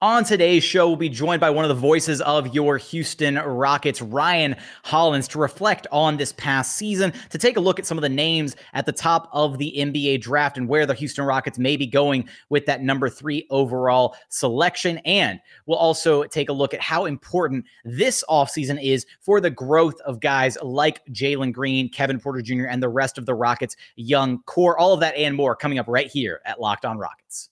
On 0.00 0.22
today's 0.22 0.62
show, 0.62 0.86
we'll 0.86 0.94
be 0.94 1.08
joined 1.08 1.40
by 1.40 1.50
one 1.50 1.64
of 1.64 1.68
the 1.70 1.74
voices 1.74 2.20
of 2.20 2.54
your 2.54 2.78
Houston 2.78 3.34
Rockets, 3.34 4.00
Ryan 4.00 4.54
Hollins, 4.84 5.26
to 5.26 5.40
reflect 5.40 5.88
on 5.90 6.16
this 6.16 6.32
past 6.34 6.76
season, 6.76 7.12
to 7.30 7.36
take 7.36 7.56
a 7.56 7.60
look 7.60 7.80
at 7.80 7.86
some 7.86 7.98
of 7.98 8.02
the 8.02 8.08
names 8.08 8.54
at 8.74 8.86
the 8.86 8.92
top 8.92 9.28
of 9.32 9.58
the 9.58 9.74
NBA 9.76 10.20
draft 10.20 10.56
and 10.56 10.68
where 10.68 10.86
the 10.86 10.94
Houston 10.94 11.24
Rockets 11.24 11.58
may 11.58 11.76
be 11.76 11.84
going 11.84 12.28
with 12.48 12.64
that 12.66 12.80
number 12.80 13.08
three 13.08 13.44
overall 13.50 14.14
selection. 14.28 14.98
And 14.98 15.40
we'll 15.66 15.78
also 15.78 16.22
take 16.22 16.48
a 16.48 16.52
look 16.52 16.72
at 16.72 16.80
how 16.80 17.06
important 17.06 17.64
this 17.84 18.22
offseason 18.30 18.80
is 18.80 19.04
for 19.18 19.40
the 19.40 19.50
growth 19.50 20.00
of 20.02 20.20
guys 20.20 20.56
like 20.62 21.04
Jalen 21.06 21.52
Green, 21.52 21.88
Kevin 21.90 22.20
Porter 22.20 22.40
Jr., 22.40 22.66
and 22.66 22.80
the 22.80 22.88
rest 22.88 23.18
of 23.18 23.26
the 23.26 23.34
Rockets' 23.34 23.74
young 23.96 24.44
core. 24.44 24.78
All 24.78 24.94
of 24.94 25.00
that 25.00 25.16
and 25.16 25.34
more 25.34 25.56
coming 25.56 25.80
up 25.80 25.88
right 25.88 26.06
here 26.06 26.40
at 26.44 26.60
Locked 26.60 26.84
On 26.84 26.98
Rockets. 26.98 27.50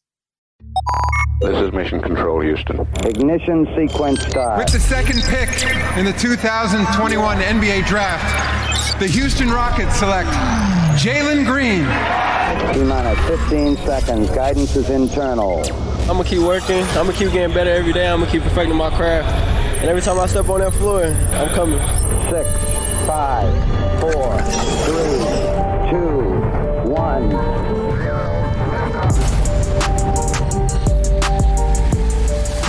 This 1.41 1.59
is 1.61 1.73
Mission 1.73 2.01
Control, 2.01 2.41
Houston. 2.41 2.81
Ignition 3.05 3.67
sequence 3.77 4.23
start. 4.27 4.59
With 4.59 4.73
the 4.73 4.81
second 4.81 5.23
pick 5.25 5.51
in 5.99 6.07
the 6.07 6.13
2021 6.15 7.39
NBA 7.39 7.87
Draft, 7.87 8.99
the 8.99 9.07
Houston 9.07 9.51
Rockets 9.51 9.97
select 9.97 10.31
Jalen 10.99 11.45
Green. 11.45 11.85
T 12.73 12.83
minus 12.83 13.19
15 13.29 13.77
seconds. 13.85 14.31
Guidance 14.31 14.77
is 14.77 14.89
internal. 14.89 15.61
I'm 16.01 16.17
gonna 16.17 16.25
keep 16.25 16.41
working. 16.41 16.83
I'm 16.97 17.07
gonna 17.07 17.13
keep 17.13 17.33
getting 17.33 17.55
better 17.55 17.71
every 17.71 17.93
day. 17.93 18.09
I'm 18.09 18.21
gonna 18.21 18.33
keep 18.33 18.43
perfecting 18.43 18.75
my 18.75 18.89
craft. 18.97 19.29
And 19.83 19.91
every 19.91 20.01
time 20.01 20.19
I 20.19 20.27
step 20.27 20.49
on 20.49 20.61
that 20.61 20.73
floor, 20.73 21.05
I'm 21.05 21.49
coming. 21.51 21.79
Six, 22.31 22.49
five, 23.07 23.53
four, 24.01 24.41
three, 24.87 25.91
two, 25.91 26.91
one. 26.91 27.56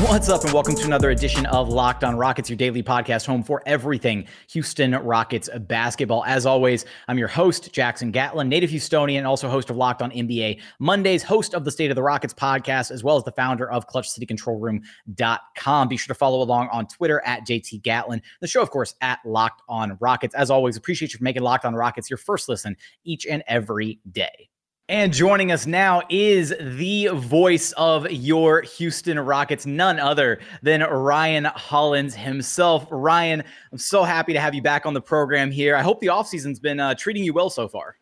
What's 0.01 0.29
up, 0.29 0.43
and 0.43 0.53
welcome 0.53 0.75
to 0.75 0.85
another 0.85 1.09
edition 1.09 1.47
of 1.47 1.69
Locked 1.69 2.03
On 2.03 2.15
Rockets, 2.15 2.51
your 2.51 2.57
daily 2.57 2.83
podcast 2.83 3.25
home 3.25 3.41
for 3.41 3.63
everything 3.66 4.27
Houston 4.52 4.91
Rockets 4.91 5.49
basketball. 5.61 6.23
As 6.25 6.45
always, 6.45 6.85
I'm 7.08 7.17
your 7.17 7.27
host, 7.27 7.73
Jackson 7.73 8.11
Gatlin, 8.11 8.47
native 8.47 8.69
Houstonian, 8.69 9.25
also 9.25 9.49
host 9.49 9.72
of 9.72 9.75
Locked 9.75 10.03
On 10.03 10.11
NBA 10.11 10.61
Mondays, 10.77 11.23
host 11.23 11.55
of 11.55 11.66
the 11.66 11.72
State 11.72 11.89
of 11.89 11.95
the 11.95 12.03
Rockets 12.03 12.31
podcast, 12.31 12.91
as 12.91 13.03
well 13.03 13.17
as 13.17 13.23
the 13.23 13.31
founder 13.31 13.72
of 13.72 13.88
ClutchCityControlRoom.com. 13.88 15.88
Be 15.88 15.97
sure 15.97 16.13
to 16.13 16.17
follow 16.17 16.44
along 16.44 16.69
on 16.72 16.85
Twitter 16.85 17.23
at 17.25 17.47
JT 17.47 17.81
Gatlin. 17.81 18.22
The 18.39 18.47
show, 18.47 18.61
of 18.61 18.69
course, 18.69 18.94
at 19.02 19.17
Locked 19.25 19.63
On 19.67 19.97
Rockets. 20.00 20.35
As 20.35 20.52
always, 20.52 20.77
appreciate 20.77 21.11
you 21.11 21.17
for 21.17 21.23
making 21.23 21.41
Locked 21.41 21.66
On 21.66 21.73
Rockets 21.73 22.07
your 22.07 22.17
first 22.17 22.47
listen 22.47 22.77
each 23.03 23.25
and 23.25 23.44
every 23.47 24.00
day. 24.11 24.50
And 24.89 25.11
joining 25.11 25.52
us 25.52 25.67
now 25.67 26.02
is 26.09 26.55
the 26.61 27.07
voice 27.07 27.73
of 27.73 28.09
your 28.09 28.61
Houston 28.61 29.19
Rockets, 29.19 29.66
none 29.66 29.99
other 29.99 30.39
than 30.61 30.79
Ryan 30.81 31.44
Hollins 31.44 32.16
himself. 32.16 32.88
Ryan, 32.89 33.44
I'm 33.73 33.77
so 33.77 34.05
happy 34.05 34.31
to 34.31 34.39
have 34.39 34.55
you 34.55 34.61
back 34.61 34.85
on 34.85 34.94
the 34.94 35.02
program 35.02 35.52
here. 35.52 35.75
I 35.75 35.81
hope 35.81 35.99
the 35.99 36.07
offseason's 36.07 36.59
been 36.59 36.79
uh, 36.79 36.95
treating 36.95 37.25
you 37.25 37.33
well 37.33 37.49
so 37.49 37.67
far. 37.67 37.97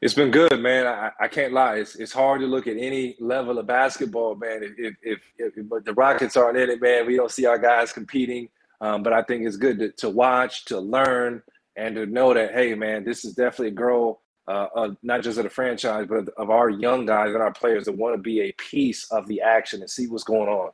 It's 0.00 0.14
been 0.14 0.30
good, 0.30 0.60
man. 0.60 0.86
I, 0.86 1.10
I, 1.18 1.26
can't 1.26 1.52
lie. 1.52 1.78
It's, 1.78 1.96
it's 1.96 2.12
hard 2.12 2.42
to 2.42 2.46
look 2.46 2.68
at 2.68 2.76
any 2.76 3.16
level 3.18 3.58
of 3.58 3.66
basketball, 3.66 4.36
man. 4.36 4.72
If, 4.78 4.94
if, 5.02 5.18
if, 5.36 5.68
but 5.68 5.84
the 5.84 5.94
Rockets 5.94 6.36
aren't 6.36 6.58
in 6.58 6.70
it, 6.70 6.80
man, 6.80 7.08
we 7.08 7.16
don't 7.16 7.32
see 7.32 7.44
our 7.44 7.58
guys 7.58 7.92
competing. 7.92 8.48
Um, 8.80 9.02
but 9.02 9.12
I 9.12 9.22
think 9.22 9.44
it's 9.44 9.56
good 9.56 9.80
to, 9.80 9.90
to 9.90 10.10
watch, 10.10 10.64
to 10.66 10.78
learn, 10.78 11.42
and 11.74 11.96
to 11.96 12.06
know 12.06 12.34
that, 12.34 12.52
hey, 12.52 12.76
man, 12.76 13.02
this 13.02 13.24
is 13.24 13.34
definitely 13.34 13.68
a 13.68 13.72
girl 13.72 14.20
uh, 14.48 14.68
uh, 14.74 14.90
not 15.02 15.22
just 15.22 15.38
of 15.38 15.44
the 15.44 15.50
franchise, 15.50 16.06
but 16.08 16.28
of 16.38 16.50
our 16.50 16.70
young 16.70 17.04
guys 17.04 17.34
and 17.34 17.42
our 17.42 17.52
players 17.52 17.84
that 17.84 17.96
want 17.96 18.16
to 18.16 18.22
be 18.22 18.40
a 18.40 18.52
piece 18.52 19.04
of 19.12 19.26
the 19.28 19.40
action 19.42 19.80
and 19.80 19.90
see 19.90 20.06
what's 20.06 20.24
going 20.24 20.48
on. 20.48 20.70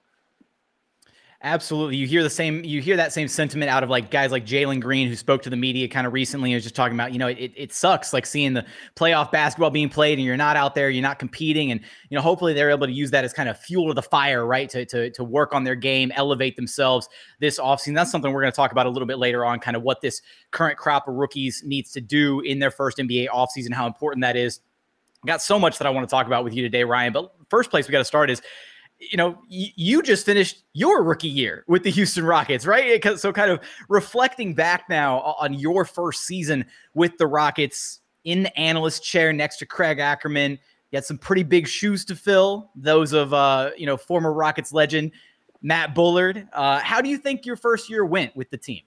Absolutely. 1.45 1.97
You 1.97 2.06
hear 2.06 2.23
the 2.23 2.31
same, 2.31 2.64
you 2.64 2.81
hear 2.81 2.97
that 2.97 3.12
same 3.12 3.28
sentiment 3.28 3.70
out 3.70 3.83
of 3.83 3.91
like 3.91 4.11
guys 4.11 4.33
like 4.33 4.47
Jalen 4.47 4.81
Green, 4.81 5.09
who 5.09 5.14
spoke 5.14 5.42
to 5.42 5.50
the 5.50 5.56
media 5.56 5.87
kind 5.87 6.06
of 6.06 6.14
recently 6.14 6.50
and 6.50 6.56
was 6.56 6.62
just 6.62 6.75
talking 6.75 6.95
about, 6.95 7.12
you 7.12 7.19
know, 7.19 7.27
it, 7.27 7.53
it 7.55 7.71
sucks 7.71 8.15
like 8.15 8.25
seeing 8.25 8.55
the 8.55 8.65
playoff 8.97 9.31
basketball 9.31 9.69
being 9.69 9.91
played 9.91 10.16
and 10.19 10.25
you're 10.25 10.38
not 10.38 10.56
out 10.56 10.75
there, 10.75 10.88
you're 10.88 11.03
not 11.03 11.19
competing. 11.19 11.71
And, 11.71 11.82
you 12.09 12.16
know, 12.16 12.22
hopefully 12.22 12.55
they're 12.55 12.71
able 12.71 12.87
to 12.87 12.93
use 12.94 13.10
that 13.10 13.25
as 13.25 13.34
kind 13.34 13.50
of 13.50 13.59
fuel 13.59 13.88
to 13.88 13.93
the 13.93 14.00
fire, 14.00 14.47
right? 14.47 14.71
To, 14.71 14.87
to, 14.87 15.10
to 15.10 15.22
work 15.22 15.53
on 15.53 15.65
their 15.65 15.75
game, 15.75 16.10
elevate 16.16 16.56
themselves 16.56 17.10
this 17.41 17.59
offseason. 17.59 17.94
That's 17.94 18.11
something 18.11 18.32
we're 18.32 18.41
going 18.41 18.53
to 18.53 18.56
talk 18.56 18.72
about 18.72 18.87
a 18.87 18.91
little 18.91 19.06
bit 19.06 19.19
later 19.19 19.44
on, 19.44 19.61
kind 19.61 19.76
of 19.76 19.82
what 19.82 20.00
this 20.00 20.22
current 20.50 20.78
crop 20.78 21.09
of 21.09 21.15
rookies 21.15 21.62
needs 21.62 21.91
to 21.93 22.00
do 22.00 22.41
in 22.41 22.59
their 22.59 22.71
first 22.71 22.97
NBA 22.97 23.28
offseason, 23.28 23.75
how 23.75 23.87
important 23.87 24.22
that 24.22 24.34
is. 24.34 24.61
Got 25.26 25.43
so 25.43 25.59
much 25.59 25.76
that 25.76 25.87
I 25.87 25.91
want 25.91 26.09
to 26.09 26.11
talk 26.11 26.26
about 26.26 26.43
with 26.43 26.55
you 26.55 26.62
today, 26.62 26.84
Ryan. 26.84 27.12
But 27.12 27.34
first 27.50 27.69
place 27.69 27.87
we 27.87 27.93
got 27.93 27.99
to 27.99 28.05
start 28.06 28.31
is 28.31 28.41
you 28.99 29.16
know, 29.16 29.38
y- 29.50 29.72
you 29.77 30.03
just 30.03 30.25
finished 30.25 30.62
your 30.72 31.03
rookie 31.03 31.28
year 31.28 31.65
with 31.69 31.82
the 31.82 31.91
Houston 31.91 32.25
Rockets, 32.25 32.66
right? 32.66 33.03
So, 33.19 33.32
kind 33.32 33.50
of 33.50 33.60
reflecting 33.88 34.55
back 34.55 34.88
now 34.88 35.21
on 35.38 35.55
your 35.55 35.84
first 35.84 36.22
season 36.22 36.65
with 36.94 37.16
the 37.19 37.27
Rockets 37.27 38.00
in 38.25 38.43
the 38.43 38.59
analyst 38.59 39.05
chair 39.05 39.32
next 39.32 39.59
to 39.59 39.66
Craig 39.66 39.99
Ackerman. 39.99 40.53
You 40.91 40.97
had 40.97 41.05
some 41.05 41.19
pretty 41.19 41.43
big 41.43 41.66
shoes 41.66 42.05
to 42.06 42.16
fill, 42.16 42.71
those 42.77 43.12
of, 43.12 43.34
uh, 43.34 43.71
you 43.77 43.87
know, 43.87 43.97
former 43.97 44.32
Rockets 44.32 44.72
legend 44.72 45.12
Matt 45.61 45.94
Bullard. 45.94 46.47
Uh, 46.53 46.78
how 46.78 47.00
do 47.00 47.09
you 47.09 47.19
think 47.19 47.44
your 47.44 47.56
first 47.56 47.91
year 47.91 48.05
went 48.05 48.37
with 48.37 48.50
the 48.50 48.59
team? 48.59 48.82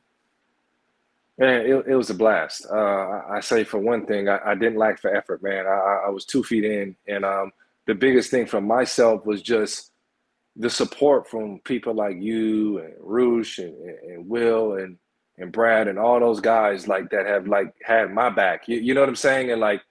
Man, 1.38 1.66
it, 1.66 1.88
it 1.88 1.96
was 1.96 2.10
a 2.10 2.16
blast. 2.16 2.66
Uh, 2.72 3.22
I 3.30 3.42
say 3.42 3.64
for 3.64 3.78
one 3.78 4.06
thing, 4.06 4.28
I, 4.30 4.40
I, 4.44 4.56
didn't 4.56 4.80
lack 4.80 5.00
for 5.00 5.14
effort, 5.14 5.44
man. 5.44 5.68
I, 5.68 6.06
I 6.08 6.10
was 6.10 6.26
two 6.26 6.44
feet 6.44 6.64
in, 6.64 6.96
and 7.08 7.24
um, 7.24 7.52
the 7.86 7.94
biggest 7.94 8.32
thing 8.32 8.48
for 8.48 8.60
myself 8.60 9.26
was 9.26 9.42
just 9.44 9.92
the 10.58 10.70
support 10.70 11.30
from 11.30 11.60
people 11.64 11.94
like 11.94 12.18
you 12.20 12.80
and 12.80 12.94
Roosh 13.00 13.60
and, 13.60 13.76
and 14.04 14.28
Will 14.28 14.74
and 14.74 14.98
and 15.38 15.52
Brad 15.52 15.88
and 15.88 16.00
all 16.00 16.20
those 16.20 16.40
guys 16.40 16.88
like 16.88 17.12
that 17.12 17.28
have 17.28 17.48
like 17.48 17.74
had 17.84 18.12
my 18.12 18.30
back. 18.30 18.68
You, 18.68 18.78
you 18.78 18.94
know 18.96 19.02
what 19.02 19.10
I'm 19.10 19.16
saying? 19.16 19.52
And 19.52 19.62
like, 19.62 19.82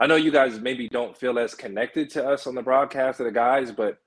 I 0.00 0.06
know 0.06 0.16
you 0.16 0.30
guys 0.30 0.58
maybe 0.58 0.88
don't 0.88 1.14
feel 1.16 1.38
as 1.38 1.54
connected 1.54 2.08
to 2.10 2.26
us 2.26 2.46
on 2.46 2.54
the 2.54 2.62
broadcast 2.62 3.20
of 3.20 3.26
the 3.26 3.32
guys, 3.32 3.70
but 3.72 3.98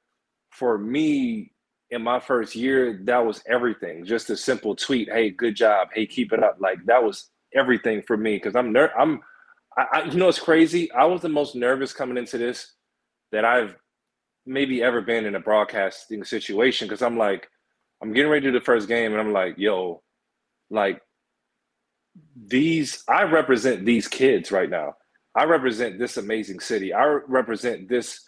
for 0.49 0.79
me 0.79 1.51
in 1.91 2.01
my 2.01 2.19
first 2.19 2.55
year, 2.55 2.99
that 3.03 3.23
was 3.23 3.43
everything. 3.47 4.03
Just 4.03 4.31
a 4.31 4.37
simple 4.37 4.75
tweet, 4.75 5.11
"Hey, 5.11 5.29
good 5.29 5.55
job. 5.55 5.89
Hey, 5.93 6.07
keep 6.07 6.33
it 6.33 6.43
up." 6.43 6.57
Like 6.59 6.79
that 6.85 7.03
was 7.03 7.29
everything 7.53 8.01
for 8.01 8.17
me 8.17 8.35
because 8.37 8.55
I'm 8.55 8.73
ner- 8.73 8.97
I'm, 8.97 9.21
I, 9.77 9.85
I, 9.93 10.03
you 10.05 10.17
know, 10.17 10.27
it's 10.27 10.39
crazy. 10.39 10.91
I 10.91 11.05
was 11.05 11.21
the 11.21 11.29
most 11.29 11.55
nervous 11.55 11.93
coming 11.93 12.17
into 12.17 12.39
this 12.39 12.73
that 13.31 13.45
I've 13.45 13.75
maybe 14.45 14.83
ever 14.83 15.01
been 15.01 15.25
in 15.25 15.35
a 15.35 15.39
broadcasting 15.39 16.23
situation 16.23 16.87
because 16.87 17.01
I'm 17.01 17.17
like, 17.17 17.47
I'm 18.01 18.13
getting 18.13 18.31
ready 18.31 18.45
to 18.45 18.51
do 18.51 18.59
the 18.59 18.65
first 18.65 18.87
game 18.87 19.11
and 19.11 19.21
I'm 19.21 19.31
like, 19.31 19.55
yo, 19.57 20.01
like 20.69 21.01
these, 22.35 23.03
I 23.07 23.23
represent 23.23 23.85
these 23.85 24.07
kids 24.07 24.51
right 24.51 24.69
now. 24.69 24.95
I 25.35 25.45
represent 25.45 25.97
this 25.97 26.17
amazing 26.17 26.59
city. 26.59 26.93
I 26.93 27.05
represent 27.27 27.89
this 27.89 28.19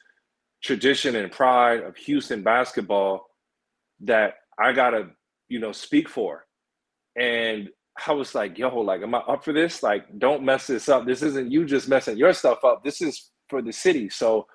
tradition 0.63 1.15
and 1.15 1.31
pride 1.31 1.81
of 1.81 1.95
Houston 1.97 2.41
basketball 2.41 3.27
that 4.01 4.35
I 4.59 4.71
gotta, 4.71 5.09
you 5.49 5.59
know, 5.59 5.71
speak 5.71 6.09
for. 6.09 6.45
And 7.15 7.69
I 8.07 8.13
was 8.13 8.33
like, 8.33 8.57
yo, 8.57 8.75
like, 8.79 9.01
am 9.01 9.15
I 9.15 9.19
up 9.19 9.43
for 9.45 9.53
this? 9.53 9.83
Like, 9.83 10.05
don't 10.17 10.43
mess 10.43 10.67
this 10.67 10.89
up. 10.89 11.05
This 11.05 11.21
isn't 11.21 11.51
you 11.51 11.65
just 11.65 11.87
messing 11.87 12.17
your 12.17 12.33
stuff 12.33 12.63
up. 12.63 12.83
This 12.83 13.01
is 13.01 13.31
for 13.49 13.61
the 13.61 13.71
city. 13.71 14.09
So 14.09 14.47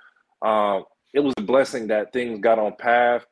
um, 0.45 0.85
it 1.13 1.21
was 1.21 1.35
a 1.37 1.43
blessing 1.43 1.89
that 1.89 2.13
things 2.13 2.41
got 2.41 2.59
on 2.59 2.75
path. 2.77 3.27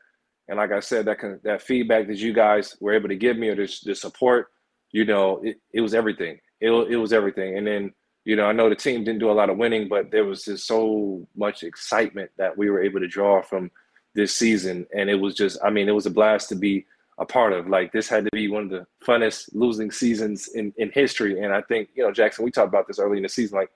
And 0.49 0.57
like 0.57 0.73
I 0.73 0.81
said, 0.81 1.05
that 1.07 1.19
can, 1.19 1.41
that 1.45 1.63
feedback 1.63 2.07
that 2.09 2.19
you 2.19 2.33
guys 2.33 2.77
were 2.81 2.95
able 2.95 3.09
to 3.09 3.17
give 3.17 3.37
me 3.37 3.49
or 3.49 3.55
this, 3.55 3.81
the 3.81 3.95
support, 3.95 4.49
you 4.93 5.05
know, 5.05 5.41
it, 5.43 5.61
it 5.73 5.81
was 5.81 5.95
everything. 5.95 6.39
It, 6.61 6.71
it 6.71 6.97
was 6.97 7.13
everything. 7.13 7.59
And 7.59 7.67
then, 7.67 7.93
you 8.25 8.35
know, 8.37 8.47
I 8.47 8.53
know 8.53 8.69
the 8.69 8.75
team 8.75 9.05
didn't 9.05 9.21
do 9.21 9.31
a 9.31 9.33
lot 9.33 9.51
of 9.51 9.59
winning, 9.59 9.89
but 9.89 10.11
there 10.11 10.25
was 10.25 10.45
just 10.45 10.67
so 10.67 11.27
much 11.37 11.63
excitement 11.63 12.31
that 12.39 12.57
we 12.57 12.71
were 12.71 12.83
able 12.83 13.01
to 13.01 13.09
draw 13.09 13.43
from 13.43 13.71
this 14.15 14.35
season. 14.35 14.87
And 14.95 15.09
it 15.11 15.15
was 15.15 15.35
just, 15.35 15.59
I 15.63 15.71
mean, 15.71 15.89
it 15.89 15.95
was 15.95 16.07
a 16.07 16.11
blast 16.11 16.49
to 16.49 16.55
be 16.55 16.87
a 17.19 17.27
part 17.27 17.53
of. 17.53 17.69
Like 17.69 17.93
this 17.93 18.09
had 18.09 18.25
to 18.25 18.31
be 18.33 18.49
one 18.49 18.65
of 18.65 18.71
the 18.71 18.87
funnest 19.07 19.51
losing 19.53 19.91
seasons 19.91 20.49
in, 20.49 20.73
in 20.79 20.91
history. 20.93 21.43
And 21.43 21.53
I 21.53 21.61
think, 21.63 21.91
you 21.95 22.03
know, 22.03 22.13
Jackson, 22.13 22.45
we 22.45 22.51
talked 22.51 22.69
about 22.69 22.89
this 22.89 22.99
early 22.99 23.19
in 23.19 23.23
the 23.23 23.29
season, 23.29 23.59
like 23.59 23.71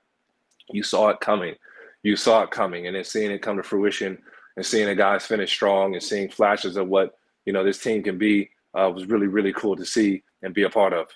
you 0.71 0.83
saw 0.83 1.11
it 1.11 1.21
coming 1.21 1.55
you 2.03 2.17
saw 2.17 2.43
it 2.43 2.51
coming 2.51 2.87
and 2.87 2.97
then 2.97 3.05
seeing 3.05 3.31
it 3.31 3.43
come 3.43 3.57
to 3.57 3.63
fruition 3.63 4.19
and 4.57 4.67
seeing 4.67 4.87
the 4.87 4.95
guys 4.95 5.25
finish 5.25 5.53
strong 5.53 5.95
and 5.95 6.03
seeing 6.03 6.29
flashes 6.29 6.77
of 6.77 6.89
what 6.89 7.13
you 7.47 7.53
know 7.53 7.65
this 7.65 7.83
team 7.83 8.03
can 8.03 8.19
be 8.19 8.51
uh, 8.79 8.91
was 8.93 9.07
really 9.07 9.27
really 9.27 9.53
cool 9.53 9.77
to 9.77 9.85
see 9.85 10.23
and 10.43 10.55
be 10.55 10.65
a 10.65 10.71
part 10.71 10.93
of. 10.93 11.07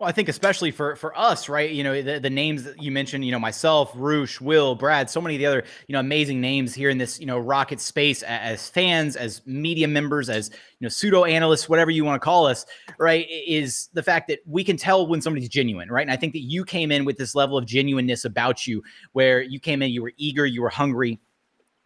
Well, 0.00 0.08
I 0.08 0.12
think 0.12 0.30
especially 0.30 0.70
for 0.70 0.96
for 0.96 1.16
us, 1.16 1.46
right? 1.46 1.70
You 1.70 1.84
know, 1.84 2.00
the, 2.00 2.18
the 2.18 2.30
names 2.30 2.64
that 2.64 2.82
you 2.82 2.90
mentioned, 2.90 3.22
you 3.22 3.32
know, 3.32 3.38
myself, 3.38 3.92
Roosh, 3.94 4.40
Will, 4.40 4.74
Brad, 4.74 5.10
so 5.10 5.20
many 5.20 5.34
of 5.34 5.40
the 5.40 5.44
other, 5.44 5.62
you 5.88 5.92
know, 5.92 6.00
amazing 6.00 6.40
names 6.40 6.74
here 6.74 6.88
in 6.88 6.96
this, 6.96 7.20
you 7.20 7.26
know, 7.26 7.38
Rocket 7.38 7.82
space 7.82 8.22
as 8.22 8.70
fans, 8.70 9.14
as 9.14 9.42
media 9.44 9.86
members, 9.86 10.30
as 10.30 10.48
you 10.48 10.86
know, 10.86 10.88
pseudo 10.88 11.26
analysts, 11.26 11.68
whatever 11.68 11.90
you 11.90 12.02
want 12.06 12.18
to 12.18 12.24
call 12.24 12.46
us, 12.46 12.64
right? 12.98 13.26
Is 13.28 13.90
the 13.92 14.02
fact 14.02 14.28
that 14.28 14.38
we 14.46 14.64
can 14.64 14.78
tell 14.78 15.06
when 15.06 15.20
somebody's 15.20 15.50
genuine, 15.50 15.90
right? 15.90 16.00
And 16.00 16.10
I 16.10 16.16
think 16.16 16.32
that 16.32 16.44
you 16.44 16.64
came 16.64 16.90
in 16.90 17.04
with 17.04 17.18
this 17.18 17.34
level 17.34 17.58
of 17.58 17.66
genuineness 17.66 18.24
about 18.24 18.66
you, 18.66 18.82
where 19.12 19.42
you 19.42 19.60
came 19.60 19.82
in, 19.82 19.90
you 19.90 20.00
were 20.00 20.14
eager, 20.16 20.46
you 20.46 20.62
were 20.62 20.70
hungry 20.70 21.20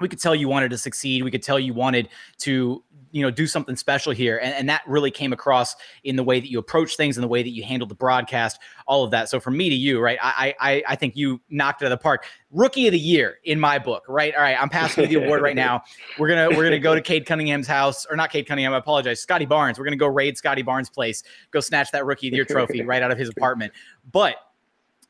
we 0.05 0.09
could 0.11 0.21
tell 0.21 0.35
you 0.35 0.49
wanted 0.49 0.69
to 0.69 0.77
succeed. 0.77 1.25
We 1.25 1.31
could 1.31 1.43
tell 1.43 1.59
you 1.59 1.73
wanted 1.73 2.11
to, 2.41 2.85
you 3.11 3.23
know, 3.23 3.31
do 3.31 3.47
something 3.47 3.75
special 3.75 4.13
here. 4.13 4.37
And, 4.37 4.53
and 4.53 4.69
that 4.69 4.83
really 4.87 5.11
came 5.11 5.33
across 5.33 5.75
in 6.03 6.17
the 6.17 6.23
way 6.23 6.41
that 6.41 6.51
you 6.51 6.59
approach 6.59 6.99
things 6.99 7.17
and 7.17 7.25
the 7.25 7.29
way 7.29 7.43
that 7.43 7.49
you 7.49 7.63
handled 7.63 7.89
the 7.89 7.95
broadcast, 7.95 8.59
all 8.87 9.03
of 9.03 9.11
that. 9.13 9.31
So 9.31 9.41
from 9.41 9.57
me 9.57 9.71
to 9.71 9.75
you, 9.75 10.01
right, 10.01 10.19
I, 10.21 10.55
I, 10.61 10.83
I 10.87 10.97
think 10.97 11.17
you 11.17 11.41
knocked 11.49 11.81
it 11.81 11.87
out 11.87 11.93
of 11.93 11.99
the 11.99 12.03
park. 12.03 12.27
Rookie 12.51 12.87
of 12.87 12.93
the 12.93 12.99
year 12.99 13.39
in 13.45 13.59
my 13.59 13.79
book, 13.79 14.05
right? 14.09 14.35
All 14.35 14.43
right, 14.43 14.61
I'm 14.61 14.69
passing 14.69 15.09
you 15.09 15.19
the 15.19 15.25
award 15.25 15.41
right 15.41 15.57
now. 15.57 15.83
We're 16.19 16.29
gonna 16.29 16.51
we're 16.51 16.65
gonna 16.65 16.79
go 16.79 16.95
to 16.95 17.01
Cade 17.01 17.25
Cunningham's 17.25 17.67
house, 17.67 18.05
or 18.05 18.15
not 18.15 18.31
Cade 18.31 18.47
Cunningham. 18.47 18.75
I 18.75 18.77
apologize, 18.77 19.21
Scotty 19.21 19.47
Barnes. 19.47 19.79
We're 19.79 19.87
gonna 19.87 19.97
go 19.97 20.07
raid 20.07 20.37
Scotty 20.37 20.63
Barnes' 20.63 20.91
place, 20.91 21.23
go 21.51 21.61
snatch 21.61 21.91
that 21.93 22.05
Rookie 22.05 22.29
of 22.29 22.33
the 22.33 22.37
Year 22.37 22.45
trophy 22.45 22.83
right 22.83 23.03
out 23.03 23.11
of 23.11 23.19
his 23.19 23.31
apartment. 23.31 23.73
But 24.13 24.37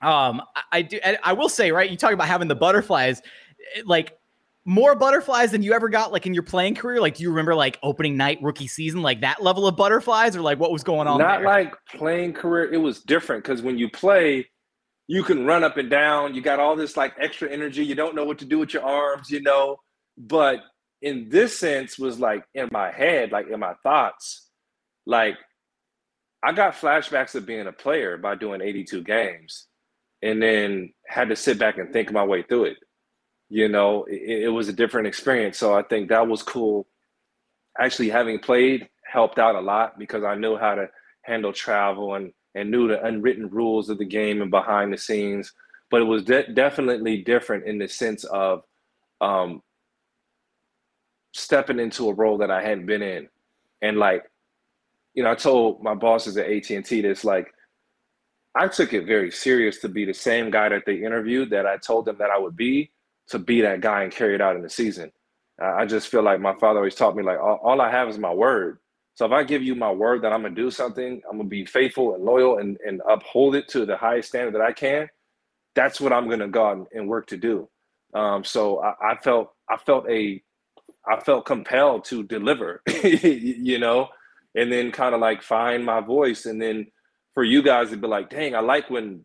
um, 0.00 0.40
I, 0.54 0.62
I 0.72 0.82
do. 0.82 1.00
I 1.22 1.32
will 1.32 1.48
say, 1.48 1.70
right? 1.72 1.90
You 1.90 1.96
talk 1.96 2.12
about 2.12 2.28
having 2.28 2.48
the 2.48 2.54
butterflies, 2.54 3.20
like 3.84 4.18
more 4.64 4.94
butterflies 4.94 5.50
than 5.50 5.62
you 5.62 5.72
ever 5.74 5.88
got 5.88 6.12
like 6.12 6.26
in 6.26 6.34
your 6.34 6.42
playing 6.42 6.74
career? 6.74 7.00
Like, 7.00 7.16
do 7.16 7.22
you 7.22 7.30
remember 7.30 7.54
like 7.54 7.78
opening 7.82 8.16
night 8.16 8.38
rookie 8.42 8.66
season, 8.66 9.02
like 9.02 9.20
that 9.20 9.42
level 9.42 9.66
of 9.66 9.76
butterflies, 9.76 10.36
or 10.36 10.40
like 10.40 10.58
what 10.58 10.72
was 10.72 10.82
going 10.82 11.06
on? 11.06 11.18
Not 11.18 11.40
there? 11.40 11.46
like 11.46 11.74
playing 11.90 12.32
career. 12.32 12.72
It 12.72 12.78
was 12.78 13.02
different 13.02 13.44
because 13.44 13.62
when 13.62 13.78
you 13.78 13.90
play, 13.90 14.48
you 15.06 15.22
can 15.22 15.44
run 15.44 15.64
up 15.64 15.76
and 15.76 15.90
down. 15.90 16.34
You 16.34 16.40
got 16.40 16.60
all 16.60 16.76
this 16.76 16.96
like 16.96 17.14
extra 17.20 17.50
energy. 17.50 17.84
You 17.84 17.94
don't 17.94 18.14
know 18.14 18.24
what 18.24 18.38
to 18.38 18.44
do 18.44 18.58
with 18.58 18.72
your 18.72 18.84
arms, 18.84 19.30
you 19.30 19.42
know. 19.42 19.76
But 20.16 20.60
in 21.02 21.28
this 21.28 21.58
sense, 21.58 21.98
was 21.98 22.18
like 22.18 22.44
in 22.54 22.68
my 22.72 22.90
head, 22.90 23.32
like 23.32 23.48
in 23.48 23.60
my 23.60 23.74
thoughts, 23.82 24.48
like 25.04 25.36
I 26.42 26.52
got 26.52 26.74
flashbacks 26.74 27.34
of 27.34 27.44
being 27.44 27.66
a 27.66 27.72
player 27.72 28.16
by 28.16 28.34
doing 28.34 28.62
82 28.62 29.02
games, 29.02 29.66
and 30.22 30.42
then 30.42 30.94
had 31.06 31.28
to 31.28 31.36
sit 31.36 31.58
back 31.58 31.76
and 31.76 31.92
think 31.92 32.10
my 32.10 32.24
way 32.24 32.42
through 32.42 32.64
it 32.64 32.78
you 33.48 33.68
know, 33.68 34.04
it, 34.04 34.44
it 34.44 34.48
was 34.48 34.68
a 34.68 34.72
different 34.72 35.06
experience. 35.06 35.58
So 35.58 35.74
I 35.74 35.82
think 35.82 36.08
that 36.08 36.26
was 36.26 36.42
cool. 36.42 36.86
Actually, 37.78 38.10
having 38.10 38.38
played 38.38 38.88
helped 39.04 39.38
out 39.38 39.54
a 39.54 39.60
lot 39.60 39.98
because 39.98 40.24
I 40.24 40.34
knew 40.34 40.56
how 40.56 40.74
to 40.74 40.88
handle 41.22 41.52
travel 41.52 42.14
and 42.14 42.32
and 42.56 42.70
knew 42.70 42.86
the 42.86 43.04
unwritten 43.04 43.48
rules 43.48 43.88
of 43.88 43.98
the 43.98 44.04
game 44.04 44.40
and 44.40 44.50
behind 44.50 44.92
the 44.92 44.98
scenes. 44.98 45.52
But 45.90 46.02
it 46.02 46.04
was 46.04 46.24
de- 46.24 46.52
definitely 46.52 47.22
different 47.22 47.66
in 47.66 47.78
the 47.78 47.88
sense 47.88 48.24
of 48.24 48.62
um, 49.20 49.60
stepping 51.32 51.80
into 51.80 52.08
a 52.08 52.14
role 52.14 52.38
that 52.38 52.50
I 52.50 52.62
hadn't 52.62 52.86
been 52.86 53.02
in, 53.02 53.28
and 53.82 53.98
like, 53.98 54.24
you 55.14 55.22
know, 55.22 55.30
I 55.30 55.34
told 55.34 55.82
my 55.82 55.94
bosses 55.94 56.36
at 56.36 56.50
AT 56.50 56.70
and 56.70 56.84
T 56.84 57.00
this 57.00 57.24
like. 57.24 57.48
I 58.56 58.68
took 58.68 58.92
it 58.92 59.04
very 59.04 59.32
serious 59.32 59.80
to 59.80 59.88
be 59.88 60.04
the 60.04 60.14
same 60.14 60.48
guy 60.48 60.68
that 60.68 60.84
they 60.86 61.02
interviewed 61.02 61.50
that 61.50 61.66
I 61.66 61.76
told 61.76 62.04
them 62.04 62.14
that 62.20 62.30
I 62.30 62.38
would 62.38 62.56
be, 62.56 62.92
to 63.28 63.38
be 63.38 63.60
that 63.62 63.80
guy 63.80 64.02
and 64.02 64.12
carry 64.12 64.34
it 64.34 64.40
out 64.40 64.56
in 64.56 64.62
the 64.62 64.70
season. 64.70 65.10
I 65.60 65.86
just 65.86 66.08
feel 66.08 66.22
like 66.22 66.40
my 66.40 66.54
father 66.54 66.80
always 66.80 66.96
taught 66.96 67.16
me 67.16 67.22
like 67.22 67.38
all, 67.38 67.60
all, 67.62 67.80
I 67.80 67.90
have 67.90 68.08
is 68.08 68.18
my 68.18 68.32
word. 68.32 68.78
So 69.14 69.24
if 69.24 69.30
I 69.30 69.44
give 69.44 69.62
you 69.62 69.76
my 69.76 69.90
word 69.90 70.22
that 70.22 70.32
I'm 70.32 70.42
gonna 70.42 70.54
do 70.54 70.70
something, 70.70 71.22
I'm 71.30 71.36
gonna 71.36 71.48
be 71.48 71.64
faithful 71.64 72.14
and 72.14 72.24
loyal 72.24 72.58
and, 72.58 72.76
and 72.84 73.00
uphold 73.08 73.54
it 73.54 73.68
to 73.68 73.86
the 73.86 73.96
highest 73.96 74.30
standard 74.30 74.54
that 74.54 74.62
I 74.62 74.72
can. 74.72 75.08
That's 75.76 76.00
what 76.00 76.12
I'm 76.12 76.28
gonna 76.28 76.48
go 76.48 76.66
out 76.66 76.88
and, 76.92 77.08
work 77.08 77.28
to 77.28 77.36
do. 77.36 77.68
Um, 78.14 78.42
so 78.42 78.82
I, 78.82 79.12
I, 79.12 79.16
felt 79.22 79.52
I 79.70 79.76
felt 79.76 80.08
a 80.10 80.42
I 81.06 81.20
felt 81.20 81.46
compelled 81.46 82.04
to 82.06 82.24
deliver, 82.24 82.82
you 83.04 83.78
know, 83.78 84.08
and 84.56 84.72
then 84.72 84.90
kind 84.90 85.14
of 85.14 85.20
like 85.20 85.42
find 85.42 85.84
my 85.84 86.00
voice. 86.00 86.46
And 86.46 86.60
then 86.60 86.86
for 87.34 87.44
you 87.44 87.62
guys 87.62 87.90
to 87.90 87.96
be 87.96 88.08
like, 88.08 88.30
dang, 88.30 88.56
I 88.56 88.60
like 88.60 88.90
when 88.90 89.24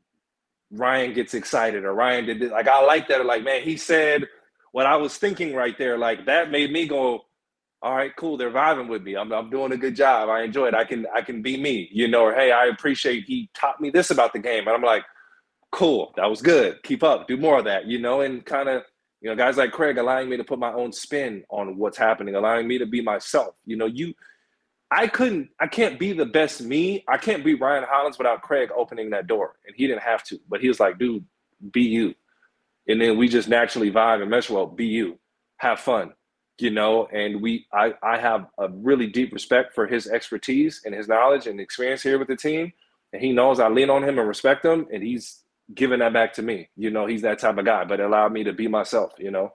Ryan 0.72 1.14
gets 1.14 1.34
excited 1.34 1.84
or 1.84 1.94
Ryan 1.94 2.26
did 2.26 2.40
this. 2.40 2.52
Like 2.52 2.68
I 2.68 2.84
like 2.84 3.08
that. 3.08 3.26
Like, 3.26 3.44
man, 3.44 3.64
he 3.64 3.78
said 3.78 4.28
what 4.72 4.86
I 4.86 4.96
was 4.98 5.18
thinking 5.18 5.54
right 5.54 5.78
there. 5.78 5.98
Like 5.98 6.26
that 6.26 6.52
made 6.52 6.72
me 6.72 6.88
go, 6.88 7.26
all 7.82 7.96
right, 7.96 8.16
cool. 8.16 8.38
They're 8.38 8.52
vibing 8.52 8.90
with 8.90 9.04
me. 9.04 9.16
I'm, 9.16 9.32
I'm 9.32 9.50
doing 9.50 9.72
a 9.72 9.78
good 9.78 9.96
job. 9.96 10.30
I 10.30 10.44
enjoy 10.44 10.68
it. 10.68 10.74
I 10.74 10.84
can 10.84 11.06
I 11.14 11.22
can 11.22 11.42
be 11.42 11.58
me, 11.58 11.90
you 11.92 12.08
know, 12.08 12.24
or 12.24 12.34
hey, 12.34 12.52
I 12.52 12.66
appreciate 12.66 13.24
he 13.26 13.50
taught 13.54 13.80
me 13.80 13.90
this 13.90 14.12
about 14.12 14.34
the 14.34 14.40
game. 14.40 14.68
And 14.68 14.76
I'm 14.76 14.84
like, 14.84 15.04
cool, 15.72 16.14
that 16.18 16.30
was 16.30 16.42
good. 16.42 16.82
Keep 16.84 17.04
up, 17.04 17.28
do 17.28 17.38
more 17.38 17.60
of 17.60 17.66
that, 17.66 17.86
you 17.86 18.00
know, 18.00 18.22
and 18.22 18.46
kind 18.46 18.70
of, 18.70 18.84
you 19.22 19.30
know, 19.30 19.36
guys 19.36 19.58
like 19.58 19.72
Craig 19.72 19.98
allowing 19.98 20.30
me 20.30 20.38
to 20.38 20.44
put 20.44 20.60
my 20.60 20.74
own 20.74 20.92
spin 20.92 21.44
on 21.50 21.78
what's 21.78 21.98
happening, 21.98 22.36
allowing 22.36 22.68
me 22.68 22.78
to 22.78 22.86
be 22.86 23.02
myself. 23.02 23.56
You 23.66 23.78
know, 23.78 23.86
you 23.86 24.14
I 24.92 25.08
couldn't, 25.08 25.50
I 25.60 25.68
can't 25.68 26.00
be 26.00 26.14
the 26.14 26.26
best 26.26 26.62
me. 26.62 27.04
I 27.08 27.18
can't 27.18 27.44
be 27.44 27.54
Ryan 27.54 27.86
Hollins 27.88 28.18
without 28.18 28.42
Craig 28.42 28.70
opening 28.76 29.12
that 29.12 29.28
door. 29.28 29.56
And 29.66 29.76
he 29.76 29.88
didn't 29.88 30.02
have 30.02 30.24
to, 30.26 30.40
but 30.50 30.62
he 30.62 30.68
was 30.68 30.80
like, 30.80 30.98
dude, 30.98 31.26
be 31.72 31.82
you. 31.82 32.16
And 32.88 33.00
then 33.00 33.18
we 33.18 33.28
just 33.28 33.48
naturally 33.48 33.92
vibe 33.92 34.22
and 34.22 34.32
mesh 34.32 34.50
well, 34.50 34.66
be 34.66 34.88
you, 34.88 35.20
have 35.58 35.80
fun, 35.80 36.14
you 36.58 36.72
know. 36.72 37.06
And 37.08 37.40
we, 37.40 37.68
I, 37.72 37.94
I 38.02 38.18
have 38.18 38.48
a 38.58 38.70
really 38.70 39.06
deep 39.06 39.32
respect 39.32 39.76
for 39.76 39.86
his 39.86 40.08
expertise 40.08 40.82
and 40.86 40.96
his 40.96 41.08
knowledge 41.08 41.46
and 41.46 41.60
experience 41.60 42.02
here 42.02 42.18
with 42.18 42.28
the 42.28 42.36
team. 42.36 42.74
And 43.14 43.22
he 43.22 43.32
knows 43.32 43.60
I 43.60 43.70
lean 43.70 43.92
on 43.92 44.04
him 44.04 44.18
and 44.18 44.28
respect 44.28 44.66
him. 44.66 44.88
And 44.92 45.04
he's 45.04 45.44
giving 45.76 46.00
that 46.00 46.14
back 46.14 46.34
to 46.34 46.42
me. 46.42 46.70
You 46.76 46.90
know, 46.90 47.06
he's 47.06 47.22
that 47.22 47.38
type 47.38 47.60
of 47.60 47.66
guy, 47.66 47.84
but 47.84 48.00
allowed 48.00 48.34
me 48.34 48.44
to 48.46 48.54
be 48.54 48.68
myself, 48.68 49.14
you 49.20 49.30
know 49.30 49.54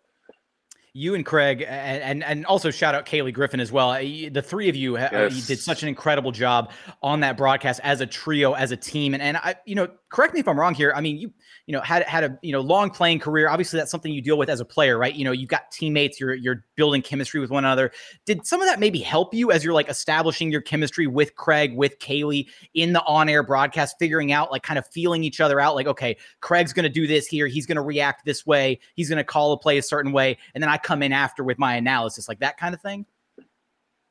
you 0.96 1.16
and 1.16 1.26
Craig, 1.26 1.60
and, 1.66 2.02
and, 2.02 2.24
and 2.24 2.46
also 2.46 2.70
shout 2.70 2.94
out 2.94 3.04
Cayleigh 3.04 3.32
Griffin 3.32 3.58
as 3.58 3.72
well. 3.72 3.92
The 3.94 4.42
three 4.42 4.68
of 4.68 4.76
you, 4.76 4.96
yes. 4.96 5.12
Uh, 5.12 5.28
you 5.34 5.42
did 5.42 5.58
such 5.58 5.82
an 5.82 5.88
incredible 5.88 6.30
job 6.30 6.70
on 7.02 7.20
that 7.20 7.36
broadcast 7.36 7.80
as 7.82 8.00
a 8.00 8.06
trio, 8.06 8.52
as 8.52 8.70
a 8.70 8.76
team. 8.76 9.12
And 9.12 9.22
and 9.22 9.36
I, 9.36 9.56
you 9.66 9.74
know, 9.74 9.88
correct 10.14 10.32
me 10.32 10.38
if 10.38 10.46
I'm 10.46 10.58
wrong 10.58 10.74
here. 10.74 10.92
I 10.94 11.00
mean, 11.00 11.18
you 11.18 11.32
you 11.66 11.72
know 11.72 11.80
had 11.80 12.04
had 12.04 12.22
a 12.22 12.38
you 12.40 12.52
know 12.52 12.60
long 12.60 12.90
playing 12.90 13.18
career. 13.18 13.48
Obviously, 13.48 13.78
that's 13.78 13.90
something 13.90 14.12
you 14.12 14.22
deal 14.22 14.38
with 14.38 14.48
as 14.48 14.60
a 14.60 14.64
player, 14.64 14.96
right? 14.96 15.12
You 15.12 15.24
know, 15.24 15.32
you've 15.32 15.50
got 15.50 15.72
teammates. 15.72 16.20
You're 16.20 16.34
you're 16.34 16.64
building 16.76 17.02
chemistry 17.02 17.40
with 17.40 17.50
one 17.50 17.64
another. 17.64 17.90
Did 18.24 18.46
some 18.46 18.62
of 18.62 18.68
that 18.68 18.78
maybe 18.78 19.00
help 19.00 19.34
you 19.34 19.50
as 19.50 19.64
you're 19.64 19.74
like 19.74 19.88
establishing 19.88 20.52
your 20.52 20.60
chemistry 20.60 21.08
with 21.08 21.34
Craig, 21.34 21.76
with 21.76 21.98
Cayleigh 21.98 22.44
in 22.74 22.92
the 22.92 23.02
on 23.04 23.28
air 23.28 23.42
broadcast, 23.42 23.96
figuring 23.98 24.30
out 24.30 24.52
like 24.52 24.62
kind 24.62 24.78
of 24.78 24.86
feeling 24.86 25.24
each 25.24 25.40
other 25.40 25.58
out? 25.58 25.74
Like, 25.74 25.88
okay, 25.88 26.16
Craig's 26.40 26.72
going 26.72 26.84
to 26.84 26.88
do 26.88 27.08
this 27.08 27.26
here. 27.26 27.48
He's 27.48 27.66
going 27.66 27.76
to 27.76 27.82
react 27.82 28.24
this 28.24 28.46
way. 28.46 28.78
He's 28.94 29.08
going 29.08 29.18
to 29.18 29.24
call 29.24 29.52
a 29.52 29.58
play 29.58 29.78
a 29.78 29.82
certain 29.82 30.12
way, 30.12 30.38
and 30.54 30.62
then 30.62 30.70
I 30.70 30.78
come 30.78 31.02
in 31.02 31.12
after 31.12 31.42
with 31.42 31.58
my 31.58 31.74
analysis, 31.74 32.28
like 32.28 32.38
that 32.38 32.56
kind 32.56 32.72
of 32.72 32.80
thing? 32.80 33.04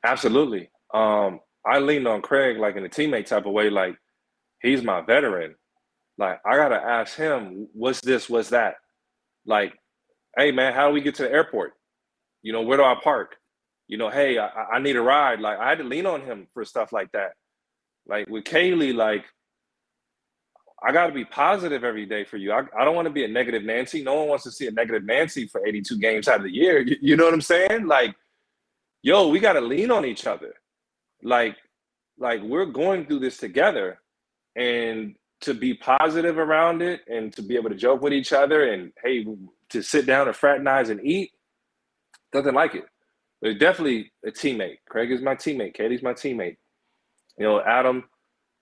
Absolutely. 0.04 0.70
Um, 0.94 1.40
I 1.66 1.80
leaned 1.80 2.10
on 2.10 2.22
Craig 2.22 2.58
like 2.58 2.76
in 2.76 2.84
a 2.84 2.90
teammate 2.90 3.26
type 3.26 3.46
of 3.46 3.54
way, 3.54 3.70
like 3.70 3.96
he's 4.62 4.84
my 4.84 5.00
veteran. 5.00 5.56
Like 6.18 6.40
I 6.46 6.56
gotta 6.56 6.76
ask 6.76 7.16
him, 7.16 7.68
what's 7.74 8.02
this, 8.02 8.30
what's 8.30 8.50
that? 8.50 8.76
Like, 9.46 9.74
hey 10.38 10.52
man, 10.52 10.74
how 10.74 10.88
do 10.88 10.94
we 10.94 11.02
get 11.02 11.16
to 11.16 11.24
the 11.24 11.32
airport? 11.32 11.74
You 12.42 12.54
know, 12.54 12.62
where 12.62 12.78
do 12.78 12.84
I 12.84 12.96
park? 13.04 13.36
You 13.88 13.98
know, 13.98 14.10
hey, 14.10 14.38
I, 14.38 14.48
I 14.74 14.80
need 14.80 14.96
a 14.96 15.02
ride. 15.02 15.40
Like 15.40 15.60
I 15.60 15.70
had 15.70 15.80
to 15.80 15.84
lean 15.84 16.06
on 16.06 16.22
him 16.22 16.48
for 16.54 16.64
stuff 16.66 16.92
like 16.92 17.12
that. 17.14 17.32
Like 18.08 18.28
with 18.30 18.46
Cayleigh, 18.46 18.94
like 18.94 19.26
I 20.86 20.92
got 20.92 21.08
to 21.08 21.14
be 21.14 21.24
positive 21.24 21.86
every 21.86 22.06
day 22.06 22.26
for 22.26 22.36
you. 22.36 22.52
I, 22.52 22.64
I 22.78 22.84
don't 22.84 22.96
want 22.96 23.08
to 23.08 23.14
be 23.14 23.24
a 23.24 23.28
negative 23.28 23.64
Nancy. 23.64 24.04
No 24.04 24.16
one 24.16 24.28
wants 24.28 24.44
to 24.44 24.52
see 24.52 24.68
a 24.68 24.72
negative 24.72 25.06
Nancy 25.06 25.48
for 25.48 25.66
82 25.66 25.98
games 25.98 26.28
out 26.28 26.38
of 26.38 26.44
the 26.44 26.52
year. 26.52 26.82
You, 26.82 26.98
you 27.02 27.16
know 27.16 27.24
what 27.24 27.34
I'm 27.34 27.42
saying? 27.42 27.88
Like, 27.88 28.14
yo, 29.02 29.30
we 29.30 29.40
got 29.40 29.54
to 29.54 29.62
lean 29.62 29.92
on 29.92 30.06
each 30.06 30.28
other. 30.28 30.54
Like, 31.24 31.56
like 32.18 32.42
we're 32.42 32.66
going 32.66 33.06
through 33.06 33.20
this 33.20 33.38
together, 33.38 34.00
and 34.58 35.16
to 35.44 35.54
be 35.54 35.74
positive 35.74 36.38
around 36.38 36.82
it, 36.82 37.02
and 37.08 37.34
to 37.34 37.42
be 37.42 37.56
able 37.56 37.70
to 37.70 37.76
joke 37.76 38.02
with 38.02 38.14
each 38.14 38.34
other, 38.34 38.72
and 38.72 38.92
hey, 39.04 39.26
to 39.70 39.82
sit 39.82 40.06
down 40.06 40.28
and 40.28 40.36
fraternize 40.36 40.90
and 40.90 41.06
eat, 41.06 41.32
nothing 42.34 42.54
like 42.54 42.76
it. 42.76 42.86
But 43.42 43.60
definitely 43.60 44.12
a 44.26 44.32
teammate. 44.32 44.78
Craig 44.90 45.12
is 45.12 45.22
my 45.22 45.36
teammate. 45.36 45.74
Katie's 45.74 46.02
my 46.02 46.14
teammate. 46.14 46.58
You 47.38 47.46
know, 47.46 47.62
Adam 47.62 48.06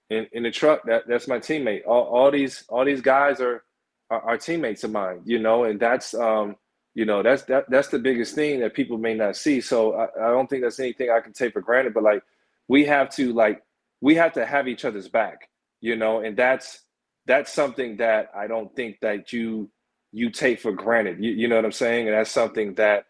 in, 0.10 0.28
in 0.34 0.44
the 0.44 0.52
truck. 0.52 0.82
That 0.86 1.04
that's 1.08 1.28
my 1.28 1.38
teammate. 1.38 1.82
All, 1.86 2.04
all 2.04 2.32
these 2.32 2.64
all 2.68 2.84
these 2.84 3.02
guys 3.02 3.40
are, 3.42 3.64
are, 4.10 4.22
are 4.22 4.38
teammates 4.38 4.84
of 4.84 4.92
mine. 4.92 5.22
You 5.26 5.40
know, 5.40 5.66
and 5.66 5.80
that's 5.80 6.16
um 6.16 6.56
you 6.96 7.06
know 7.06 7.22
that's 7.22 7.44
that 7.44 7.66
that's 7.70 7.90
the 7.90 8.00
biggest 8.00 8.34
thing 8.34 8.60
that 8.62 8.74
people 8.74 8.98
may 8.98 9.14
not 9.14 9.36
see. 9.36 9.62
So 9.62 9.94
I, 9.94 10.06
I 10.28 10.32
don't 10.32 10.50
think 10.50 10.64
that's 10.64 10.80
anything 10.80 11.12
I 11.12 11.20
can 11.20 11.34
take 11.34 11.54
for 11.54 11.62
granted. 11.62 11.94
But 11.94 12.04
like 12.04 12.24
we 12.68 12.86
have 12.86 13.10
to 13.16 13.34
like 13.34 13.62
we 14.02 14.16
have 14.16 14.34
to 14.34 14.46
have 14.46 14.68
each 14.68 14.84
other's 14.84 15.10
back. 15.10 15.48
You 15.82 15.96
know, 15.96 16.22
and 16.22 16.38
that's 16.38 16.80
that's 17.26 17.52
something 17.54 17.98
that 17.98 18.32
I 18.36 18.48
don't 18.48 18.76
think 18.76 18.98
that 19.02 19.34
you 19.34 19.70
you 20.12 20.30
take 20.30 20.60
for 20.60 20.72
granted. 20.72 21.24
You, 21.24 21.32
you 21.32 21.48
know 21.48 21.56
what 21.58 21.66
I'm 21.66 21.72
saying? 21.72 22.08
And 22.08 22.18
that's 22.18 22.32
something 22.32 22.76
that 22.76 23.06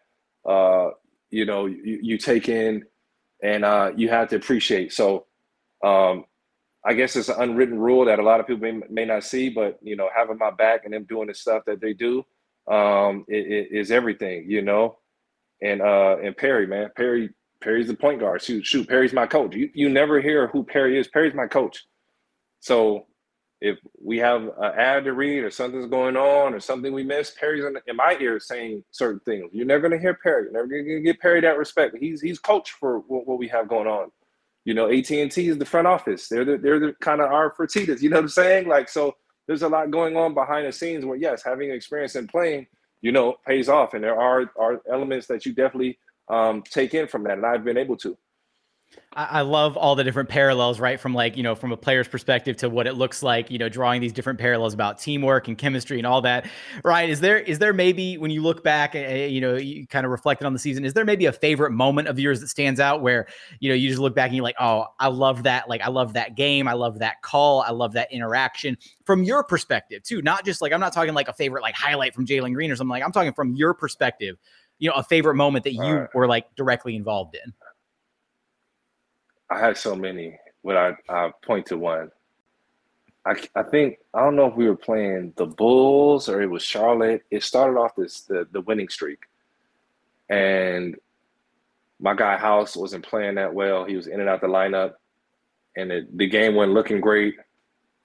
uh, 0.48 0.90
you 1.30 1.44
know 1.44 1.66
you, 1.66 2.00
you 2.02 2.18
take 2.18 2.48
in 2.48 2.84
and 3.42 3.64
uh, 3.64 3.92
you 3.96 4.08
have 4.08 4.28
to 4.30 4.36
appreciate. 4.36 4.92
So 4.92 5.26
um, 5.84 6.24
I 6.84 6.94
guess 6.94 7.16
it's 7.16 7.28
an 7.28 7.40
unwritten 7.40 7.78
rule 7.78 8.06
that 8.06 8.18
a 8.18 8.22
lot 8.22 8.40
of 8.40 8.46
people 8.46 8.62
may, 8.62 8.80
may 8.90 9.04
not 9.04 9.24
see, 9.24 9.50
but 9.50 9.78
you 9.82 9.96
know, 9.96 10.08
having 10.14 10.38
my 10.38 10.50
back 10.50 10.84
and 10.84 10.94
them 10.94 11.04
doing 11.04 11.28
the 11.28 11.34
stuff 11.34 11.64
that 11.66 11.80
they 11.80 11.92
do 11.92 12.24
um, 12.70 13.24
it, 13.28 13.70
it 13.72 13.76
is 13.76 13.90
everything, 13.90 14.48
you 14.48 14.62
know. 14.62 14.98
And 15.60 15.80
uh, 15.80 16.16
and 16.22 16.36
Perry, 16.36 16.66
man, 16.66 16.90
Perry, 16.96 17.30
Perry's 17.60 17.88
the 17.88 17.94
point 17.94 18.20
guard. 18.20 18.42
Shoot, 18.42 18.66
shoot, 18.66 18.88
Perry's 18.88 19.12
my 19.12 19.26
coach. 19.26 19.54
You 19.54 19.70
you 19.74 19.88
never 19.88 20.20
hear 20.20 20.48
who 20.48 20.64
Perry 20.64 20.98
is. 20.98 21.08
Perry's 21.08 21.34
my 21.34 21.46
coach. 21.46 21.84
So 22.62 23.06
if 23.60 23.78
we 24.00 24.18
have 24.18 24.42
an 24.42 24.72
ad 24.76 25.04
to 25.04 25.12
read 25.12 25.42
or 25.42 25.50
something's 25.50 25.90
going 25.90 26.16
on 26.16 26.54
or 26.54 26.60
something 26.60 26.92
we 26.92 27.02
missed, 27.02 27.36
Perry's 27.36 27.64
in, 27.64 27.76
in 27.88 27.96
my 27.96 28.16
ear 28.20 28.38
saying 28.38 28.84
certain 28.92 29.20
things. 29.20 29.50
You're 29.52 29.66
never 29.66 29.88
going 29.88 29.98
to 29.98 30.02
hear 30.02 30.14
Perry. 30.14 30.44
You're 30.44 30.52
never 30.52 30.68
going 30.68 30.84
to 30.84 31.00
get 31.00 31.20
Perry 31.20 31.40
that 31.40 31.58
respect. 31.58 31.96
He's 31.98 32.20
he's 32.20 32.38
coach 32.38 32.70
for 32.72 33.00
what, 33.00 33.26
what 33.26 33.38
we 33.38 33.48
have 33.48 33.68
going 33.68 33.88
on. 33.88 34.12
You 34.64 34.74
know, 34.74 34.88
AT 34.88 35.10
and 35.10 35.30
T 35.30 35.48
is 35.48 35.58
the 35.58 35.64
front 35.64 35.88
office. 35.88 36.28
They're 36.28 36.44
the 36.44 36.56
they're 36.56 36.78
the 36.78 36.94
kind 37.00 37.20
of 37.20 37.32
our 37.32 37.52
Fertittas. 37.52 38.00
You 38.00 38.10
know 38.10 38.16
what 38.16 38.22
I'm 38.22 38.28
saying? 38.28 38.68
Like 38.68 38.88
so, 38.88 39.16
there's 39.48 39.62
a 39.62 39.68
lot 39.68 39.90
going 39.90 40.16
on 40.16 40.32
behind 40.32 40.68
the 40.68 40.72
scenes 40.72 41.04
where 41.04 41.16
yes, 41.16 41.42
having 41.44 41.72
experience 41.72 42.14
in 42.14 42.28
playing, 42.28 42.68
you 43.00 43.10
know, 43.10 43.36
pays 43.44 43.68
off, 43.68 43.94
and 43.94 44.04
there 44.04 44.20
are 44.20 44.50
are 44.56 44.82
elements 44.90 45.26
that 45.26 45.44
you 45.44 45.52
definitely 45.52 45.98
um, 46.28 46.62
take 46.62 46.94
in 46.94 47.08
from 47.08 47.24
that, 47.24 47.38
and 47.38 47.46
I've 47.46 47.64
been 47.64 47.78
able 47.78 47.96
to. 47.98 48.16
I 49.14 49.42
love 49.42 49.76
all 49.76 49.94
the 49.94 50.04
different 50.04 50.30
parallels, 50.30 50.80
right? 50.80 50.98
From 50.98 51.12
like, 51.12 51.36
you 51.36 51.42
know, 51.42 51.54
from 51.54 51.70
a 51.70 51.76
player's 51.76 52.08
perspective 52.08 52.56
to 52.58 52.70
what 52.70 52.86
it 52.86 52.94
looks 52.94 53.22
like, 53.22 53.50
you 53.50 53.58
know, 53.58 53.68
drawing 53.68 54.00
these 54.00 54.14
different 54.14 54.38
parallels 54.38 54.72
about 54.72 54.98
teamwork 54.98 55.48
and 55.48 55.58
chemistry 55.58 55.98
and 55.98 56.06
all 56.06 56.22
that. 56.22 56.46
Right. 56.82 57.10
Is 57.10 57.20
there, 57.20 57.38
is 57.38 57.58
there 57.58 57.74
maybe 57.74 58.16
when 58.16 58.30
you 58.30 58.42
look 58.42 58.64
back, 58.64 58.94
uh, 58.94 59.00
you 59.00 59.42
know, 59.42 59.56
you 59.56 59.86
kind 59.86 60.06
of 60.06 60.12
reflected 60.12 60.46
on 60.46 60.54
the 60.54 60.58
season, 60.58 60.86
is 60.86 60.94
there 60.94 61.04
maybe 61.04 61.26
a 61.26 61.32
favorite 61.32 61.72
moment 61.72 62.08
of 62.08 62.18
yours 62.18 62.40
that 62.40 62.48
stands 62.48 62.80
out 62.80 63.02
where, 63.02 63.26
you 63.60 63.68
know, 63.68 63.74
you 63.74 63.90
just 63.90 64.00
look 64.00 64.14
back 64.14 64.28
and 64.28 64.36
you're 64.36 64.44
like, 64.44 64.56
oh, 64.58 64.86
I 64.98 65.08
love 65.08 65.42
that. 65.42 65.68
Like, 65.68 65.82
I 65.82 65.88
love 65.88 66.14
that 66.14 66.34
game. 66.34 66.66
I 66.66 66.72
love 66.72 67.00
that 67.00 67.20
call. 67.20 67.60
I 67.60 67.72
love 67.72 67.92
that 67.92 68.10
interaction 68.12 68.78
from 69.04 69.24
your 69.24 69.44
perspective 69.44 70.02
too. 70.04 70.22
Not 70.22 70.46
just 70.46 70.62
like, 70.62 70.72
I'm 70.72 70.80
not 70.80 70.94
talking 70.94 71.12
like 71.12 71.28
a 71.28 71.34
favorite, 71.34 71.60
like 71.60 71.74
highlight 71.74 72.14
from 72.14 72.24
Jalen 72.24 72.54
Green 72.54 72.70
or 72.70 72.76
something 72.76 72.88
like, 72.90 73.04
I'm 73.04 73.12
talking 73.12 73.34
from 73.34 73.52
your 73.52 73.74
perspective, 73.74 74.38
you 74.78 74.88
know, 74.88 74.96
a 74.96 75.04
favorite 75.04 75.34
moment 75.34 75.64
that 75.64 75.74
you 75.74 75.82
right. 75.82 76.08
were 76.14 76.26
like 76.26 76.46
directly 76.56 76.96
involved 76.96 77.34
in. 77.34 77.52
I 79.52 79.58
had 79.58 79.76
so 79.76 79.94
many, 79.94 80.38
but 80.64 80.76
I, 80.76 80.96
I 81.08 81.30
point 81.44 81.66
to 81.66 81.76
one. 81.76 82.10
I, 83.26 83.34
I 83.54 83.62
think 83.62 83.98
I 84.14 84.20
don't 84.20 84.34
know 84.34 84.46
if 84.46 84.56
we 84.56 84.66
were 84.66 84.76
playing 84.76 85.34
the 85.36 85.46
Bulls 85.46 86.28
or 86.28 86.40
it 86.40 86.50
was 86.50 86.62
Charlotte. 86.62 87.22
It 87.30 87.42
started 87.42 87.78
off 87.78 87.94
this 87.94 88.22
the, 88.22 88.48
the 88.50 88.62
winning 88.62 88.88
streak, 88.88 89.20
and 90.28 90.96
my 92.00 92.14
guy 92.14 92.36
House 92.36 92.76
wasn't 92.76 93.06
playing 93.06 93.36
that 93.36 93.54
well. 93.54 93.84
He 93.84 93.94
was 93.94 94.06
in 94.06 94.20
and 94.20 94.28
out 94.28 94.40
the 94.40 94.48
lineup, 94.48 94.94
and 95.76 95.92
it, 95.92 96.18
the 96.18 96.26
game 96.26 96.54
wasn't 96.54 96.74
looking 96.74 97.00
great. 97.00 97.36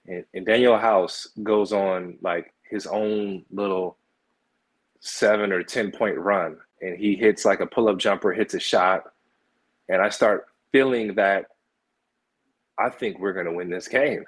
And, 0.06 0.24
and 0.34 0.46
Danuel 0.46 0.80
House 0.80 1.30
goes 1.42 1.72
on 1.72 2.18
like 2.22 2.54
his 2.70 2.86
own 2.86 3.44
little 3.51 3.98
seven 5.00 5.51
or 5.51 5.63
ten 5.63 5.92
point 5.92 6.18
run, 6.18 6.58
and 6.82 6.98
he 6.98 7.16
hits 7.16 7.46
like 7.46 7.62
a 7.62 7.66
pull 7.66 7.88
up 7.88 7.98
jumper, 7.98 8.34
hits 8.34 8.54
a 8.54 8.60
shot, 8.60 9.06
and 9.89 10.01
I 10.01 10.10
start 10.10 10.46
feeling 10.77 11.15
that 11.15 11.46
I 12.77 12.89
think 12.91 13.17
we're 13.17 13.34
going 13.34 13.48
to 13.48 13.51
win 13.51 13.72
this 13.72 13.88
game. 13.88 14.24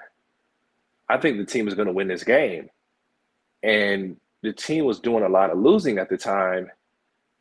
I 1.08 1.16
think 1.16 1.38
the 1.38 1.44
team 1.44 1.68
is 1.68 1.74
going 1.74 1.86
to 1.86 1.94
win 1.94 2.08
this 2.08 2.24
game. 2.24 2.70
And 3.62 4.16
the 4.42 4.52
team 4.52 4.84
was 4.84 4.98
doing 4.98 5.22
a 5.22 5.28
lot 5.28 5.50
of 5.50 5.58
losing 5.58 5.98
at 5.98 6.08
the 6.08 6.16
time. 6.16 6.68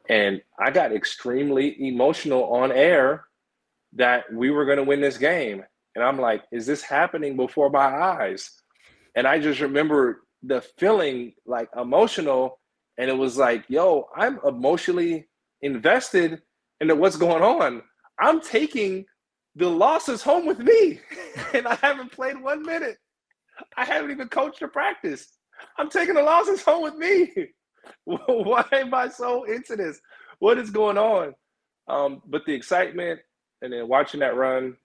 And 0.10 0.44
I 0.60 0.70
got 0.70 0.92
extremely 0.92 1.88
emotional 1.88 2.44
on 2.54 2.72
air 2.72 3.26
that 3.94 4.32
we 4.32 4.52
were 4.52 4.66
going 4.66 4.78
to 4.78 4.84
win 4.84 5.02
this 5.02 5.18
game. 5.18 5.64
And 5.96 6.04
I'm 6.04 6.20
like, 6.20 6.44
is 6.52 6.68
this 6.68 6.84
happening 6.84 7.36
before 7.36 7.72
my 7.72 7.80
eyes? 7.80 8.62
And 9.16 9.26
I 9.26 9.40
just 9.40 9.60
remember 9.60 10.22
the 10.44 10.62
feeling 10.78 11.34
like 11.48 11.70
emotional. 11.76 12.60
And 13.00 13.10
it 13.10 13.18
was 13.18 13.38
like, 13.38 13.66
yo, 13.70 14.08
I'm 14.16 14.40
emotionally 14.46 15.28
invested 15.64 16.44
into 16.80 16.94
what's 16.94 17.18
going 17.18 17.42
on. 17.42 17.82
I'm 18.20 18.42
taking 18.42 19.06
the 19.56 19.70
losses 19.70 20.22
home 20.22 20.46
with 20.46 20.60
me, 20.60 21.00
and 21.54 21.68
I 21.68 21.76
haven't 21.76 22.12
played 22.12 22.42
one 22.42 22.64
minute. 22.64 22.98
I 23.76 23.86
haven't 23.86 24.12
even 24.12 24.30
coached 24.30 24.62
or 24.62 24.68
practiced. 24.68 25.38
I'm 25.78 25.90
taking 25.90 26.16
the 26.16 26.24
losses 26.24 26.62
home 26.62 26.84
with 26.84 26.96
me. 26.96 27.32
Why 28.06 28.66
am 28.72 28.94
I 28.94 29.10
so 29.10 29.44
into 29.44 29.76
this? 29.76 30.00
What 30.40 30.58
is 30.58 30.70
going 30.70 30.98
on? 30.98 31.34
Um, 31.88 32.22
but 32.28 32.46
the 32.46 32.54
excitement 32.54 33.20
and 33.62 33.74
then 33.74 33.88
watching 33.88 34.22
that 34.22 34.36
run, 34.36 34.78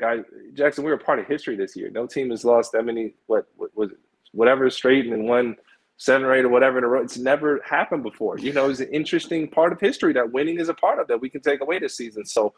guys, 0.00 0.20
Jackson, 0.54 0.84
we 0.84 0.90
were 0.90 0.98
part 0.98 1.18
of 1.18 1.26
history 1.26 1.56
this 1.56 1.76
year. 1.76 1.90
No 1.90 2.06
team 2.06 2.30
has 2.30 2.44
lost 2.44 2.72
that 2.72 2.84
many, 2.84 3.14
what, 3.26 3.46
what 3.56 3.70
was 3.76 3.90
whatever 4.32 4.68
straight 4.70 5.04
and 5.04 5.12
then 5.12 5.24
won 5.24 5.56
seven 5.98 6.26
or 6.26 6.34
eight 6.34 6.44
or 6.44 6.48
whatever 6.48 6.78
in 6.78 6.84
a 6.84 6.88
row. 6.88 7.02
It's 7.02 7.18
never 7.18 7.60
happened 7.64 8.02
before. 8.02 8.38
You 8.38 8.52
know, 8.52 8.68
it's 8.68 8.80
an 8.80 8.88
interesting 8.92 9.48
part 9.48 9.72
of 9.72 9.80
history 9.80 10.12
that 10.14 10.32
winning 10.32 10.58
is 10.58 10.68
a 10.68 10.74
part 10.74 10.98
of 10.98 11.08
that 11.08 11.20
we 11.20 11.30
can 11.30 11.40
take 11.40 11.60
away 11.60 11.78
this 11.78 11.96
season. 11.96 12.24
So 12.26 12.52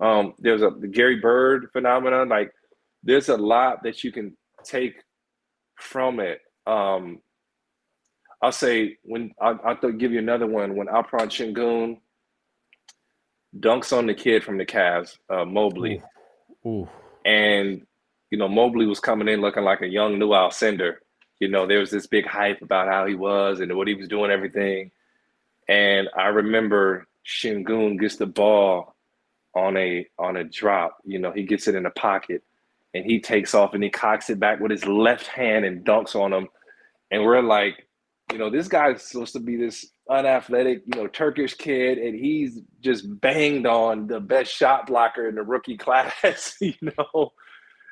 um, 0.00 0.34
there's 0.38 0.62
a 0.62 0.70
the 0.70 0.88
Gary 0.88 1.16
Bird 1.16 1.68
phenomenon. 1.72 2.28
Like 2.28 2.52
there's 3.02 3.28
a 3.28 3.36
lot 3.36 3.82
that 3.84 4.02
you 4.02 4.10
can 4.12 4.36
take 4.64 4.94
from 5.76 6.20
it. 6.20 6.40
Um, 6.66 7.20
I'll 8.42 8.52
say 8.52 8.98
when 9.02 9.32
I'll, 9.40 9.60
I'll 9.64 9.92
give 9.92 10.12
you 10.12 10.18
another 10.18 10.46
one 10.46 10.76
when 10.76 10.88
Alperen 10.88 11.28
Sengun 11.28 11.98
dunks 13.58 13.96
on 13.96 14.06
the 14.06 14.14
kid 14.14 14.42
from 14.42 14.58
the 14.58 14.66
Cavs, 14.66 15.16
uh, 15.30 15.44
Mobley, 15.44 16.02
Ooh. 16.66 16.68
Ooh. 16.68 16.88
and 17.24 17.86
you 18.30 18.38
know 18.38 18.48
Mobley 18.48 18.86
was 18.86 19.00
coming 19.00 19.28
in 19.28 19.40
looking 19.40 19.64
like 19.64 19.82
a 19.82 19.88
young 19.88 20.18
new 20.18 20.30
Alcindor. 20.30 20.96
You 21.38 21.48
know 21.48 21.66
there 21.66 21.80
was 21.80 21.90
this 21.90 22.06
big 22.06 22.26
hype 22.26 22.62
about 22.62 22.88
how 22.88 23.06
he 23.06 23.14
was 23.14 23.60
and 23.60 23.76
what 23.76 23.88
he 23.88 23.94
was 23.94 24.08
doing, 24.08 24.30
everything. 24.30 24.90
And 25.68 26.08
I 26.16 26.26
remember 26.26 27.06
Sengun 27.26 27.98
gets 27.98 28.16
the 28.16 28.26
ball 28.26 28.93
on 29.54 29.76
a 29.76 30.06
on 30.18 30.36
a 30.36 30.44
drop. 30.44 30.98
You 31.04 31.18
know, 31.18 31.32
he 31.32 31.44
gets 31.44 31.68
it 31.68 31.74
in 31.74 31.84
the 31.84 31.90
pocket 31.90 32.42
and 32.94 33.04
he 33.04 33.20
takes 33.20 33.54
off 33.54 33.74
and 33.74 33.82
he 33.82 33.90
cocks 33.90 34.30
it 34.30 34.38
back 34.38 34.60
with 34.60 34.70
his 34.70 34.86
left 34.86 35.26
hand 35.26 35.64
and 35.64 35.84
dunks 35.84 36.14
on 36.14 36.32
him. 36.32 36.48
And 37.10 37.24
we're 37.24 37.42
like, 37.42 37.86
you 38.32 38.38
know, 38.38 38.50
this 38.50 38.68
guy's 38.68 39.02
supposed 39.02 39.32
to 39.34 39.40
be 39.40 39.56
this 39.56 39.86
unathletic, 40.08 40.82
you 40.86 41.00
know, 41.00 41.06
Turkish 41.08 41.54
kid, 41.54 41.98
and 41.98 42.18
he's 42.18 42.60
just 42.80 43.20
banged 43.20 43.66
on 43.66 44.06
the 44.06 44.20
best 44.20 44.52
shot 44.52 44.86
blocker 44.86 45.28
in 45.28 45.34
the 45.34 45.42
rookie 45.42 45.76
class, 45.78 46.56
you 46.60 46.74
know. 46.82 47.32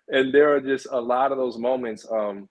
And 0.09 0.33
there 0.33 0.55
are 0.55 0.61
just 0.61 0.87
a 0.91 1.01
lot 1.01 1.33
of 1.33 1.39
those 1.39 1.59
moments. 1.59 2.07
Um, 2.11 2.49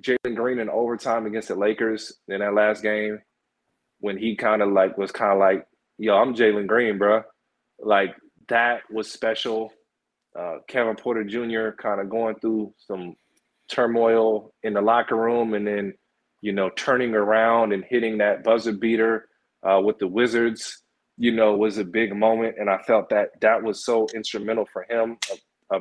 Jalen 0.00 0.36
Green 0.36 0.60
in 0.60 0.70
overtime 0.70 1.26
against 1.26 1.48
the 1.48 1.56
Lakers 1.56 2.12
in 2.28 2.40
that 2.40 2.54
last 2.54 2.82
game, 2.82 3.20
when 3.98 4.16
he 4.16 4.36
kind 4.36 4.62
of 4.62 4.72
like 4.72 4.96
was 4.96 5.12
kind 5.12 5.32
of 5.32 5.38
like, 5.38 5.66
"Yo, 5.98 6.14
I'm 6.14 6.34
Jalen 6.34 6.66
Green, 6.66 6.98
bro." 6.98 7.22
Like 7.78 8.14
that 8.50 8.82
was 8.90 9.10
special. 9.10 9.72
Uh, 10.38 10.58
Kevin 10.68 10.94
Porter 10.94 11.24
Jr. 11.24 11.70
kind 11.70 12.00
of 12.00 12.08
going 12.08 12.36
through 12.36 12.72
some 12.76 13.16
turmoil 13.70 14.52
in 14.62 14.74
the 14.74 14.80
locker 14.80 15.16
room 15.16 15.54
and 15.54 15.66
then, 15.66 15.94
you 16.42 16.52
know, 16.52 16.70
turning 16.76 17.14
around 17.14 17.72
and 17.72 17.84
hitting 17.88 18.18
that 18.18 18.44
buzzer 18.44 18.72
beater 18.72 19.28
uh, 19.62 19.80
with 19.82 19.98
the 19.98 20.06
Wizards, 20.06 20.82
you 21.16 21.32
know, 21.32 21.56
was 21.56 21.78
a 21.78 21.84
big 21.84 22.14
moment. 22.14 22.56
And 22.58 22.68
I 22.70 22.78
felt 22.78 23.08
that 23.10 23.30
that 23.40 23.62
was 23.62 23.84
so 23.84 24.06
instrumental 24.14 24.66
for 24.72 24.86
him, 24.88 25.18
a, 25.70 25.76
a 25.76 25.80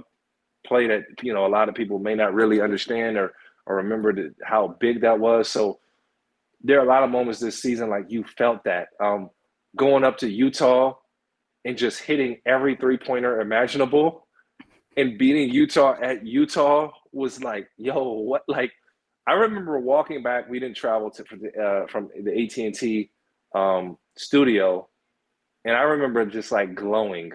play 0.66 0.88
that, 0.88 1.04
you 1.22 1.34
know, 1.34 1.46
a 1.46 1.48
lot 1.48 1.70
of 1.70 1.76
people 1.76 2.00
may 2.00 2.16
not 2.16 2.34
really 2.34 2.62
understand 2.62 3.18
or, 3.18 3.34
or 3.66 3.78
remember 3.78 4.14
the, 4.14 4.34
how 4.44 4.76
big 4.80 5.02
that 5.02 5.20
was. 5.20 5.50
So 5.50 5.80
there 6.64 6.80
are 6.80 6.86
a 6.86 6.90
lot 6.90 7.04
of 7.04 7.10
moments 7.10 7.40
this 7.40 7.62
season 7.62 7.90
like 7.90 8.06
you 8.10 8.24
felt 8.38 8.64
that. 8.66 8.90
Um, 9.00 9.30
going 9.76 10.04
up 10.04 10.18
to 10.20 10.30
Utah, 10.30 10.96
and 11.66 11.78
just 11.78 12.00
hitting 12.00 12.38
every 12.46 12.76
three 12.76 12.98
pointer 12.98 13.42
imaginable 13.42 14.28
and 15.00 15.18
beating 15.18 15.50
Utah 15.50 15.96
at 16.02 16.26
Utah 16.26 16.92
was 17.12 17.42
like, 17.42 17.70
yo, 17.78 18.12
what? 18.14 18.44
Like, 18.48 18.72
I 19.28 19.34
remember 19.34 19.80
walking 19.80 20.24
back. 20.24 20.50
We 20.50 20.60
didn't 20.60 20.76
travel 20.76 21.12
to 21.12 21.24
uh, 21.24 21.88
from 21.88 22.10
the 22.22 22.44
AT 22.44 22.58
and 22.58 22.76
T 22.76 23.12
um, 23.56 23.98
studio, 24.18 24.90
and 25.64 25.76
I 25.76 25.82
remember 25.82 26.26
just 26.26 26.52
like 26.52 26.76
glowing. 26.76 27.32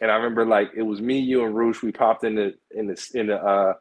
And 0.00 0.10
I 0.10 0.16
remember 0.16 0.44
like 0.44 0.70
it 0.74 0.82
was 0.82 1.00
me, 1.00 1.20
you, 1.20 1.44
and 1.44 1.54
Roosh. 1.54 1.82
We 1.82 1.92
popped 1.92 2.24
in 2.24 2.34
the 2.34 2.54
in 2.72 2.86
the 2.86 3.10
in 3.14 3.28
the. 3.28 3.36
Uh, 3.36 3.74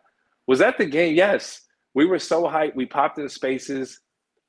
was 0.48 0.60
that 0.60 0.78
the 0.78 0.86
game? 0.86 1.16
Yes, 1.16 1.62
we 1.94 2.06
were 2.06 2.20
so 2.20 2.44
hyped. 2.44 2.76
We 2.76 2.86
popped 2.86 3.18
in 3.18 3.30
spaces 3.30 4.00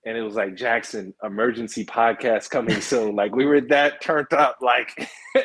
and 0.05 0.17
it 0.17 0.23
was 0.23 0.35
like 0.35 0.57
Jackson 0.57 1.15
emergency 1.23 1.85
podcast 1.85 2.51
coming 2.51 2.81
soon. 2.81 3.15
like 3.17 3.35
we 3.35 3.45
were 3.45 3.61
that 3.63 4.01
turned 4.01 4.33
up. 4.33 4.59
Like 4.61 5.11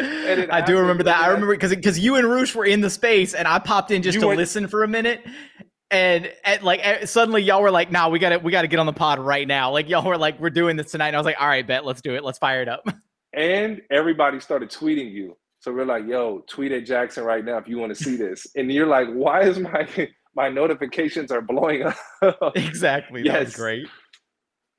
I 0.00 0.62
do 0.66 0.78
remember 0.78 1.02
that. 1.04 1.20
I 1.20 1.28
remember 1.28 1.54
because 1.54 1.70
because 1.70 1.98
you 1.98 2.16
and 2.16 2.26
Roosh 2.26 2.54
were 2.54 2.64
in 2.64 2.80
the 2.80 2.90
space, 2.90 3.34
and 3.34 3.46
I 3.46 3.58
popped 3.58 3.90
in 3.90 4.02
just 4.02 4.20
to 4.20 4.28
listen 4.28 4.68
for 4.68 4.84
a 4.84 4.88
minute. 4.88 5.24
And, 5.88 6.32
and 6.44 6.62
like 6.62 6.80
eh, 6.82 7.06
suddenly 7.06 7.42
y'all 7.42 7.62
were 7.62 7.70
like, 7.70 7.92
"Nah, 7.92 8.08
we 8.08 8.18
got 8.18 8.30
to 8.30 8.38
we 8.38 8.50
got 8.50 8.62
to 8.62 8.68
get 8.68 8.80
on 8.80 8.86
the 8.86 8.92
pod 8.92 9.20
right 9.20 9.46
now." 9.46 9.70
Like 9.70 9.88
y'all 9.88 10.04
were 10.04 10.18
like, 10.18 10.40
"We're 10.40 10.50
doing 10.50 10.76
this 10.76 10.90
tonight." 10.90 11.08
And 11.08 11.16
I 11.16 11.18
was 11.20 11.26
like, 11.26 11.40
"All 11.40 11.46
right, 11.46 11.66
bet, 11.66 11.84
let's 11.84 12.02
do 12.02 12.14
it. 12.16 12.24
Let's 12.24 12.38
fire 12.38 12.62
it 12.62 12.68
up." 12.68 12.84
And 13.34 13.82
everybody 13.90 14.40
started 14.40 14.70
tweeting 14.70 15.12
you. 15.12 15.36
So 15.58 15.70
we're 15.70 15.84
like, 15.84 16.06
"Yo, 16.06 16.42
tweet 16.48 16.72
at 16.72 16.86
Jackson 16.86 17.22
right 17.22 17.44
now 17.44 17.58
if 17.58 17.68
you 17.68 17.76
want 17.76 17.94
to 17.94 18.02
see 18.02 18.16
this." 18.16 18.46
And 18.56 18.72
you're 18.72 18.86
like, 18.86 19.08
"Why 19.10 19.42
is 19.42 19.58
my 19.58 19.86
my 20.36 20.48
notifications 20.50 21.32
are 21.32 21.40
blowing 21.40 21.82
up. 21.82 21.96
exactly. 22.54 23.22
Yes. 23.24 23.32
That 23.32 23.44
was 23.44 23.56
great. 23.56 23.88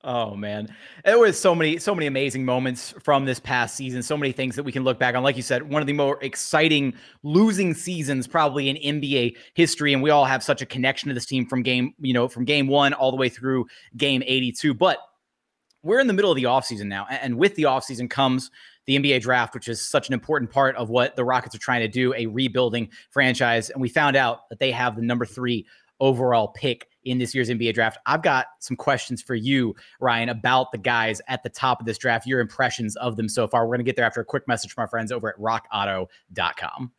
Oh 0.03 0.35
man, 0.35 0.73
it 1.03 1.19
was 1.19 1.37
so 1.37 1.55
many, 1.55 1.79
so 1.79 1.93
many 1.93 2.05
amazing 2.05 2.45
moments 2.45 2.93
from 3.03 3.25
this 3.25 3.39
past 3.39 3.75
season. 3.75 4.03
So 4.03 4.15
many 4.15 4.31
things 4.31 4.55
that 4.55 4.63
we 4.63 4.71
can 4.71 4.83
look 4.83 4.99
back 4.99 5.15
on. 5.15 5.23
Like 5.23 5.35
you 5.35 5.41
said, 5.41 5.69
one 5.69 5.81
of 5.81 5.87
the 5.87 5.93
more 5.93 6.19
exciting 6.23 6.93
losing 7.23 7.73
seasons 7.73 8.27
probably 8.27 8.69
in 8.69 9.01
NBA 9.01 9.35
history, 9.55 9.93
and 9.93 10.03
we 10.03 10.11
all 10.11 10.23
have 10.23 10.43
such 10.43 10.61
a 10.61 10.67
connection 10.67 11.09
to 11.09 11.15
this 11.15 11.25
team 11.25 11.47
from 11.47 11.63
game, 11.63 11.93
you 11.99 12.13
know, 12.13 12.27
from 12.27 12.45
game 12.45 12.67
one 12.67 12.93
all 12.93 13.09
the 13.09 13.17
way 13.17 13.27
through 13.27 13.65
game 13.97 14.21
82. 14.25 14.75
But 14.75 14.99
we're 15.81 15.99
in 15.99 16.07
the 16.07 16.13
middle 16.13 16.31
of 16.31 16.37
the 16.37 16.43
offseason 16.43 16.85
now, 16.85 17.07
and 17.09 17.35
with 17.37 17.55
the 17.55 17.63
offseason 17.63 18.07
comes 18.07 18.51
the 18.87 18.97
NBA 18.97 19.21
draft, 19.21 19.53
which 19.53 19.67
is 19.67 19.81
such 19.81 20.07
an 20.07 20.13
important 20.13 20.49
part 20.49 20.75
of 20.77 20.89
what 20.89 21.15
the 21.15 21.23
Rockets 21.23 21.53
are 21.53 21.59
trying 21.59 21.81
to 21.81 21.87
do, 21.87 22.13
a 22.15 22.25
rebuilding 22.25 22.89
franchise. 23.11 23.69
And 23.69 23.81
we 23.81 23.89
found 23.89 24.15
out 24.15 24.49
that 24.49 24.59
they 24.59 24.71
have 24.71 24.95
the 24.95 25.01
number 25.01 25.25
three 25.25 25.67
overall 25.99 26.49
pick 26.49 26.87
in 27.03 27.17
this 27.17 27.33
year's 27.33 27.49
NBA 27.49 27.73
draft. 27.73 27.97
I've 28.05 28.21
got 28.21 28.47
some 28.59 28.77
questions 28.77 29.21
for 29.21 29.35
you, 29.35 29.75
Ryan, 29.99 30.29
about 30.29 30.71
the 30.71 30.77
guys 30.77 31.21
at 31.27 31.43
the 31.43 31.49
top 31.49 31.79
of 31.79 31.85
this 31.85 31.97
draft, 31.97 32.27
your 32.27 32.39
impressions 32.39 32.95
of 32.97 33.15
them 33.15 33.29
so 33.29 33.47
far. 33.47 33.65
We're 33.65 33.75
going 33.75 33.79
to 33.79 33.83
get 33.85 33.95
there 33.95 34.05
after 34.05 34.21
a 34.21 34.25
quick 34.25 34.47
message 34.47 34.73
from 34.73 34.83
our 34.83 34.87
friends 34.87 35.11
over 35.11 35.29
at 35.29 35.37
rockauto.com. 35.37 36.91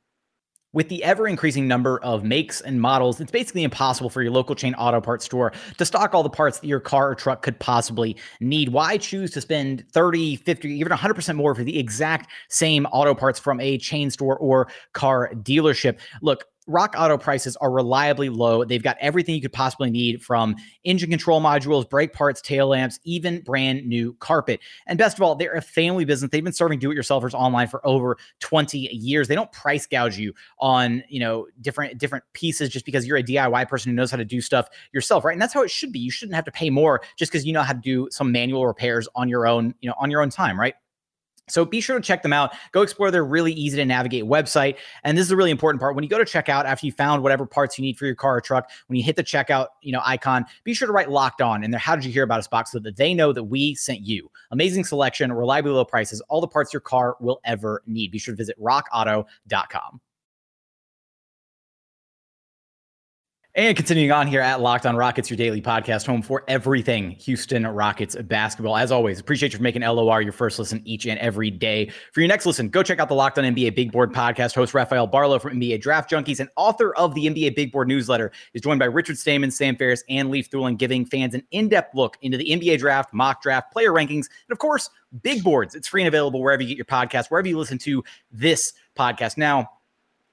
With 0.75 0.91
the 0.91 1.03
ever 1.03 1.27
increasing 1.27 1.67
number 1.67 1.99
of 2.01 2.25
makes 2.25 2.61
and 2.61 2.79
models, 2.79 3.23
it's 3.23 3.31
basically 3.33 3.65
impossible 3.65 4.11
for 4.11 4.21
your 4.21 4.33
local 4.33 4.55
chain 4.55 4.75
auto 4.75 5.01
parts 5.01 5.25
store 5.25 5.51
to 5.79 5.85
stock 5.87 6.15
all 6.15 6.23
the 6.23 6.29
parts 6.29 6.59
that 6.59 6.67
your 6.67 6.79
car 6.79 7.09
or 7.09 7.15
truck 7.15 7.41
could 7.41 7.59
possibly 7.59 8.17
need. 8.41 8.69
Why 8.69 8.99
choose 8.99 9.31
to 9.31 9.41
spend 9.41 9.87
30, 9.93 10.37
50, 10.37 10.69
even 10.69 10.93
100% 10.93 11.37
more 11.37 11.55
for 11.55 11.65
the 11.65 11.79
exact 11.79 12.31
same 12.51 12.85
auto 12.87 13.15
parts 13.15 13.39
from 13.41 13.61
a 13.61 13.79
chain 13.79 14.11
store 14.11 14.37
or 14.37 14.69
car 14.93 15.31
dealership? 15.37 16.01
Look, 16.21 16.45
Rock 16.69 16.95
Auto 16.97 17.17
prices 17.17 17.57
are 17.57 17.71
reliably 17.71 18.29
low. 18.29 18.63
They've 18.63 18.83
got 18.83 18.97
everything 19.01 19.35
you 19.35 19.41
could 19.41 19.53
possibly 19.53 19.91
need 19.91 20.23
from 20.23 20.55
engine 20.85 21.09
control 21.11 21.41
modules, 21.41 21.89
brake 21.89 22.13
parts, 22.13 22.43
tail 22.43 22.69
lamps, 22.69 23.01
even 23.05 23.41
brand 23.41 23.87
new 23.87 24.13
carpet. 24.21 24.61
And 24.87 24.99
best 24.99 25.17
of 25.19 25.23
all, 25.23 25.35
they're 25.35 25.55
a 25.55 25.63
family 25.63 26.05
business. 26.05 26.31
They've 26.31 26.45
been 26.45 26.53
serving 26.53 26.79
do-it-yourselfers 26.79 27.33
online 27.33 27.69
for 27.69 27.85
over 27.87 28.19
20 28.41 28.79
years. 28.79 29.29
They 29.29 29.35
don't 29.35 29.51
price 29.51 29.87
gouge 29.87 30.19
you 30.19 30.35
on, 30.59 31.03
you 31.09 31.21
know, 31.21 31.47
different 31.61 31.99
different 31.99 32.25
pieces 32.35 32.69
just 32.69 32.85
because 32.85 33.07
you're 33.07 33.17
a 33.17 33.23
DIY 33.23 33.67
person 33.67 33.91
who 33.91 33.97
knows 33.97 34.11
how 34.11 34.19
to 34.19 34.25
do 34.25 34.41
stuff 34.43 34.69
yourself, 34.93 35.25
right? 35.25 35.33
And 35.33 35.41
that's 35.41 35.55
how 35.55 35.63
it 35.63 35.71
should 35.71 35.91
be. 35.91 35.99
You 35.99 36.11
shouldn't 36.11 36.37
have 36.37 36.45
to 36.45 36.53
pay 36.53 36.69
more 36.69 37.01
just 37.17 37.33
because 37.33 37.47
you 37.47 37.55
know 37.55 37.63
how 37.63 37.73
to 37.73 37.81
do 37.81 38.09
some 38.11 38.31
manual 38.31 38.67
repairs 38.67 39.09
on 39.15 39.29
your 39.29 39.47
own, 39.47 39.75
you 39.81 39.89
know, 39.89 39.95
on 39.99 40.11
your 40.11 40.21
own 40.21 40.29
time, 40.29 40.61
right? 40.61 40.75
So 41.51 41.65
be 41.65 41.81
sure 41.81 41.99
to 41.99 42.03
check 42.03 42.23
them 42.23 42.33
out. 42.33 42.53
Go 42.73 42.83
explore 42.83 43.11
their 43.11 43.25
really 43.25 43.53
easy 43.53 43.77
to 43.77 43.85
navigate 43.85 44.25
website. 44.25 44.77
And 45.05 45.17
this 45.17 45.27
is 45.27 45.31
a 45.31 45.37
really 45.37 45.51
important 45.51 45.81
part. 45.81 45.95
When 45.95 46.05
you 46.05 46.11
go 46.11 46.19
to 46.19 46.25
checkout 46.25 46.65
after 46.65 46.87
you 46.87 46.93
found 46.93 47.23
whatever 47.23 47.47
parts 47.47 47.79
you 47.79 47.83
need 47.83 47.99
for 47.99 48.07
your 48.07 48.15
car 48.15 48.37
or 48.37 48.41
truck, 48.41 48.71
when 48.87 48.97
you 48.97 49.03
hit 49.03 49.17
the 49.17 49.25
checkout, 49.25 49.69
you 49.83 49.93
know, 49.93 50.03
icon, 50.05 50.45
be 50.65 50.75
sure 50.75 50.87
to 50.87 50.93
write 50.93 51.11
locked 51.11 51.41
on 51.41 51.65
in 51.65 51.71
there. 51.71 51.81
How 51.81 51.95
did 51.95 52.05
you 52.05 52.13
hear 52.13 52.25
about 52.25 52.39
us 52.39 52.49
box 52.49 52.73
so 52.73 52.79
that 52.81 52.97
they 52.97 53.15
know 53.15 53.33
that 53.33 53.45
we 53.45 53.75
sent 53.75 54.01
you? 54.01 54.31
Amazing 54.51 54.85
selection, 54.85 55.33
reliably 55.33 55.73
low 55.73 55.85
prices, 55.85 56.21
all 56.29 56.41
the 56.41 56.49
parts 56.49 56.73
your 56.73 56.81
car 56.81 57.17
will 57.21 57.41
ever 57.45 57.83
need. 57.87 58.11
Be 58.11 58.19
sure 58.19 58.33
to 58.33 58.37
visit 58.37 58.61
rockauto.com. 58.61 60.01
And 63.59 63.77
continuing 63.77 64.13
on 64.13 64.29
here 64.29 64.41
at 64.41 64.61
Locked 64.61 64.87
On 64.87 64.95
Rockets, 64.95 65.29
your 65.29 65.37
daily 65.37 65.61
podcast 65.61 66.07
home 66.07 66.23
for 66.23 66.45
everything 66.47 67.11
Houston 67.11 67.67
Rockets 67.67 68.15
basketball. 68.15 68.77
As 68.77 68.93
always, 68.93 69.19
appreciate 69.19 69.53
you 69.53 69.57
for 69.57 69.65
making 69.65 69.83
LOR 69.83 70.23
your 70.23 70.31
first 70.31 70.61
listen 70.61 70.81
each 70.85 71.07
and 71.07 71.19
every 71.19 71.51
day. 71.51 71.91
For 72.13 72.21
your 72.21 72.29
next 72.29 72.47
listen, 72.47 72.69
go 72.69 72.85
check 72.85 73.01
out 73.01 73.09
the 73.09 73.17
Locked 73.17 73.37
On 73.37 73.43
NBA 73.43 73.75
Big 73.75 73.91
Board 73.91 74.13
podcast. 74.13 74.55
Host 74.55 74.75
Rafael 74.75 75.09
Barlow 75.09 75.41
from 75.41 75.59
NBA 75.59 75.81
Draft 75.81 76.09
Junkies 76.09 76.39
and 76.39 76.49
author 76.55 76.95
of 76.95 77.17
the 77.17 77.27
NBA 77.27 77.57
Big 77.57 77.73
Board 77.73 77.89
newsletter 77.89 78.31
is 78.55 78.63
joined 78.63 78.79
by 78.79 78.85
Richard 78.85 79.19
Stayman, 79.19 79.51
Sam 79.51 79.75
Ferris, 79.75 80.05
and 80.09 80.31
Leif 80.31 80.49
Thulin, 80.49 80.79
giving 80.79 81.05
fans 81.05 81.35
an 81.35 81.43
in-depth 81.51 81.97
look 81.97 82.17
into 82.23 82.39
the 82.39 82.51
NBA 82.51 82.79
draft, 82.79 83.13
mock 83.13 83.43
draft, 83.43 83.73
player 83.73 83.91
rankings, 83.91 84.29
and 84.29 84.53
of 84.53 84.59
course, 84.59 84.89
big 85.23 85.43
boards. 85.43 85.75
It's 85.75 85.89
free 85.89 86.03
and 86.03 86.09
available 86.09 86.41
wherever 86.41 86.63
you 86.63 86.69
get 86.69 86.77
your 86.77 86.85
podcast, 86.85 87.27
wherever 87.29 87.49
you 87.49 87.59
listen 87.59 87.79
to 87.79 88.05
this 88.31 88.73
podcast. 88.97 89.37
Now, 89.37 89.69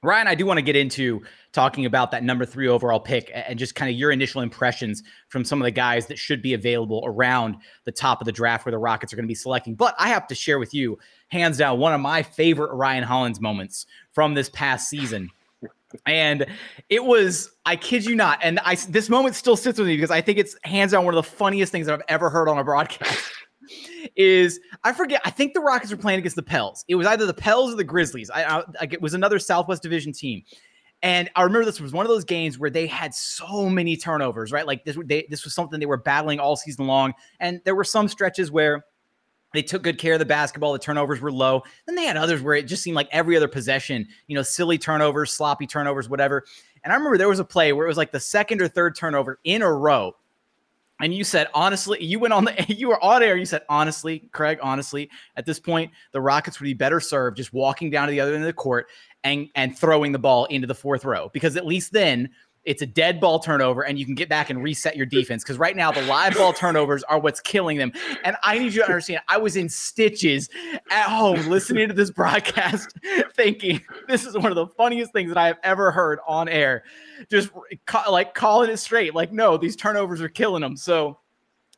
Ryan, 0.04 0.28
I 0.28 0.36
do 0.36 0.46
want 0.46 0.58
to 0.58 0.62
get 0.62 0.76
into 0.76 1.24
talking 1.52 1.86
about 1.86 2.12
that 2.12 2.24
number 2.24 2.46
three 2.46 2.68
overall 2.68 3.00
pick 3.00 3.32
and 3.34 3.58
just 3.58 3.76
kind 3.76 3.90
of 3.90 3.98
your 3.98 4.12
initial 4.12 4.42
impressions 4.42 5.02
from 5.30 5.44
some 5.44 5.60
of 5.60 5.66
the 5.66 5.72
guys 5.72 6.06
that 6.08 6.20
should 6.20 6.42
be 6.42 6.54
available 6.54 7.04
around 7.06 7.56
the 7.86 7.92
top 7.92 8.22
of 8.22 8.26
the 8.26 8.32
draft 8.32 8.66
where 8.66 8.72
the 8.72 8.78
Rockets 8.78 9.12
are 9.12 9.16
going 9.16 9.26
to 9.26 9.28
be 9.28 9.36
selecting. 9.36 9.74
But 9.74 9.96
I 9.98 10.10
have 10.10 10.28
to 10.28 10.36
share 10.36 10.60
with 10.60 10.74
you, 10.74 11.00
hands 11.30 11.58
down, 11.58 11.80
one 11.80 11.94
of 11.94 12.02
my 12.02 12.22
favorite 12.22 12.74
Ryan 12.74 13.04
Hollins 13.04 13.42
moments 13.42 13.88
from 14.12 14.34
this 14.34 14.50
past 14.50 14.90
season. 14.90 15.32
And 16.06 16.46
it 16.90 17.04
was, 17.04 17.52
I 17.66 17.76
kid 17.76 18.06
you 18.06 18.16
not, 18.16 18.40
and 18.44 18.60
I 18.60 18.76
this 18.76 19.10
moment 19.10 19.36
still 19.36 19.56
sits 19.56 19.80
with 19.80 19.88
me 19.88 19.96
because 19.96 20.12
I 20.12 20.20
think 20.20 20.38
it's 20.38 20.58
hands 20.64 20.92
down 20.92 21.06
one 21.06 21.16
of 21.16 21.24
the 21.24 21.32
funniest 21.32 21.72
things 21.72 21.88
that 21.88 21.94
I've 21.94 22.06
ever 22.10 22.30
heard 22.30 22.50
on 22.50 22.58
a 22.58 22.64
broadcast 22.64 23.24
is 24.16 24.60
I 24.84 24.94
forget. 24.94 25.22
I 25.26 25.30
think 25.30 25.54
the 25.54 25.60
Rockets 25.60 25.92
were 25.92 25.98
playing 25.98 26.20
against 26.20 26.36
the 26.36 26.44
Pels. 26.44 26.86
It 26.88 26.96
was 26.96 27.08
either 27.08 27.26
the 27.26 27.34
Pels 27.34 27.74
or 27.74 27.78
the 27.78 27.84
Grizzlies. 27.84 28.30
I, 28.30 28.60
I, 28.60 28.64
it 28.82 29.02
was 29.02 29.14
another 29.14 29.40
Southwest 29.40 29.84
Division 29.84 30.14
team. 30.14 30.44
And 31.02 31.30
I 31.36 31.44
remember 31.44 31.66
this 31.66 31.82
was 31.82 31.92
one 31.92 32.06
of 32.06 32.10
those 32.10 32.24
games 32.24 32.58
where 32.58 32.70
they 32.70 32.88
had 32.88 33.14
so 33.14 33.70
many 33.70 33.96
turnovers, 33.96 34.52
right? 34.52 34.66
Like 34.66 34.86
this, 34.86 34.98
they, 35.06 35.28
this 35.30 35.44
was 35.44 35.54
something 35.54 35.80
they 35.80 35.86
were 35.86 35.98
battling 35.98 36.40
all 36.40 36.56
season 36.56 36.88
long. 36.88 37.14
And 37.40 37.62
there 37.64 37.76
were 37.76 37.84
some 37.84 38.08
stretches 38.08 38.50
where 38.50 38.86
they 39.54 39.62
took 39.62 39.84
good 39.84 39.98
care 39.98 40.14
of 40.14 40.20
the 40.20 40.26
basketball. 40.26 40.74
The 40.74 40.80
turnovers 40.80 41.22
were 41.22 41.32
low. 41.32 41.64
Then 41.86 41.96
they 41.96 42.06
had 42.06 42.18
others 42.18 42.42
where 42.42 42.56
it 42.56 42.64
just 42.64 42.82
seemed 42.82 42.96
like 42.96 43.08
every 43.12 43.38
other 43.38 43.48
possession, 43.48 44.08
you 44.28 44.36
know, 44.36 44.42
silly 44.42 44.78
turnovers, 44.78 45.32
sloppy 45.32 45.68
turnovers, 45.68 46.10
whatever. 46.10 46.44
And 46.84 46.92
I 46.92 46.96
remember 46.96 47.18
there 47.18 47.30
was 47.30 47.40
a 47.40 47.46
play 47.46 47.72
where 47.72 47.86
it 47.86 47.90
was 47.90 47.98
like 47.98 48.12
the 48.12 48.20
second 48.20 48.62
or 48.62 48.68
third 48.68 48.96
turnover 48.96 49.40
in 49.44 49.62
a 49.62 49.72
row 49.72 50.16
and 51.02 51.14
you 51.14 51.24
said 51.24 51.48
honestly 51.54 52.04
you 52.04 52.20
went 52.20 52.34
on 52.34 52.46
the 52.46 52.66
you 52.74 52.88
were 52.88 53.04
on 53.04 53.22
air 53.22 53.36
you 53.36 53.46
said 53.46 53.62
honestly 53.70 54.28
craig 54.32 54.58
honestly 54.62 55.10
at 55.36 55.46
this 55.46 55.60
point 55.60 55.92
the 56.12 56.22
rockets 56.22 56.60
would 56.60 56.66
be 56.66 56.74
better 56.74 57.00
served 57.00 57.38
just 57.38 57.54
walking 57.54 57.90
down 57.90 58.08
to 58.08 58.12
the 58.12 58.20
other 58.20 58.34
end 58.34 58.44
of 58.44 58.48
the 58.48 58.54
court 58.54 58.88
and 59.26 59.50
and 59.56 59.78
throwing 59.78 60.14
the 60.14 60.20
ball 60.20 60.46
into 60.46 60.68
the 60.68 60.76
fourth 60.76 61.04
row. 61.04 61.30
Because 61.34 61.58
at 61.58 61.66
least 61.66 61.92
then 61.92 62.30
it's 62.66 62.82
a 62.82 62.86
dead 62.86 63.20
ball 63.20 63.40
turnover 63.40 63.84
and 63.84 63.98
you 63.98 64.06
can 64.06 64.16
get 64.16 64.28
back 64.28 64.50
and 64.50 64.62
reset 64.62 64.96
your 64.96 65.06
defense 65.06 65.44
because 65.44 65.58
right 65.58 65.76
now 65.76 65.92
the 65.92 66.02
live 66.04 66.36
ball 66.36 66.52
turnovers 66.52 67.04
are 67.04 67.20
what's 67.20 67.40
killing 67.40 67.78
them 67.78 67.92
and 68.24 68.36
i 68.44 68.58
need 68.58 68.74
you 68.74 68.82
to 68.82 68.86
understand 68.86 69.22
i 69.28 69.38
was 69.38 69.56
in 69.56 69.70
stitches 69.70 70.50
at 70.90 71.08
home 71.08 71.40
listening 71.48 71.88
to 71.88 71.94
this 71.94 72.10
broadcast 72.10 72.94
thinking 73.36 73.80
this 74.08 74.26
is 74.26 74.36
one 74.36 74.48
of 74.48 74.56
the 74.56 74.68
funniest 74.68 75.14
things 75.14 75.30
that 75.30 75.38
i 75.38 75.48
have 75.48 75.60
ever 75.64 75.92
heard 75.92 76.20
on 76.28 76.50
air 76.50 76.84
just 77.30 77.50
ca- 77.86 78.10
like 78.10 78.34
calling 78.34 78.70
it 78.70 78.78
straight 78.78 79.14
like 79.16 79.32
no 79.32 79.58
these 79.58 79.76
turnovers 79.76 80.22
are 80.22 80.30
killing 80.30 80.62
them 80.62 80.76
so 80.76 81.18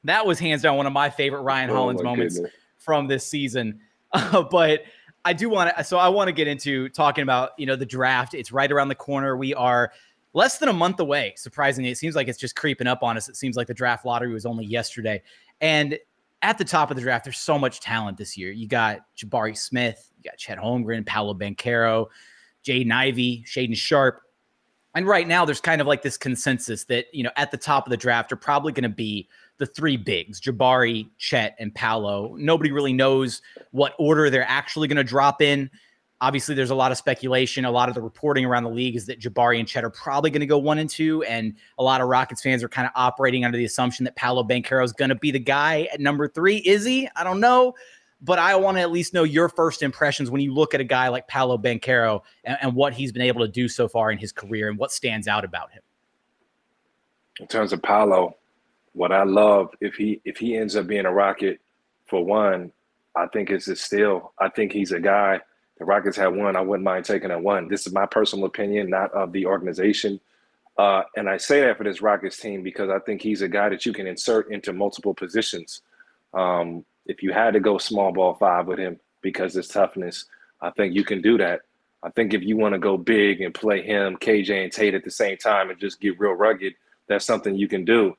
that 0.04 0.26
was 0.26 0.40
hands 0.40 0.62
down 0.62 0.78
one 0.78 0.88
of 0.88 0.94
my 0.94 1.10
favorite 1.10 1.42
ryan 1.42 1.70
oh 1.70 1.76
hollins 1.76 2.02
moments 2.02 2.36
goodness. 2.36 2.54
from 2.78 3.08
this 3.08 3.26
season 3.26 3.80
uh, 4.14 4.42
but 4.52 4.84
I 5.26 5.34
do 5.34 5.50
want 5.50 5.76
to, 5.76 5.84
so 5.84 5.98
I 5.98 6.08
want 6.08 6.30
to 6.30 6.32
get 6.32 6.48
into 6.48 6.88
talking 6.88 7.22
about, 7.22 7.50
you 7.58 7.66
know, 7.66 7.76
the 7.76 7.86
draft. 7.86 8.34
It's 8.34 8.54
right 8.54 8.72
around 8.72 8.88
the 8.88 8.96
corner. 8.96 9.36
We 9.36 9.54
are 9.54 9.92
less 10.34 10.58
than 10.58 10.70
a 10.70 10.74
month 10.74 11.00
away. 11.00 11.34
Surprisingly, 11.36 11.92
it 11.92 11.98
seems 11.98 12.16
like 12.16 12.28
it's 12.28 12.40
just 12.40 12.56
creeping 12.56 12.88
up 12.88 13.04
on 13.04 13.18
us. 13.18 13.30
It 13.30 13.36
seems 13.36 13.56
like 13.56 13.68
the 13.68 13.74
draft 13.74 14.06
lottery 14.06 14.34
was 14.34 14.46
only 14.46 14.66
yesterday. 14.66 15.22
And 15.62 15.98
at 16.42 16.58
the 16.58 16.66
top 16.66 16.92
of 16.92 16.96
the 16.96 17.02
draft, 17.02 17.24
there's 17.24 17.40
so 17.40 17.58
much 17.58 17.80
talent 17.80 18.18
this 18.18 18.38
year. 18.38 18.52
You 18.52 18.68
got 18.68 19.00
Jabari 19.18 19.58
Smith, 19.58 20.12
you 20.18 20.30
got 20.30 20.38
Chet 20.38 20.58
Holmgren, 20.58 21.06
Paolo 21.06 21.34
Banchero, 21.34 22.08
Jaden 22.64 22.92
Ivey, 22.92 23.44
Shaedon 23.48 23.76
Sharpe. 23.76 24.22
And 24.96 25.06
right 25.06 25.28
now, 25.28 25.46
there's 25.46 25.62
kind 25.62 25.80
of 25.80 25.88
like 25.88 26.02
this 26.02 26.18
consensus 26.18 26.84
that, 26.86 27.06
you 27.14 27.24
know, 27.24 27.32
at 27.36 27.52
the 27.52 27.58
top 27.58 27.86
of 27.86 27.92
the 27.92 27.98
draft 27.98 28.32
are 28.32 28.38
probably 28.38 28.72
going 28.72 28.84
to 28.84 28.90
be 28.90 29.28
the 29.58 29.66
three 29.66 29.98
bigs 29.98 30.40
Jabari, 30.40 31.08
Chet, 31.18 31.56
and 31.60 31.74
Paolo. 31.74 32.36
Nobody 32.38 32.72
really 32.72 32.94
knows 32.94 33.42
what 33.72 33.94
order 34.00 34.30
they're 34.30 34.46
actually 34.48 34.88
going 34.88 34.98
to 34.98 35.04
drop 35.04 35.42
in. 35.42 35.70
Obviously, 36.20 36.56
there's 36.56 36.72
a 36.72 36.76
lot 36.76 36.92
of 36.92 36.98
speculation. 36.98 37.64
A 37.64 37.72
lot 37.72 37.90
of 37.90 37.96
the 37.96 38.02
reporting 38.02 38.44
around 38.44 38.64
the 38.64 38.72
league 38.72 38.96
is 38.96 39.06
that 39.06 39.20
Jabari 39.20 39.60
and 39.60 39.68
Chet 39.68 39.84
are 39.84 39.92
probably 39.92 40.32
going 40.32 40.40
to 40.40 40.48
go 40.48 40.58
one 40.58 40.80
and 40.80 40.90
two, 40.90 41.22
and 41.24 41.54
a 41.78 41.84
lot 41.84 42.02
of 42.02 42.08
Rockets 42.08 42.42
fans 42.42 42.64
are 42.64 42.70
kind 42.70 42.88
of 42.88 42.92
operating 42.96 43.46
under 43.46 43.58
the 43.58 43.66
assumption 43.66 44.04
that 44.06 44.16
Paolo 44.16 44.44
Banchero 44.44 44.84
is 44.84 44.94
going 44.94 45.10
to 45.10 45.16
be 45.16 45.30
the 45.30 45.40
guy 45.40 45.88
at 45.94 46.00
number 46.00 46.28
three. 46.28 46.58
Is 46.58 46.84
he? 46.84 47.08
I 47.16 47.24
don't 47.24 47.40
know, 47.40 47.76
but 48.20 48.40
I 48.40 48.56
want 48.56 48.78
to 48.78 48.82
at 48.82 48.92
least 48.92 49.14
know 49.14 49.24
your 49.24 49.48
first 49.48 49.84
impressions 49.84 50.32
when 50.32 50.42
you 50.42 50.54
look 50.54 50.74
at 50.74 50.82
a 50.82 50.84
guy 50.86 51.10
like 51.10 51.28
Paolo 51.28 51.56
Banchero 51.56 52.22
and, 52.44 52.58
and 52.64 52.74
what 52.74 52.94
he's 52.94 53.12
been 53.12 53.22
able 53.22 53.42
to 53.42 53.52
do 53.52 53.68
so 53.68 53.88
far 53.88 54.10
in 54.12 54.18
his 54.18 54.32
career 54.32 54.70
and 54.70 54.80
what 54.80 54.92
stands 54.92 55.28
out 55.28 55.46
about 55.46 55.72
him. 55.72 55.84
In 57.40 57.46
terms 57.46 57.74
of 57.74 57.84
Paolo, 57.84 58.36
what 58.94 59.12
I 59.12 59.22
love 59.22 59.70
if 59.82 59.94
he 59.94 60.20
if 60.26 60.38
he 60.38 60.58
ends 60.58 60.76
up 60.76 60.88
being 60.88 61.06
a 61.06 61.14
Rocket, 61.14 61.60
for 62.08 62.26
one, 62.26 62.72
I 63.16 63.28
think 63.28 63.52
it's 63.52 63.68
a 63.68 63.76
steal. 63.76 64.34
I 64.40 64.50
think 64.50 64.72
he's 64.72 64.92
a 64.92 65.00
guy 65.00 65.42
the 65.80 65.86
Rockets 65.86 66.18
had 66.18 66.28
one. 66.28 66.56
I 66.56 66.62
wouldn't 66.62 66.84
mind 66.84 67.06
taking 67.06 67.32
a 67.32 67.40
one. 67.40 67.68
This 67.68 67.86
is 67.86 67.94
my 67.94 68.06
personal 68.06 68.46
opinion, 68.46 68.90
not 68.90 69.12
of 69.14 69.32
the 69.32 69.46
organization. 69.46 70.20
Uh, 70.78 71.04
and 71.16 71.30
I 71.30 71.38
say 71.38 71.62
that 71.62 71.78
for 71.78 71.84
this 71.84 72.02
Rockets 72.02 72.38
team 72.38 72.62
because 72.64 72.90
I 72.90 73.00
think 73.00 73.22
he's 73.22 73.42
a 73.42 73.48
guy 73.48 73.70
that 73.70 73.86
you 73.86 73.94
can 73.94 74.08
insert 74.08 74.52
into 74.52 74.74
multiple 74.74 75.14
positions. 75.14 75.82
Um, 76.34 76.86
if 77.06 77.24
you 77.24 77.32
had 77.32 77.54
to 77.54 77.60
go 77.60 77.78
small 77.78 78.12
ball 78.12 78.36
five 78.36 78.68
with 78.68 78.80
him 78.80 79.00
because 79.22 79.54
his 79.54 79.68
toughness, 79.68 80.26
I 80.62 80.70
think 80.72 80.94
you 80.94 81.04
can 81.04 81.22
do 81.22 81.38
that. 81.38 81.62
I 82.04 82.10
think 82.12 82.34
if 82.34 82.44
you 82.44 82.58
want 82.58 82.74
to 82.74 82.80
go 82.80 82.98
big 82.98 83.42
and 83.42 83.54
play 83.54 83.82
him, 83.82 84.18
KJ, 84.18 84.64
and 84.64 84.72
Tate 84.72 84.94
at 84.94 85.04
the 85.04 85.12
same 85.12 85.38
time 85.38 85.70
and 85.70 85.80
just 85.80 86.00
get 86.00 86.20
real 86.20 86.34
rugged, 86.34 86.74
that's 87.08 87.26
something 87.26 87.56
you 87.56 87.68
can 87.68 87.86
do. 87.86 88.16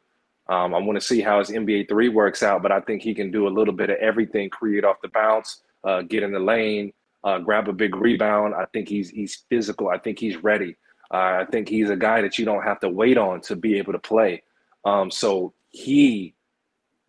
Um, 0.48 0.74
I 0.74 0.78
want 0.78 0.98
to 0.98 1.06
see 1.06 1.20
how 1.20 1.38
his 1.38 1.50
NBA 1.50 1.88
three 1.88 2.08
works 2.08 2.42
out, 2.42 2.62
but 2.62 2.72
I 2.72 2.80
think 2.80 3.02
he 3.02 3.14
can 3.14 3.30
do 3.30 3.46
a 3.46 3.50
little 3.50 3.74
bit 3.74 3.90
of 3.90 3.98
everything: 3.98 4.48
create 4.50 4.84
off 4.84 4.96
the 5.02 5.08
bounce, 5.08 5.62
uh, 5.84 6.02
get 6.02 6.22
in 6.22 6.32
the 6.32 6.40
lane, 6.40 6.92
uh, 7.24 7.38
grab 7.38 7.68
a 7.68 7.72
big 7.72 7.96
rebound. 7.96 8.54
I 8.54 8.66
think 8.72 8.88
he's 8.88 9.10
he's 9.10 9.44
physical. 9.48 9.88
I 9.88 9.98
think 9.98 10.18
he's 10.18 10.36
ready. 10.36 10.76
Uh, 11.12 11.40
I 11.40 11.46
think 11.50 11.68
he's 11.68 11.90
a 11.90 11.96
guy 11.96 12.20
that 12.22 12.38
you 12.38 12.44
don't 12.44 12.62
have 12.62 12.80
to 12.80 12.88
wait 12.88 13.16
on 13.16 13.40
to 13.42 13.56
be 13.56 13.78
able 13.78 13.92
to 13.92 13.98
play. 13.98 14.42
Um, 14.84 15.10
so 15.10 15.54
he 15.70 16.34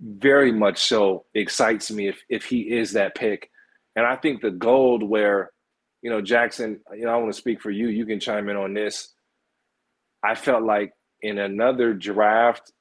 very 0.01 0.51
much 0.51 0.79
so 0.79 1.25
excites 1.33 1.91
me 1.91 2.07
if 2.07 2.21
if 2.29 2.45
he 2.45 2.61
is 2.61 2.93
that 2.93 3.15
pick. 3.15 3.49
And 3.95 4.05
I 4.05 4.15
think 4.15 4.41
the 4.41 4.51
gold 4.51 5.03
where, 5.03 5.51
you 6.01 6.09
know, 6.09 6.21
Jackson, 6.21 6.79
you 6.93 7.05
know, 7.05 7.11
I 7.11 7.17
want 7.17 7.33
to 7.33 7.37
speak 7.39 7.61
for 7.61 7.71
you. 7.71 7.89
You 7.89 8.05
can 8.05 8.19
chime 8.19 8.47
in 8.49 8.55
on 8.55 8.73
this. 8.73 9.13
I 10.23 10.35
felt 10.35 10.63
like 10.63 10.93
in 11.21 11.37
another 11.37 11.93
draft, 11.93 12.71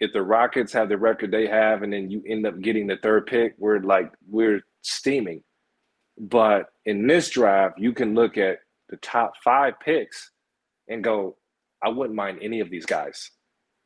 if 0.00 0.12
the 0.12 0.22
Rockets 0.22 0.72
have 0.72 0.88
the 0.88 0.98
record 0.98 1.30
they 1.30 1.46
have, 1.46 1.82
and 1.82 1.92
then 1.92 2.10
you 2.10 2.22
end 2.28 2.46
up 2.46 2.60
getting 2.60 2.86
the 2.88 2.96
third 3.02 3.26
pick, 3.26 3.54
we're 3.58 3.80
like 3.80 4.10
we're 4.28 4.60
steaming. 4.82 5.42
But 6.18 6.66
in 6.86 7.06
this 7.06 7.30
draft, 7.30 7.78
you 7.78 7.92
can 7.92 8.14
look 8.14 8.36
at 8.36 8.60
the 8.88 8.96
top 8.98 9.34
five 9.42 9.74
picks 9.80 10.30
and 10.88 11.02
go, 11.02 11.36
I 11.82 11.88
wouldn't 11.88 12.16
mind 12.16 12.38
any 12.42 12.60
of 12.60 12.70
these 12.70 12.86
guys. 12.86 13.30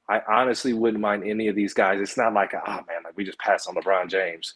I 0.09 0.23
honestly 0.29 0.73
wouldn't 0.73 1.01
mind 1.01 1.25
any 1.25 1.49
of 1.49 1.55
these 1.55 1.75
guys. 1.75 2.01
It's 2.01 2.17
not 2.17 2.33
like, 2.33 2.53
ah, 2.55 2.63
oh, 2.67 2.73
man, 2.87 3.03
like 3.05 3.17
we 3.17 3.25
just 3.25 3.39
passed 3.39 3.69
on 3.69 3.75
LeBron 3.75 4.09
James. 4.09 4.55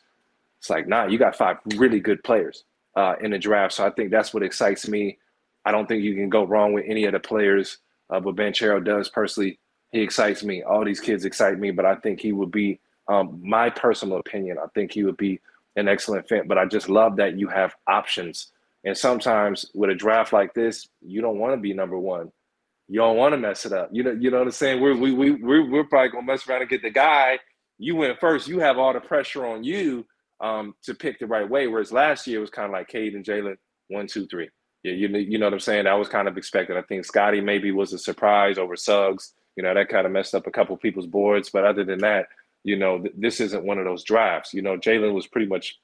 It's 0.59 0.71
like, 0.71 0.89
nah, 0.89 1.07
you 1.07 1.19
got 1.19 1.37
five 1.37 1.59
really 1.77 2.01
good 2.01 2.25
players 2.25 2.65
uh, 2.97 3.15
in 3.21 3.33
the 3.33 3.39
draft. 3.39 3.75
So 3.75 3.87
I 3.87 3.91
think 3.91 4.11
that's 4.11 4.33
what 4.33 4.43
excites 4.43 4.89
me. 4.89 5.19
I 5.65 5.73
don't 5.73 5.87
think 5.87 6.03
you 6.03 6.15
can 6.15 6.31
go 6.31 6.45
wrong 6.45 6.73
with 6.73 6.85
any 6.87 7.05
of 7.05 7.13
the 7.13 7.21
players. 7.21 7.79
Uh, 8.11 8.21
but 8.21 8.37
Banchero 8.37 8.83
does 8.85 9.09
personally, 9.09 9.59
he 9.91 10.01
excites 10.01 10.43
me. 10.43 10.63
All 10.63 10.85
these 10.85 11.01
kids 11.01 11.25
excite 11.25 11.59
me, 11.59 11.71
but 11.71 11.85
I 11.85 11.97
think 11.97 12.21
he 12.21 12.33
would 12.33 12.51
be, 12.51 12.81
um, 13.09 13.41
my 13.43 13.69
personal 13.71 14.19
opinion, 14.19 14.57
I 14.59 14.67
think 14.75 14.93
he 14.93 15.05
would 15.05 15.17
be 15.17 15.41
an 15.77 15.89
excellent 15.89 16.29
fit. 16.29 16.49
But 16.49 16.59
I 16.59 16.67
just 16.67 16.89
love 16.89 17.17
that 17.17 17.39
you 17.39 17.49
have 17.49 17.75
options. 17.87 18.53
And 18.85 18.97
sometimes 18.97 19.67
with 19.75 19.91
a 19.91 19.95
draft 19.95 20.33
like 20.33 20.55
this, 20.55 20.89
you 21.01 21.21
don't 21.21 21.39
want 21.39 21.55
to 21.55 21.61
be 21.61 21.73
number 21.73 21.99
one 21.99 22.33
you 22.93 22.99
don't 22.99 23.17
want 23.17 23.33
to 23.33 23.39
mess 23.39 23.65
it 23.65 23.73
up. 23.73 23.89
You 23.91 24.03
know, 24.03 24.11
you 24.13 24.31
know 24.31 24.39
what 24.39 24.49
I'm 24.49 24.53
saying? 24.53 24.83
We're 24.83 24.95
we 24.95 25.13
we 25.13 25.31
we're, 25.31 25.69
we're 25.71 25.85
probably 25.85 26.11
gonna 26.11 26.27
mess 26.27 26.47
around 26.47 26.61
and 26.61 26.71
get 26.71 26.83
the 26.83 26.91
guy. 26.91 27.39
You 27.79 27.97
went 27.97 28.21
first. 28.21 28.49
You 28.49 28.59
have 28.61 28.77
all 28.77 28.93
the 28.93 29.01
pressure 29.01 29.47
on 29.47 29.65
you 29.65 30.05
um, 30.43 30.75
to 30.83 30.95
pick 30.95 31.19
the 31.19 31.27
right 31.27 31.49
way. 31.49 31.69
Whereas 31.69 31.91
last 31.91 32.27
year 32.27 32.37
it 32.37 32.43
was 32.43 32.51
kind 32.51 32.67
of 32.67 32.73
like 32.73 32.89
Cade 32.89 33.15
and 33.15 33.25
Jalen, 33.25 33.57
one, 33.89 34.07
two, 34.07 34.27
three. 34.27 34.51
Yeah, 34.83 34.93
you 34.93 35.09
you 35.09 35.39
know 35.39 35.47
what 35.47 35.55
I'm 35.55 35.61
saying? 35.61 35.85
That 35.85 35.95
was 35.95 36.09
kind 36.09 36.29
of 36.29 36.37
expected. 36.37 36.77
I 36.77 36.83
think 36.83 37.07
Scotty 37.07 37.41
maybe 37.41 37.71
was 37.73 37.95
a 37.95 37.99
surprise 37.99 38.59
over 38.59 38.77
Suggs. 38.77 39.33
You 39.57 39.63
know, 39.63 39.73
that 39.73 39.89
kind 39.89 40.05
of 40.05 40.13
messed 40.13 40.35
up 40.35 40.47
a 40.47 40.51
couple 40.51 40.77
people's 40.77 41.07
boards. 41.07 41.49
But 41.51 41.65
other 41.65 41.85
than 41.85 42.01
that, 42.01 42.27
you 42.65 42.77
know, 42.77 43.01
th- 43.01 43.15
this 43.17 43.41
isn't 43.41 43.65
one 43.65 43.79
of 43.79 43.85
those 43.85 44.05
drafts. 44.05 44.55
You 44.55 44.63
know, 44.63 44.77
Jalen 44.77 45.15
was 45.15 45.27
pretty 45.27 45.47
much 45.47 45.79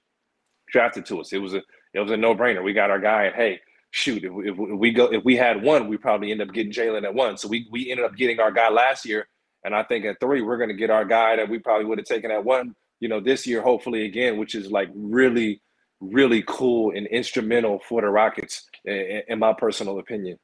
drafted 0.70 1.06
to 1.06 1.20
us. 1.20 1.32
It 1.32 1.38
was 1.38 1.54
a 1.54 1.62
it 1.94 2.00
was 2.00 2.10
a 2.10 2.16
no 2.16 2.34
brainer. 2.34 2.62
We 2.62 2.72
got 2.72 2.90
our 2.90 3.00
guy, 3.00 3.24
and 3.24 3.34
hey, 3.34 3.60
shoot, 3.90 4.24
if, 4.24 4.32
if, 4.44 4.56
we 4.56 4.92
go, 4.92 5.06
if 5.06 5.24
we 5.24 5.36
had 5.36 5.62
one, 5.62 5.88
we 5.88 5.96
probably 5.96 6.30
end 6.30 6.42
up 6.42 6.52
getting 6.52 6.72
Jalen 6.72 7.04
at 7.04 7.14
one. 7.14 7.36
So 7.36 7.48
we 7.48 7.66
we 7.70 7.90
ended 7.90 8.06
up 8.06 8.16
getting 8.16 8.40
our 8.40 8.52
guy 8.52 8.68
last 8.68 9.04
year, 9.04 9.26
and 9.64 9.74
I 9.74 9.82
think 9.82 10.04
at 10.04 10.20
three 10.20 10.42
we're 10.42 10.58
going 10.58 10.70
to 10.70 10.76
get 10.76 10.90
our 10.90 11.04
guy 11.04 11.36
that 11.36 11.48
we 11.48 11.58
probably 11.58 11.86
would 11.86 11.98
have 11.98 12.06
taken 12.06 12.30
at 12.30 12.44
one. 12.44 12.74
You 13.00 13.08
know, 13.08 13.20
this 13.20 13.46
year 13.46 13.62
hopefully 13.62 14.04
again, 14.04 14.38
which 14.38 14.54
is 14.54 14.70
like 14.70 14.90
really, 14.94 15.62
really 16.00 16.42
cool 16.46 16.92
and 16.94 17.06
instrumental 17.06 17.80
for 17.88 18.00
the 18.02 18.08
Rockets, 18.08 18.66
in, 18.84 19.22
in 19.28 19.38
my 19.38 19.52
personal 19.52 19.98
opinion. 19.98 20.38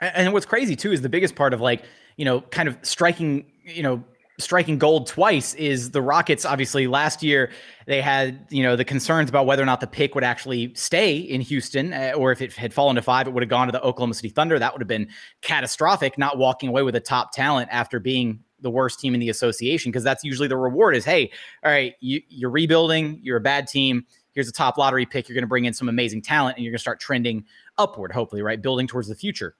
And 0.00 0.32
what's 0.32 0.46
crazy 0.46 0.76
too 0.76 0.92
is 0.92 1.00
the 1.00 1.08
biggest 1.08 1.34
part 1.34 1.54
of 1.54 1.60
like 1.60 1.82
you 2.16 2.24
know 2.24 2.40
kind 2.40 2.68
of 2.68 2.76
striking 2.82 3.46
you 3.64 3.82
know 3.82 4.04
striking 4.38 4.78
gold 4.78 5.06
twice 5.06 5.54
is 5.54 5.90
the 5.90 6.02
Rockets. 6.02 6.44
Obviously, 6.44 6.86
last 6.86 7.22
year 7.22 7.50
they 7.86 8.00
had 8.00 8.46
you 8.50 8.62
know 8.62 8.76
the 8.76 8.84
concerns 8.84 9.28
about 9.28 9.46
whether 9.46 9.62
or 9.62 9.66
not 9.66 9.80
the 9.80 9.86
pick 9.86 10.14
would 10.14 10.24
actually 10.24 10.74
stay 10.74 11.16
in 11.16 11.40
Houston, 11.40 11.92
uh, 11.92 12.12
or 12.16 12.32
if 12.32 12.42
it 12.42 12.52
had 12.52 12.72
fallen 12.74 12.96
to 12.96 13.02
five, 13.02 13.26
it 13.26 13.32
would 13.32 13.42
have 13.42 13.50
gone 13.50 13.66
to 13.68 13.72
the 13.72 13.82
Oklahoma 13.82 14.14
City 14.14 14.28
Thunder. 14.28 14.58
That 14.58 14.72
would 14.72 14.80
have 14.80 14.88
been 14.88 15.08
catastrophic. 15.42 16.18
Not 16.18 16.38
walking 16.38 16.68
away 16.68 16.82
with 16.82 16.96
a 16.96 17.00
top 17.00 17.32
talent 17.32 17.68
after 17.72 17.98
being 18.00 18.40
the 18.60 18.70
worst 18.70 19.00
team 19.00 19.14
in 19.14 19.20
the 19.20 19.28
association, 19.28 19.90
because 19.90 20.04
that's 20.04 20.24
usually 20.24 20.48
the 20.48 20.56
reward. 20.56 20.96
Is 20.96 21.04
hey, 21.04 21.30
all 21.64 21.70
right, 21.70 21.94
you, 22.00 22.20
you're 22.28 22.50
rebuilding, 22.50 23.20
you're 23.22 23.36
a 23.36 23.40
bad 23.40 23.66
team. 23.66 24.04
Here's 24.32 24.48
a 24.48 24.52
top 24.52 24.76
lottery 24.76 25.06
pick. 25.06 25.28
You're 25.28 25.34
going 25.34 25.44
to 25.44 25.48
bring 25.48 25.64
in 25.64 25.72
some 25.72 25.88
amazing 25.88 26.20
talent, 26.20 26.56
and 26.56 26.64
you're 26.64 26.72
going 26.72 26.78
to 26.78 26.82
start 26.82 27.00
trending 27.00 27.44
upward. 27.78 28.12
Hopefully, 28.12 28.42
right, 28.42 28.60
building 28.60 28.86
towards 28.86 29.08
the 29.08 29.14
future. 29.14 29.56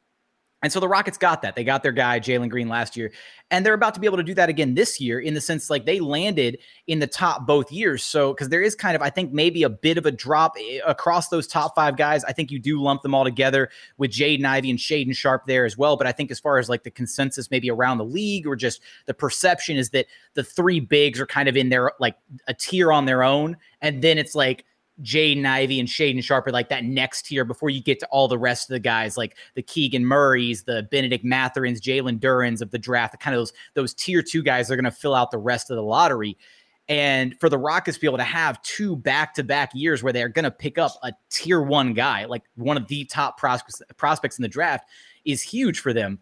And 0.67 0.73
so 0.73 0.81
the 0.81 0.89
Rockets 0.89 1.17
got 1.17 1.43
that. 1.43 1.55
They 1.55 1.63
got 1.63 1.85
their 1.85 1.93
guy, 1.93 2.19
Jalen 2.19 2.51
Green, 2.51 2.69
last 2.69 2.97
year. 2.97 3.13
And 3.53 3.65
they're 3.65 3.73
about 3.73 3.95
to 3.95 4.01
be 4.01 4.07
able 4.09 4.17
to 4.17 4.25
do 4.25 4.35
that 4.35 4.49
again 4.49 4.75
this 4.75 5.01
year 5.01 5.21
in 5.21 5.33
the 5.33 5.41
sense 5.41 5.71
like 5.71 5.87
they 5.87 6.01
landed 6.01 6.59
in 6.89 6.99
the 6.99 7.07
top 7.07 7.47
both 7.47 7.71
years. 7.71 8.03
So, 8.03 8.33
because 8.33 8.49
there 8.49 8.63
is 8.63 8.75
kind 8.75 8.97
of, 8.97 9.01
I 9.01 9.09
think, 9.09 9.33
maybe 9.33 9.63
a 9.63 9.69
bit 9.69 9.97
of 9.97 10.07
a 10.07 10.11
drop 10.11 10.57
eh, 10.59 10.81
across 10.85 11.29
those 11.29 11.47
top 11.47 11.77
five 11.77 11.97
guys. 11.97 12.25
I 12.25 12.33
think 12.33 12.51
you 12.51 12.59
do 12.59 12.83
lump 12.83 13.03
them 13.03 13.15
all 13.15 13.23
together 13.23 13.71
with 13.97 14.11
Jaden 14.11 14.45
Ivey 14.45 14.71
and 14.71 14.79
Shaedon 14.81 15.15
Sharpe 15.15 15.47
there 15.47 15.65
as 15.65 15.79
well. 15.79 15.97
But 15.97 16.09
I 16.09 16.11
think 16.11 16.33
as 16.33 16.41
far 16.41 16.59
as 16.59 16.69
like 16.69 16.83
the 16.83 16.91
consensus 16.91 17.49
maybe 17.49 17.71
around 17.71 17.99
the 17.99 18.05
league 18.05 18.45
or 18.45 18.57
just 18.57 18.81
the 19.05 19.15
perception 19.15 19.77
is 19.77 19.91
that 19.91 20.07
the 20.35 20.43
three 20.43 20.81
bigs 20.81 21.21
are 21.21 21.27
kind 21.27 21.49
of 21.49 21.57
in 21.57 21.69
their 21.69 21.93
like 22.01 22.17
a 22.49 22.55
tier 22.55 22.91
on 22.91 23.05
their 23.05 23.23
own. 23.23 23.57
And 23.83 24.03
then 24.03 24.19
it's 24.19 24.35
like, 24.35 24.65
Jaden 25.03 25.45
Ivey 25.45 25.79
and 25.79 25.89
Shaedon 25.89 26.23
Sharpe 26.23 26.47
are 26.47 26.53
like 26.53 26.69
that 26.71 26.85
next 26.85 27.27
tier 27.27 27.45
before 27.45 27.71
you 27.71 27.83
get 27.83 28.01
to 28.01 28.07
all 28.07 28.29
the 28.29 28.39
rest 28.39 28.71
of 28.71 28.75
the 28.75 28.81
guys 28.81 29.17
like 29.17 29.37
the 29.55 29.63
Keegan 29.63 30.05
Murrays, 30.05 30.63
the 30.63 30.89
Benedict 30.91 31.25
Mathurin's, 31.25 31.81
Jalen 31.81 32.19
Duren's 32.19 32.63
of 32.63 32.71
the 32.71 32.79
draft, 32.79 33.19
kind 33.21 33.35
of 33.35 33.41
those 33.41 33.53
those 33.75 33.95
tier 33.95 34.23
two 34.23 34.43
guys 34.43 34.71
are 34.71 34.77
going 34.77 34.85
to 34.85 34.91
fill 34.91 35.15
out 35.15 35.31
the 35.31 35.39
rest 35.39 35.71
of 35.71 35.77
the 35.77 35.83
lottery. 35.83 36.37
And 36.89 37.39
for 37.41 37.49
the 37.49 37.59
Rockets 37.59 37.97
to 37.97 38.01
be 38.01 38.07
able 38.07 38.19
to 38.19 38.25
have 38.25 38.63
two 38.63 38.95
back 38.95 39.35
to 39.35 39.45
back 39.45 39.73
years 39.75 40.03
where 40.03 40.13
they're 40.13 40.29
going 40.29 40.45
to 40.45 40.51
pick 40.51 40.79
up 40.79 40.93
a 41.03 41.13
tier 41.31 41.61
one 41.61 41.95
guy, 41.95 42.27
like 42.27 42.45
one 42.55 42.77
of 42.77 42.87
the 42.87 43.05
top 43.05 43.39
prospects, 43.39 43.83
prospects 43.97 44.39
in 44.39 44.43
the 44.43 44.49
draft, 44.49 44.89
is 45.25 45.43
huge 45.43 45.81
for 45.81 45.93
them. 45.93 46.21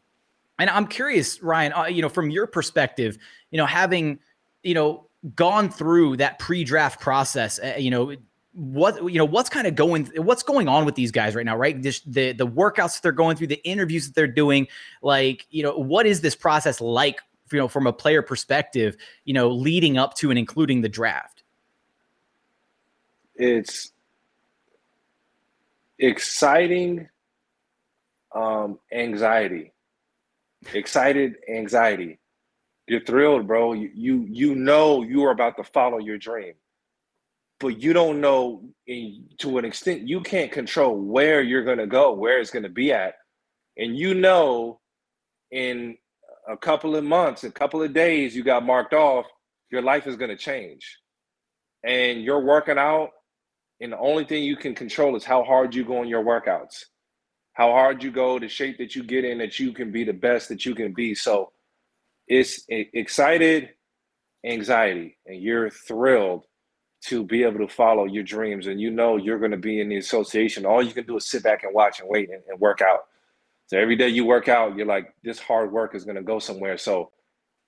And 0.58 0.70
I'm 0.70 0.86
curious, 0.86 1.42
Ryan, 1.42 1.72
uh, 1.74 1.84
you 1.84 2.00
know, 2.00 2.08
from 2.08 2.30
your 2.30 2.46
perspective, 2.46 3.18
you 3.50 3.58
know, 3.58 3.66
having, 3.66 4.20
you 4.62 4.72
know, 4.72 5.08
gone 5.34 5.68
through 5.68 6.16
that 6.18 6.38
pre 6.38 6.64
draft 6.64 7.00
process, 7.00 7.58
uh, 7.58 7.74
you 7.76 7.90
know, 7.90 8.14
what 8.54 9.12
you 9.12 9.18
know 9.18 9.24
what's 9.24 9.48
kind 9.48 9.66
of 9.66 9.74
going 9.74 10.06
what's 10.16 10.44
going 10.44 10.68
on 10.68 10.84
with 10.84 10.94
these 10.94 11.10
guys 11.10 11.34
right 11.34 11.44
now 11.44 11.56
right? 11.56 11.80
Just 11.82 12.10
the 12.10 12.32
the 12.32 12.46
workouts 12.46 12.94
that 12.94 13.00
they're 13.02 13.12
going 13.12 13.36
through 13.36 13.48
the 13.48 13.62
interviews 13.64 14.06
that 14.06 14.14
they're 14.14 14.26
doing 14.28 14.68
like 15.02 15.46
you 15.50 15.62
know 15.62 15.76
what 15.76 16.06
is 16.06 16.20
this 16.20 16.36
process 16.36 16.80
like 16.80 17.20
you 17.50 17.58
know 17.58 17.68
from 17.68 17.86
a 17.86 17.92
player 17.92 18.22
perspective 18.22 18.96
you 19.24 19.34
know 19.34 19.50
leading 19.50 19.98
up 19.98 20.14
to 20.14 20.30
and 20.30 20.38
including 20.38 20.82
the 20.82 20.88
draft? 20.88 21.42
It's 23.34 23.90
exciting 25.98 27.08
um 28.34 28.78
anxiety. 28.92 29.72
Excited 30.72 31.34
anxiety. 31.52 32.20
You're 32.86 33.00
thrilled 33.00 33.48
bro. 33.48 33.72
You 33.72 33.90
you, 33.92 34.26
you 34.30 34.54
know 34.54 35.02
you 35.02 35.24
are 35.24 35.32
about 35.32 35.56
to 35.56 35.64
follow 35.64 35.98
your 35.98 36.18
dream 36.18 36.54
but 37.60 37.80
you 37.80 37.92
don't 37.92 38.20
know 38.20 38.62
to 39.38 39.58
an 39.58 39.64
extent 39.64 40.08
you 40.08 40.20
can't 40.20 40.52
control 40.52 40.96
where 40.96 41.40
you're 41.40 41.64
going 41.64 41.78
to 41.78 41.86
go 41.86 42.12
where 42.12 42.40
it's 42.40 42.50
going 42.50 42.62
to 42.62 42.68
be 42.68 42.92
at. 42.92 43.14
And 43.76 43.96
you 43.96 44.14
know 44.14 44.80
in 45.50 45.96
a 46.48 46.56
couple 46.56 46.96
of 46.96 47.04
months 47.04 47.44
a 47.44 47.50
couple 47.50 47.82
of 47.82 47.92
days 47.92 48.34
you 48.34 48.42
got 48.42 48.64
marked 48.64 48.92
off 48.92 49.26
your 49.70 49.82
life 49.82 50.06
is 50.06 50.16
going 50.16 50.30
to 50.30 50.36
change. 50.36 50.98
And 51.84 52.22
you're 52.22 52.44
working 52.44 52.78
out 52.78 53.10
and 53.80 53.92
the 53.92 53.98
only 53.98 54.24
thing 54.24 54.44
you 54.44 54.56
can 54.56 54.74
control 54.74 55.16
is 55.16 55.24
how 55.24 55.42
hard 55.42 55.74
you 55.74 55.84
go 55.84 56.02
in 56.02 56.08
your 56.08 56.24
workouts. 56.24 56.84
How 57.52 57.70
hard 57.70 58.02
you 58.02 58.10
go 58.10 58.38
the 58.38 58.48
shape 58.48 58.78
that 58.78 58.96
you 58.96 59.04
get 59.04 59.24
in 59.24 59.38
that 59.38 59.60
you 59.60 59.72
can 59.72 59.92
be 59.92 60.04
the 60.04 60.12
best 60.12 60.48
that 60.48 60.64
you 60.66 60.74
can 60.74 60.92
be. 60.92 61.14
So 61.14 61.52
it's 62.26 62.64
excited 62.68 63.70
anxiety 64.44 65.16
and 65.26 65.40
you're 65.40 65.70
thrilled 65.70 66.44
to 67.06 67.24
be 67.24 67.42
able 67.42 67.58
to 67.58 67.68
follow 67.68 68.04
your 68.04 68.22
dreams 68.22 68.66
and 68.66 68.80
you 68.80 68.90
know 68.90 69.16
you're 69.16 69.38
going 69.38 69.50
to 69.50 69.56
be 69.56 69.80
in 69.80 69.88
the 69.88 69.96
association. 69.96 70.64
All 70.64 70.82
you 70.82 70.92
can 70.92 71.06
do 71.06 71.16
is 71.16 71.28
sit 71.28 71.42
back 71.42 71.62
and 71.62 71.74
watch 71.74 72.00
and 72.00 72.08
wait 72.08 72.30
and, 72.30 72.42
and 72.48 72.58
work 72.60 72.80
out. 72.80 73.00
So 73.66 73.78
every 73.78 73.96
day 73.96 74.08
you 74.08 74.24
work 74.24 74.48
out 74.48 74.76
you're 74.76 74.86
like 74.86 75.14
this 75.22 75.38
hard 75.38 75.72
work 75.72 75.94
is 75.94 76.04
going 76.04 76.16
to 76.16 76.22
go 76.22 76.38
somewhere. 76.38 76.78
So 76.78 77.12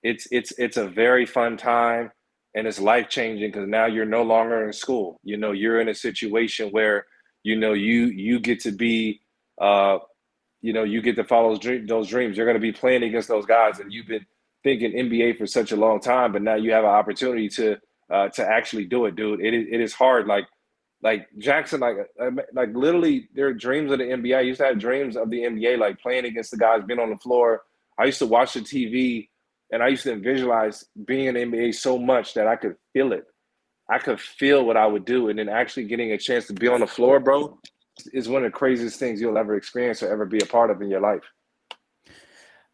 it's 0.03 0.27
it's 0.31 0.51
it's 0.57 0.77
a 0.77 0.87
very 0.87 1.25
fun 1.25 1.57
time 1.57 2.11
and 2.55 2.67
it's 2.67 2.79
life 2.79 3.09
changing 3.09 3.51
because 3.51 3.67
now 3.67 3.85
you're 3.85 4.05
no 4.05 4.23
longer 4.23 4.65
in 4.65 4.73
school. 4.73 5.19
You 5.23 5.37
know 5.37 5.51
you're 5.51 5.81
in 5.81 5.89
a 5.89 5.95
situation 5.95 6.69
where 6.69 7.05
you 7.43 7.55
know 7.55 7.73
you 7.73 8.05
you 8.05 8.39
get 8.39 8.59
to 8.61 8.71
be 8.71 9.21
uh 9.61 9.99
you 10.61 10.73
know 10.73 10.83
you 10.83 11.01
get 11.01 11.15
to 11.15 11.23
follow 11.23 11.49
those, 11.49 11.59
dream, 11.59 11.85
those 11.85 12.07
dreams. 12.07 12.37
You're 12.37 12.47
going 12.47 12.55
to 12.55 12.61
be 12.61 12.71
playing 12.71 13.03
against 13.03 13.27
those 13.27 13.45
guys 13.45 13.79
and 13.79 13.91
you've 13.91 14.07
been 14.07 14.25
thinking 14.63 14.91
nba 14.93 15.37
for 15.37 15.45
such 15.45 15.71
a 15.71 15.75
long 15.75 15.99
time 15.99 16.31
but 16.31 16.41
now 16.41 16.55
you 16.55 16.71
have 16.71 16.83
an 16.83 16.89
opportunity 16.89 17.47
to 17.47 17.77
uh, 18.11 18.29
to 18.29 18.47
actually 18.47 18.85
do 18.85 19.05
it, 19.05 19.15
dude. 19.15 19.41
It 19.41 19.53
is 19.53 19.67
it 19.71 19.81
is 19.81 19.93
hard. 19.93 20.27
Like 20.27 20.45
like 21.03 21.27
Jackson, 21.37 21.79
like 21.81 21.97
uh, 22.21 22.31
like 22.53 22.69
literally, 22.73 23.29
their 23.35 23.53
dreams 23.53 23.91
of 23.91 23.99
the 23.99 24.05
NBA. 24.05 24.37
I 24.37 24.41
used 24.41 24.59
to 24.59 24.65
have 24.67 24.79
dreams 24.79 25.15
of 25.17 25.29
the 25.29 25.39
NBA, 25.41 25.77
like 25.77 25.99
playing 26.01 26.25
against 26.25 26.51
the 26.51 26.57
guys, 26.57 26.81
being 26.87 26.99
on 26.99 27.09
the 27.11 27.17
floor. 27.17 27.63
I 27.99 28.05
used 28.05 28.19
to 28.19 28.27
watch 28.27 28.53
the 28.53 28.61
TV 28.61 29.29
And 29.71 29.83
I 29.83 29.89
used 29.89 30.03
to 30.03 30.15
visualize 30.17 30.85
being 31.05 31.25
in 31.27 31.33
the 31.35 31.41
NBA 31.41 31.75
so 31.75 31.97
much 31.97 32.33
that 32.35 32.47
I 32.47 32.55
could 32.55 32.75
feel 32.93 33.11
it. 33.13 33.25
I 33.89 33.99
could 33.99 34.19
feel 34.19 34.65
what 34.65 34.77
I 34.77 34.85
would 34.87 35.05
do. 35.05 35.29
And 35.29 35.39
then 35.39 35.49
actually 35.49 35.85
getting 35.85 36.11
a 36.11 36.17
chance 36.17 36.47
to 36.47 36.53
be 36.53 36.67
on 36.67 36.81
the 36.81 36.87
floor, 36.87 37.19
bro, 37.19 37.59
is 38.13 38.29
one 38.29 38.45
of 38.45 38.51
the 38.51 38.57
craziest 38.57 38.99
things 38.99 39.21
you'll 39.21 39.37
ever 39.37 39.55
experience 39.55 40.03
or 40.03 40.11
ever 40.11 40.25
be 40.25 40.39
a 40.39 40.45
part 40.45 40.71
of 40.71 40.81
in 40.81 40.89
your 40.89 41.01
life. 41.01 41.23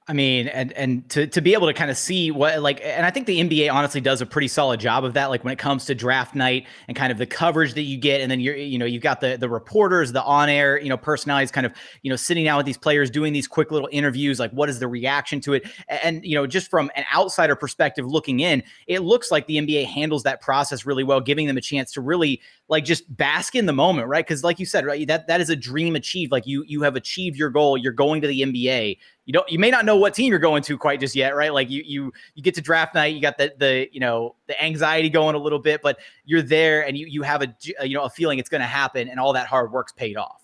I 0.06 0.12
mean, 0.12 0.50
and 0.50 0.74
and 0.74 1.10
to 1.12 1.28
to 1.28 1.39
be 1.39 1.54
able 1.54 1.68
to 1.68 1.74
kind 1.74 1.89
of 1.89 1.96
see 1.96 2.30
what 2.30 2.62
like, 2.62 2.82
and 2.84 3.06
I 3.06 3.10
think 3.10 3.26
the 3.26 3.39
NBA 3.39 3.72
honestly 3.72 4.02
does 4.02 4.20
a 4.20 4.26
pretty 4.26 4.50
solid 4.50 4.82
job 4.82 5.06
of 5.06 5.13
that. 5.13 5.30
Like 5.30 5.46
when 5.46 5.54
it 5.54 5.60
comes 5.60 5.86
to 5.86 5.96
draft 5.96 6.36
night 6.36 6.68
and 6.89 6.98
kind 6.98 7.10
of 7.10 7.18
the 7.18 7.26
coverage 7.26 7.74
that 7.76 7.84
you 7.84 7.98
get, 7.98 8.20
and 8.20 8.30
then 8.30 8.42
you're 8.42 8.56
you 8.58 8.78
know 8.78 8.86
you've 8.86 9.02
got 9.02 9.22
the 9.22 9.38
the 9.38 9.48
reporters, 9.48 10.12
the 10.12 10.22
on 10.22 10.50
air 10.50 10.78
you 10.78 10.89
know 10.89 10.98
personalities, 10.98 11.52
kind 11.52 11.66
of 11.66 11.72
you 12.02 12.10
know 12.10 12.18
sitting 12.18 12.44
down 12.44 12.58
with 12.58 12.66
these 12.66 12.78
players, 12.78 13.10
doing 13.10 13.32
these 13.32 13.48
quick 13.48 13.72
little 13.72 13.88
interviews. 13.94 14.42
Like 14.42 14.52
what 14.52 14.68
is 14.68 14.80
the 14.80 14.89
reaction 14.89 15.39
to 15.42 15.54
it? 15.54 15.66
And 15.88 16.26
you 16.26 16.36
know 16.36 16.46
just 16.46 16.70
from 16.70 16.92
an 16.98 17.06
outsider 17.16 17.56
perspective 17.56 18.06
looking 18.06 18.42
in, 18.42 18.62
it 18.88 19.04
looks 19.04 19.32
like 19.32 19.48
the 19.48 19.56
NBA 19.56 19.86
handles 19.86 20.24
that 20.24 20.42
process 20.42 20.86
really 20.86 21.06
well, 21.06 21.22
giving 21.22 21.48
them 21.48 21.56
a 21.56 21.62
chance 21.62 21.94
to 21.94 22.02
really 22.02 22.42
like 22.68 22.84
just 22.84 23.16
bask 23.16 23.56
in 23.56 23.68
the 23.68 23.74
moment, 23.74 24.10
right? 24.10 24.26
Because 24.26 24.44
like 24.44 24.60
you 24.60 24.66
said, 24.66 24.86
right, 24.86 25.08
that 25.08 25.28
that 25.28 25.39
is 25.39 25.50
a 25.50 25.56
dream 25.56 25.96
achieved. 25.96 26.34
Like 26.34 26.46
you 26.46 26.66
you 26.68 26.82
have 26.82 26.98
achieved 26.98 27.38
your 27.38 27.50
goal. 27.50 27.78
You're 27.78 27.94
going 27.94 28.22
to 28.22 28.28
the 28.28 28.42
NBA 28.42 28.98
you 29.26 29.34
don't 29.34 29.50
you 29.50 29.58
may 29.58 29.72
not 29.72 29.86
know 29.86 29.96
what 29.96 30.14
team 30.14 30.30
you're 30.30 30.40
going 30.40 30.62
to 30.64 30.78
quite 30.78 31.00
just 31.00 31.16
yet 31.16 31.36
right? 31.36 31.54
Like 31.54 31.70
you 31.70 31.84
you 31.86 32.14
you 32.36 32.44
get 32.44 32.56
to 32.56 32.62
draft 32.62 32.94
night 32.96 33.14
you 33.16 33.22
got 33.22 33.38
the 33.38 33.54
the 33.58 33.88
you 33.92 34.00
know 34.00 34.36
the 34.48 34.62
anxiety 34.64 35.10
going 35.10 35.36
a 35.36 35.38
little 35.38 35.60
bit 35.60 35.82
but 35.82 36.00
you're 36.26 36.42
there 36.42 36.86
and 36.86 36.98
you 36.98 37.08
you 37.08 37.22
have 37.22 37.42
a, 37.42 37.56
a 37.80 37.88
you 37.88 37.96
know 37.96 38.04
a 38.04 38.10
feeling 38.10 38.40
it's 38.40 38.50
going 38.50 38.62
to 38.62 38.68
happen 38.68 39.08
and 39.08 39.20
all 39.20 39.34
that 39.34 39.48
hard 39.48 39.72
work's 39.72 39.92
paid 39.94 40.18
off. 40.18 40.42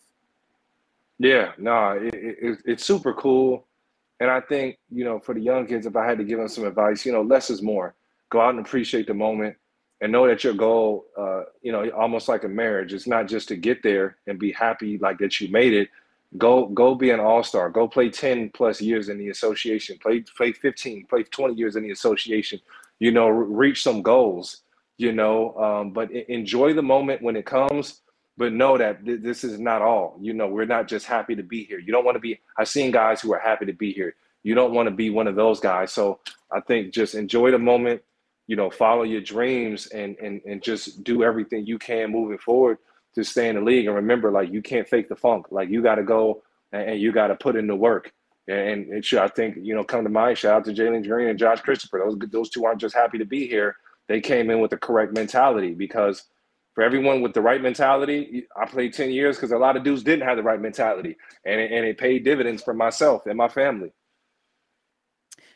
Yeah 1.17 1.51
no 1.57 1.91
it, 1.91 2.13
it, 2.13 2.59
it's 2.65 2.85
super 2.85 3.13
cool. 3.13 3.65
And 4.21 4.29
i 4.29 4.41
think 4.41 4.77
you 4.89 5.03
know 5.03 5.19
for 5.19 5.33
the 5.33 5.41
young 5.41 5.65
kids 5.65 5.85
if 5.85 5.95
i 5.95 6.05
had 6.05 6.17
to 6.17 6.25
give 6.25 6.39
them 6.39 6.49
some 6.49 6.65
advice 6.65 7.05
you 7.05 7.11
know 7.11 7.21
less 7.21 7.49
is 7.49 7.61
more. 7.61 7.95
Go 8.29 8.41
out 8.41 8.51
and 8.51 8.59
appreciate 8.59 9.07
the 9.07 9.13
moment 9.13 9.55
and 10.01 10.11
know 10.11 10.27
that 10.27 10.43
your 10.43 10.53
goal 10.53 11.05
uh, 11.17 11.43
you 11.61 11.71
know 11.71 11.89
almost 11.89 12.29
like 12.29 12.45
a 12.45 12.47
marriage. 12.47 12.93
It's 12.93 13.07
not 13.07 13.27
just 13.27 13.49
to 13.49 13.57
get 13.57 13.83
there 13.83 14.17
and 14.27 14.39
be 14.39 14.51
happy 14.51 14.97
like 14.99 15.17
that 15.17 15.39
you 15.41 15.49
made 15.49 15.73
it 15.73 15.89
Go 16.37 16.67
go 16.67 16.93
be 16.93 17.09
an 17.09 17.19
all-star. 17.19 17.69
Go 17.71 17.87
play 17.87 18.09
10 18.09 18.51
plus 18.51 18.81
years 18.81 19.09
in 19.09 19.17
the 19.17 19.29
association. 19.29 19.97
Play 19.99 20.23
play 20.37 20.51
15, 20.51 21.07
play 21.07 21.23
20 21.23 21.55
years 21.55 21.75
in 21.75 21.83
the 21.83 21.91
association. 21.91 22.59
You 22.99 23.11
know, 23.11 23.29
reach 23.29 23.81
some 23.81 24.03
goals, 24.03 24.61
you 24.97 25.11
know, 25.11 25.55
um, 25.57 25.91
but 25.91 26.11
enjoy 26.11 26.73
the 26.73 26.83
moment 26.83 27.23
when 27.23 27.35
it 27.35 27.45
comes, 27.45 28.01
but 28.37 28.53
know 28.53 28.77
that 28.77 29.03
th- 29.03 29.21
this 29.21 29.43
is 29.43 29.59
not 29.59 29.81
all. 29.81 30.17
You 30.21 30.33
know, 30.33 30.47
we're 30.47 30.65
not 30.65 30.87
just 30.87 31.07
happy 31.07 31.35
to 31.35 31.43
be 31.43 31.63
here. 31.63 31.79
You 31.79 31.91
don't 31.91 32.05
want 32.05 32.15
to 32.15 32.21
be 32.21 32.39
I've 32.57 32.69
seen 32.69 32.91
guys 32.91 33.21
who 33.21 33.33
are 33.33 33.39
happy 33.39 33.65
to 33.65 33.73
be 33.73 33.91
here. 33.91 34.15
You 34.43 34.53
don't 34.53 34.73
want 34.73 34.87
to 34.87 34.95
be 34.95 35.09
one 35.09 35.27
of 35.27 35.35
those 35.35 35.59
guys. 35.59 35.91
So 35.91 36.19
I 36.51 36.59
think 36.61 36.93
just 36.93 37.15
enjoy 37.15 37.51
the 37.51 37.59
moment, 37.59 38.03
you 38.45 38.55
know, 38.55 38.69
follow 38.69 39.03
your 39.03 39.21
dreams 39.21 39.87
and 39.87 40.15
and 40.17 40.41
and 40.45 40.61
just 40.61 41.03
do 41.03 41.23
everything 41.23 41.65
you 41.65 41.79
can 41.79 42.11
moving 42.11 42.37
forward 42.37 42.77
to 43.15 43.23
stay 43.23 43.49
in 43.49 43.55
the 43.55 43.61
league. 43.61 43.87
And 43.87 43.95
remember, 43.95 44.31
like 44.31 44.51
you 44.51 44.61
can't 44.61 44.87
fake 44.87 45.09
the 45.09 45.15
funk. 45.15 45.47
Like 45.51 45.69
you 45.69 45.81
got 45.81 45.95
to 45.95 46.03
go 46.03 46.43
and, 46.71 46.91
and, 46.91 46.99
you 46.99 47.11
got 47.11 47.27
to 47.27 47.35
put 47.35 47.55
in 47.55 47.67
the 47.67 47.75
work. 47.75 48.11
And, 48.47 48.87
and 48.91 49.05
should, 49.05 49.19
I 49.19 49.27
think 49.27 49.57
you 49.61 49.75
know, 49.75 49.83
come 49.83 50.03
to 50.03 50.09
mind. 50.09 50.37
Shout 50.37 50.53
out 50.53 50.65
to 50.65 50.73
Jalen 50.73 51.07
Green 51.07 51.29
and 51.29 51.39
Josh 51.39 51.61
Christopher. 51.61 52.03
Those 52.03 52.17
those 52.31 52.49
two 52.49 52.65
aren't 52.65 52.81
just 52.81 52.95
happy 52.95 53.17
to 53.17 53.25
be 53.25 53.47
here. 53.47 53.75
They 54.07 54.21
came 54.21 54.49
in 54.49 54.59
with 54.59 54.71
the 54.71 54.77
correct 54.77 55.13
mentality 55.13 55.73
because 55.73 56.23
for 56.73 56.83
everyone 56.83 57.21
with 57.21 57.33
the 57.33 57.41
right 57.41 57.61
mentality, 57.61 58.47
I 58.59 58.65
played 58.65 58.93
ten 58.93 59.11
years 59.11 59.35
because 59.35 59.51
a 59.51 59.57
lot 59.57 59.77
of 59.77 59.83
dudes 59.83 60.01
didn't 60.01 60.27
have 60.27 60.37
the 60.37 60.43
right 60.43 60.59
mentality, 60.59 61.15
and 61.45 61.59
it, 61.59 61.71
and 61.71 61.85
it 61.85 61.99
paid 61.99 62.23
dividends 62.23 62.63
for 62.63 62.73
myself 62.73 63.27
and 63.27 63.37
my 63.37 63.49
family. 63.49 63.91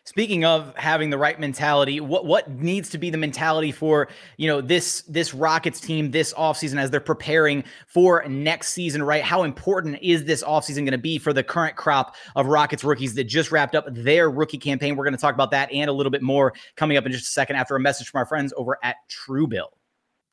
Speaking 0.05 0.43
of 0.43 0.75
having 0.75 1.11
the 1.11 1.17
right 1.17 1.39
mentality, 1.39 2.01
what 2.01 2.25
what 2.25 2.49
needs 2.49 2.89
to 2.89 2.97
be 2.97 3.09
the 3.09 3.17
mentality 3.17 3.71
for, 3.71 4.09
you 4.35 4.47
know, 4.47 4.59
this 4.59 5.01
this 5.03 5.33
Rockets 5.33 5.79
team 5.79 6.11
this 6.11 6.33
offseason 6.33 6.77
as 6.77 6.91
they're 6.91 6.99
preparing 6.99 7.63
for 7.87 8.21
next 8.27 8.73
season, 8.73 9.01
right? 9.01 9.23
How 9.23 9.43
important 9.43 9.99
is 10.01 10.25
this 10.25 10.43
offseason 10.43 10.79
going 10.79 10.91
to 10.91 10.97
be 10.97 11.17
for 11.17 11.31
the 11.31 11.41
current 11.41 11.77
crop 11.77 12.15
of 12.35 12.47
Rockets 12.47 12.83
rookies 12.83 13.13
that 13.13 13.23
just 13.23 13.49
wrapped 13.49 13.75
up 13.75 13.85
their 13.89 14.29
rookie 14.29 14.57
campaign? 14.57 14.97
We're 14.97 15.05
going 15.05 15.15
to 15.15 15.21
talk 15.21 15.35
about 15.35 15.51
that 15.51 15.71
and 15.71 15.89
a 15.89 15.93
little 15.93 16.11
bit 16.11 16.21
more 16.21 16.53
coming 16.75 16.97
up 16.97 17.05
in 17.05 17.13
just 17.13 17.29
a 17.29 17.31
second 17.31 17.55
after 17.55 17.73
a 17.77 17.79
message 17.79 18.09
from 18.09 18.19
our 18.19 18.25
friends 18.25 18.53
over 18.57 18.77
at 18.83 18.97
Truebill. 19.09 19.69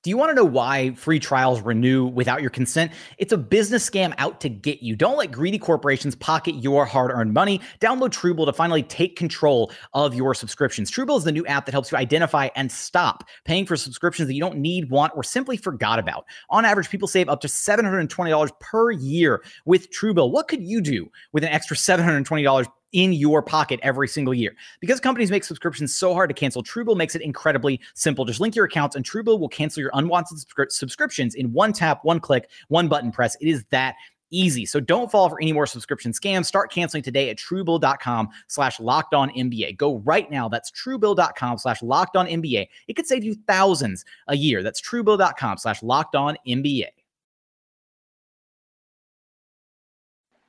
Do 0.02 0.08
you 0.08 0.16
want 0.16 0.30
to 0.30 0.34
know 0.34 0.46
why 0.46 0.94
free 0.94 1.18
trials 1.18 1.60
renew 1.60 2.06
without 2.06 2.40
your 2.40 2.48
consent? 2.48 2.90
It's 3.18 3.34
a 3.34 3.36
business 3.36 3.88
scam 3.88 4.14
out 4.16 4.40
to 4.40 4.48
get 4.48 4.82
you. 4.82 4.96
Don't 4.96 5.18
let 5.18 5.30
greedy 5.30 5.58
corporations 5.58 6.14
pocket 6.14 6.54
your 6.54 6.86
hard 6.86 7.10
earned 7.10 7.34
money. 7.34 7.60
Download 7.80 8.08
Truebill 8.08 8.46
to 8.46 8.52
finally 8.54 8.82
take 8.82 9.14
control 9.14 9.70
of 9.92 10.14
your 10.14 10.34
subscriptions. 10.34 10.90
Truebill 10.90 11.18
is 11.18 11.24
the 11.24 11.32
new 11.32 11.44
app 11.44 11.66
that 11.66 11.72
helps 11.72 11.92
you 11.92 11.98
identify 11.98 12.48
and 12.56 12.72
stop 12.72 13.24
paying 13.44 13.66
for 13.66 13.76
subscriptions 13.76 14.26
that 14.26 14.32
you 14.32 14.40
don't 14.40 14.56
need, 14.56 14.88
want, 14.88 15.12
or 15.14 15.22
simply 15.22 15.58
forgot 15.58 15.98
about. 15.98 16.24
On 16.48 16.64
average, 16.64 16.88
people 16.88 17.06
save 17.06 17.28
up 17.28 17.42
to 17.42 17.46
$720 17.46 18.58
per 18.58 18.90
year 18.92 19.42
with 19.66 19.90
Truebill. 19.90 20.32
What 20.32 20.48
could 20.48 20.62
you 20.62 20.80
do 20.80 21.10
with 21.32 21.44
an 21.44 21.50
extra 21.50 21.76
$720 21.76 22.66
in 22.92 23.12
your 23.12 23.42
pocket 23.42 23.80
every 23.82 24.08
single 24.08 24.34
year. 24.34 24.54
Because 24.80 25.00
companies 25.00 25.30
make 25.30 25.44
subscriptions 25.44 25.94
so 25.94 26.14
hard 26.14 26.30
to 26.30 26.34
cancel, 26.34 26.62
Truebill 26.62 26.96
makes 26.96 27.14
it 27.14 27.22
incredibly 27.22 27.80
simple. 27.94 28.24
Just 28.24 28.40
link 28.40 28.54
your 28.54 28.64
accounts 28.64 28.96
and 28.96 29.04
Truebill 29.04 29.38
will 29.38 29.48
cancel 29.48 29.80
your 29.80 29.90
unwanted 29.94 30.38
subscriptions 30.70 31.34
in 31.34 31.52
one 31.52 31.72
tap, 31.72 32.04
one 32.04 32.20
click, 32.20 32.48
one 32.68 32.88
button 32.88 33.12
press. 33.12 33.36
It 33.40 33.48
is 33.48 33.64
that 33.70 33.96
easy. 34.30 34.64
So 34.64 34.80
don't 34.80 35.10
fall 35.10 35.28
for 35.28 35.40
any 35.40 35.52
more 35.52 35.66
subscription 35.66 36.12
scams. 36.12 36.46
Start 36.46 36.72
canceling 36.72 37.02
today 37.02 37.30
at 37.30 37.36
truebill.com 37.36 38.28
slash 38.48 38.80
locked 38.80 39.14
on 39.14 39.30
NBA. 39.30 39.76
Go 39.76 39.98
right 39.98 40.30
now. 40.30 40.48
That's 40.48 40.70
truebill.com 40.70 41.58
slash 41.58 41.82
locked 41.82 42.16
on 42.16 42.26
NBA. 42.26 42.68
It 42.88 42.94
could 42.94 43.06
save 43.06 43.24
you 43.24 43.34
thousands 43.46 44.04
a 44.28 44.36
year. 44.36 44.62
That's 44.62 44.80
truebill.com 44.80 45.58
slash 45.58 45.82
locked 45.82 46.14
on 46.14 46.36
NBA. 46.46 46.86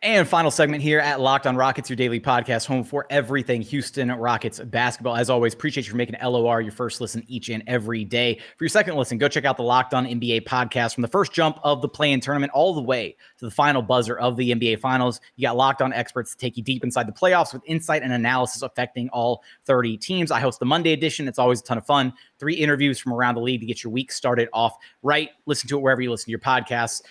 And 0.04 0.28
final 0.28 0.50
segment 0.50 0.82
here 0.82 1.00
at 1.00 1.20
Locked 1.20 1.46
on 1.46 1.56
Rockets, 1.56 1.88
your 1.88 1.96
daily 1.96 2.20
podcast, 2.20 2.66
home 2.66 2.84
for 2.84 3.06
everything 3.12 3.62
Houston 3.62 4.12
Rockets 4.12 4.60
basketball. 4.60 5.16
As 5.16 5.30
always, 5.30 5.54
appreciate 5.54 5.86
you 5.86 5.92
for 5.92 5.98
making 5.98 6.16
LOR 6.20 6.60
your 6.60 6.72
first 6.72 7.02
listen 7.02 7.24
each 7.28 7.50
and 7.50 7.62
every 7.68 8.04
day. 8.04 8.40
For 8.58 8.64
your 8.64 8.70
second 8.70 8.96
listen, 8.96 9.20
go 9.20 9.28
check 9.28 9.46
out 9.46 9.58
the 9.58 9.64
Locked 9.64 9.94
on 9.94 10.08
NBA 10.08 10.46
podcast 10.46 10.96
from 10.96 11.04
the 11.04 11.08
first 11.08 11.34
jump 11.34 11.60
of 11.64 11.84
the 11.84 11.88
play 11.88 12.14
in 12.14 12.20
tournament 12.20 12.52
all 12.52 12.74
the 12.74 12.82
way 12.82 13.16
to 13.38 13.46
the 13.46 13.52
final 13.52 13.84
buzzer 13.84 14.18
of 14.18 14.38
the 14.38 14.52
NBA 14.52 14.80
Finals. 14.80 15.22
You 15.36 15.44
got 15.44 15.56
Locked 15.56 15.84
on 15.84 15.94
experts 15.94 16.32
to 16.32 16.38
take 16.38 16.58
you 16.58 16.64
deep 16.64 16.84
inside 16.84 17.08
the 17.08 17.14
playoffs 17.14 17.54
with 17.54 17.62
insight 17.68 18.02
and 18.02 18.12
analysis 18.12 18.64
affecting 18.64 19.08
all 19.10 19.44
30 19.66 19.98
teams. 19.98 20.32
I 20.32 20.40
host 20.40 20.58
the 20.58 20.66
Monday 20.66 20.94
edition. 20.94 21.28
It's 21.28 21.38
always 21.38 21.60
a 21.60 21.64
ton 21.64 21.78
of 21.78 21.86
fun. 21.86 22.12
Three 22.40 22.56
interviews 22.56 22.98
from 22.98 23.14
around 23.14 23.36
the 23.36 23.42
league 23.42 23.60
to 23.60 23.68
get 23.68 23.84
your 23.84 23.94
week 23.94 24.12
started 24.12 24.50
off 24.52 24.78
right. 25.04 25.30
Listen 25.46 25.70
to 25.70 25.78
it 25.78 25.82
wherever 25.84 26.02
you 26.02 26.10
listen 26.10 26.26
to 26.26 26.32
your 26.32 26.40
podcasts. 26.40 27.04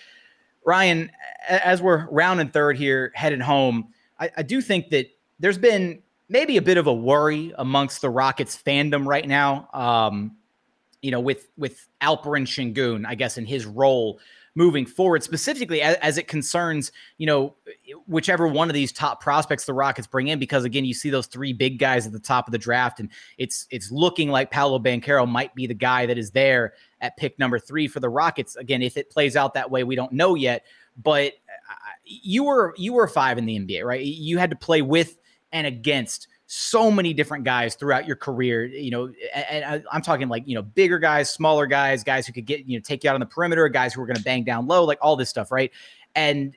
Ryan, 0.64 1.10
as 1.48 1.80
we're 1.82 2.08
round 2.10 2.40
and 2.40 2.52
third 2.52 2.76
here, 2.76 3.12
headed 3.14 3.40
home, 3.40 3.92
I, 4.18 4.30
I, 4.36 4.42
do 4.42 4.60
think 4.60 4.90
that 4.90 5.06
there's 5.38 5.58
been 5.58 6.02
maybe 6.28 6.56
a 6.56 6.62
bit 6.62 6.76
of 6.76 6.86
a 6.86 6.92
worry 6.92 7.52
amongst 7.58 8.02
the 8.02 8.10
Rockets 8.10 8.60
fandom 8.60 9.06
right 9.06 9.26
now. 9.26 9.68
Um, 9.72 10.36
you 11.02 11.10
know, 11.10 11.20
with 11.20 11.48
with 11.56 11.88
Alperen 12.02 12.46
Sengun, 12.46 13.06
I 13.06 13.14
guess 13.14 13.38
in 13.38 13.46
his 13.46 13.64
role 13.66 14.20
moving 14.54 14.84
forward, 14.84 15.22
specifically 15.22 15.80
as, 15.80 15.96
as, 15.96 16.18
it 16.18 16.26
concerns, 16.26 16.90
you 17.18 17.26
know, 17.26 17.54
whichever 18.06 18.48
one 18.48 18.68
of 18.68 18.74
these 18.74 18.92
top 18.92 19.20
prospects 19.20 19.64
the 19.64 19.72
Rockets 19.72 20.08
bring 20.08 20.28
in, 20.28 20.38
because 20.38 20.64
again, 20.64 20.84
you 20.84 20.92
see 20.92 21.08
those 21.08 21.26
three 21.26 21.52
big 21.52 21.78
guys 21.78 22.04
at 22.04 22.12
the 22.12 22.18
top 22.18 22.48
of 22.48 22.52
the 22.52 22.58
draft, 22.58 23.00
and 23.00 23.08
it's 23.38 23.66
it's 23.70 23.90
looking 23.90 24.28
like 24.28 24.50
Paolo 24.50 24.78
Banchero 24.78 25.26
might 25.26 25.54
be 25.54 25.66
the 25.66 25.74
guy 25.74 26.06
that 26.06 26.18
is 26.18 26.30
there 26.32 26.74
at 27.00 27.16
pick 27.16 27.38
number 27.38 27.58
three 27.58 27.88
for 27.88 28.00
the 28.00 28.08
Rockets. 28.08 28.56
Again, 28.56 28.82
if 28.82 28.96
it 28.96 29.10
plays 29.10 29.36
out 29.36 29.54
that 29.54 29.70
way, 29.70 29.84
we 29.84 29.96
don't 29.96 30.12
know 30.12 30.34
yet. 30.34 30.64
But 30.96 31.32
uh, 31.68 31.74
you 32.04 32.44
were 32.44 32.74
you 32.76 32.92
were 32.92 33.06
five 33.08 33.38
in 33.38 33.46
the 33.46 33.58
NBA, 33.58 33.84
right? 33.84 34.04
You 34.04 34.38
had 34.38 34.50
to 34.50 34.56
play 34.56 34.82
with 34.82 35.18
and 35.52 35.66
against 35.66 36.28
so 36.46 36.90
many 36.90 37.14
different 37.14 37.44
guys 37.44 37.76
throughout 37.76 38.06
your 38.06 38.16
career. 38.16 38.64
You 38.66 38.90
know, 38.90 39.12
and 39.34 39.84
I'm 39.90 40.02
talking 40.02 40.28
like 40.28 40.46
you 40.46 40.54
know 40.54 40.62
bigger 40.62 40.98
guys, 40.98 41.30
smaller 41.30 41.66
guys, 41.66 42.04
guys 42.04 42.26
who 42.26 42.32
could 42.32 42.46
get 42.46 42.66
you 42.66 42.78
know 42.78 42.82
take 42.82 43.04
you 43.04 43.10
out 43.10 43.14
on 43.14 43.20
the 43.20 43.26
perimeter, 43.26 43.68
guys 43.68 43.94
who 43.94 44.02
are 44.02 44.06
going 44.06 44.16
to 44.16 44.22
bang 44.22 44.44
down 44.44 44.66
low, 44.66 44.84
like 44.84 44.98
all 45.00 45.16
this 45.16 45.30
stuff, 45.30 45.50
right? 45.50 45.70
And 46.14 46.56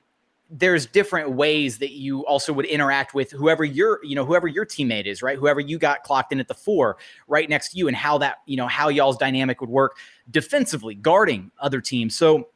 there's 0.49 0.85
different 0.85 1.31
ways 1.31 1.79
that 1.79 1.91
you 1.91 2.25
also 2.25 2.53
would 2.53 2.65
interact 2.65 3.13
with 3.13 3.31
whoever 3.31 3.63
your 3.63 4.03
you 4.03 4.15
know 4.15 4.25
whoever 4.25 4.47
your 4.47 4.65
teammate 4.65 5.05
is 5.05 5.21
right 5.21 5.37
whoever 5.37 5.59
you 5.59 5.77
got 5.77 6.03
clocked 6.03 6.31
in 6.31 6.39
at 6.39 6.47
the 6.47 6.53
four 6.53 6.97
right 7.27 7.49
next 7.49 7.69
to 7.69 7.77
you 7.77 7.87
and 7.87 7.97
how 7.97 8.17
that 8.17 8.37
you 8.45 8.57
know 8.57 8.67
how 8.67 8.89
y'all's 8.89 9.17
dynamic 9.17 9.61
would 9.61 9.69
work 9.69 9.97
defensively 10.29 10.95
guarding 10.95 11.49
other 11.59 11.81
teams 11.81 12.15
so 12.15 12.49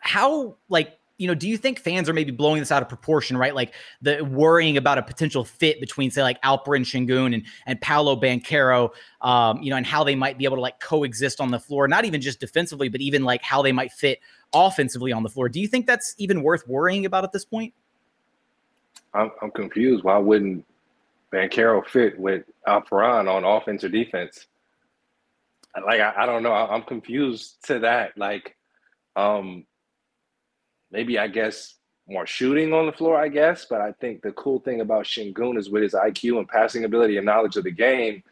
how 0.00 0.56
like 0.68 0.98
you 1.18 1.26
know, 1.26 1.34
do 1.34 1.48
you 1.48 1.56
think 1.56 1.78
fans 1.78 2.08
are 2.08 2.12
maybe 2.12 2.30
blowing 2.30 2.60
this 2.60 2.70
out 2.70 2.82
of 2.82 2.88
proportion, 2.88 3.36
right? 3.36 3.54
Like 3.54 3.72
the 4.02 4.22
worrying 4.22 4.76
about 4.76 4.98
a 4.98 5.02
potential 5.02 5.44
fit 5.44 5.80
between, 5.80 6.10
say, 6.10 6.22
like 6.22 6.40
Alperen 6.42 6.82
Sengun 6.82 7.34
and 7.34 7.44
and 7.64 7.80
Paolo 7.80 8.20
Banchero, 8.20 8.90
um, 9.22 9.62
you 9.62 9.70
know, 9.70 9.76
and 9.76 9.86
how 9.86 10.04
they 10.04 10.14
might 10.14 10.36
be 10.36 10.44
able 10.44 10.56
to 10.56 10.60
like 10.60 10.78
coexist 10.78 11.40
on 11.40 11.50
the 11.50 11.58
floor, 11.58 11.88
not 11.88 12.04
even 12.04 12.20
just 12.20 12.38
defensively, 12.38 12.88
but 12.88 13.00
even 13.00 13.24
like 13.24 13.42
how 13.42 13.62
they 13.62 13.72
might 13.72 13.92
fit 13.92 14.20
offensively 14.52 15.12
on 15.12 15.22
the 15.22 15.28
floor. 15.28 15.48
Do 15.48 15.60
you 15.60 15.68
think 15.68 15.86
that's 15.86 16.14
even 16.18 16.42
worth 16.42 16.66
worrying 16.66 17.06
about 17.06 17.24
at 17.24 17.32
this 17.32 17.44
point? 17.44 17.74
I'm, 19.14 19.30
I'm 19.42 19.50
confused. 19.50 20.04
Why 20.04 20.18
wouldn't 20.18 20.64
Banchero 21.32 21.86
fit 21.86 22.18
with 22.18 22.44
Alperen 22.66 23.32
on 23.32 23.44
offense 23.44 23.84
or 23.84 23.88
defense? 23.88 24.46
Like 25.84 26.00
I, 26.00 26.14
I 26.18 26.26
don't 26.26 26.42
know. 26.42 26.52
I, 26.52 26.74
I'm 26.74 26.82
confused 26.82 27.56
to 27.66 27.80
that. 27.80 28.16
Like, 28.16 28.56
um, 29.14 29.64
maybe 30.90 31.18
I 31.18 31.28
guess 31.28 31.74
more 32.08 32.26
shooting 32.26 32.72
on 32.72 32.86
the 32.86 32.92
floor, 32.92 33.20
I 33.20 33.28
guess. 33.28 33.66
But 33.68 33.80
I 33.80 33.92
think 33.92 34.22
the 34.22 34.32
cool 34.32 34.60
thing 34.60 34.80
about 34.80 35.04
Sengun 35.04 35.58
is 35.58 35.70
with 35.70 35.82
his 35.82 35.94
IQ 35.94 36.38
and 36.38 36.48
passing 36.48 36.84
ability 36.84 37.16
and 37.16 37.26
knowledge 37.26 37.56
of 37.56 37.64
the 37.64 37.70
game, 37.70 38.22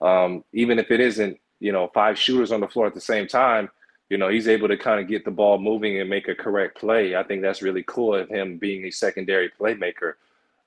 um, 0.00 0.44
even 0.52 0.78
if 0.78 0.90
it 0.90 1.00
isn't, 1.00 1.38
you 1.60 1.72
know, 1.72 1.90
five 1.94 2.18
shooters 2.18 2.52
on 2.52 2.60
the 2.60 2.68
floor 2.68 2.86
at 2.86 2.94
the 2.94 3.00
same 3.00 3.28
time, 3.28 3.70
you 4.10 4.18
know, 4.18 4.28
he's 4.28 4.48
able 4.48 4.68
to 4.68 4.76
kind 4.76 5.00
of 5.00 5.08
get 5.08 5.24
the 5.24 5.30
ball 5.30 5.58
moving 5.58 6.00
and 6.00 6.10
make 6.10 6.26
a 6.26 6.34
correct 6.34 6.76
play. 6.76 7.14
I 7.14 7.22
think 7.22 7.42
that's 7.42 7.62
really 7.62 7.84
cool 7.86 8.14
of 8.16 8.28
him 8.28 8.58
being 8.58 8.84
a 8.84 8.90
secondary 8.90 9.50
playmaker. 9.58 10.14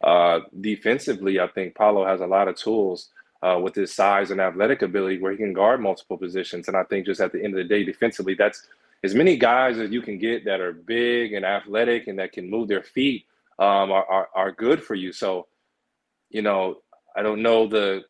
Uh, 0.01 0.39
defensively, 0.61 1.39
I 1.39 1.47
think 1.47 1.75
Paolo 1.75 2.05
has 2.05 2.21
a 2.21 2.25
lot 2.25 2.47
of 2.47 2.55
tools 2.55 3.09
uh, 3.41 3.59
with 3.61 3.75
his 3.75 3.93
size 3.93 4.31
and 4.31 4.39
athletic 4.39 4.81
ability 4.81 5.19
where 5.19 5.33
he 5.33 5.37
can 5.37 5.51
guard 5.51 5.81
multiple 5.81 6.17
positions. 6.17 6.69
And 6.69 6.77
I 6.77 6.83
think 6.85 7.05
just 7.05 7.19
at 7.19 7.33
the 7.33 7.43
end 7.43 7.53
of 7.53 7.57
the 7.57 7.65
day, 7.65 7.83
defensively, 7.83 8.33
that's 8.33 8.65
as 9.03 9.13
many 9.13 9.37
guys 9.37 9.77
as 9.77 9.91
you 9.91 10.01
can 10.01 10.17
get 10.17 10.45
that 10.45 10.61
are 10.61 10.71
big 10.71 11.33
and 11.33 11.45
athletic 11.45 12.07
and 12.07 12.19
that 12.19 12.31
can 12.31 12.49
move 12.49 12.69
their 12.69 12.83
feet 12.83 13.25
um, 13.59 13.91
are, 13.91 14.05
are, 14.05 14.29
are 14.33 14.51
good 14.53 14.81
for 14.81 14.95
you. 14.95 15.11
So, 15.11 15.47
you 16.29 16.41
know, 16.41 16.77
I 17.13 17.21
don't 17.21 17.41
know 17.41 17.67
the, 17.67 18.05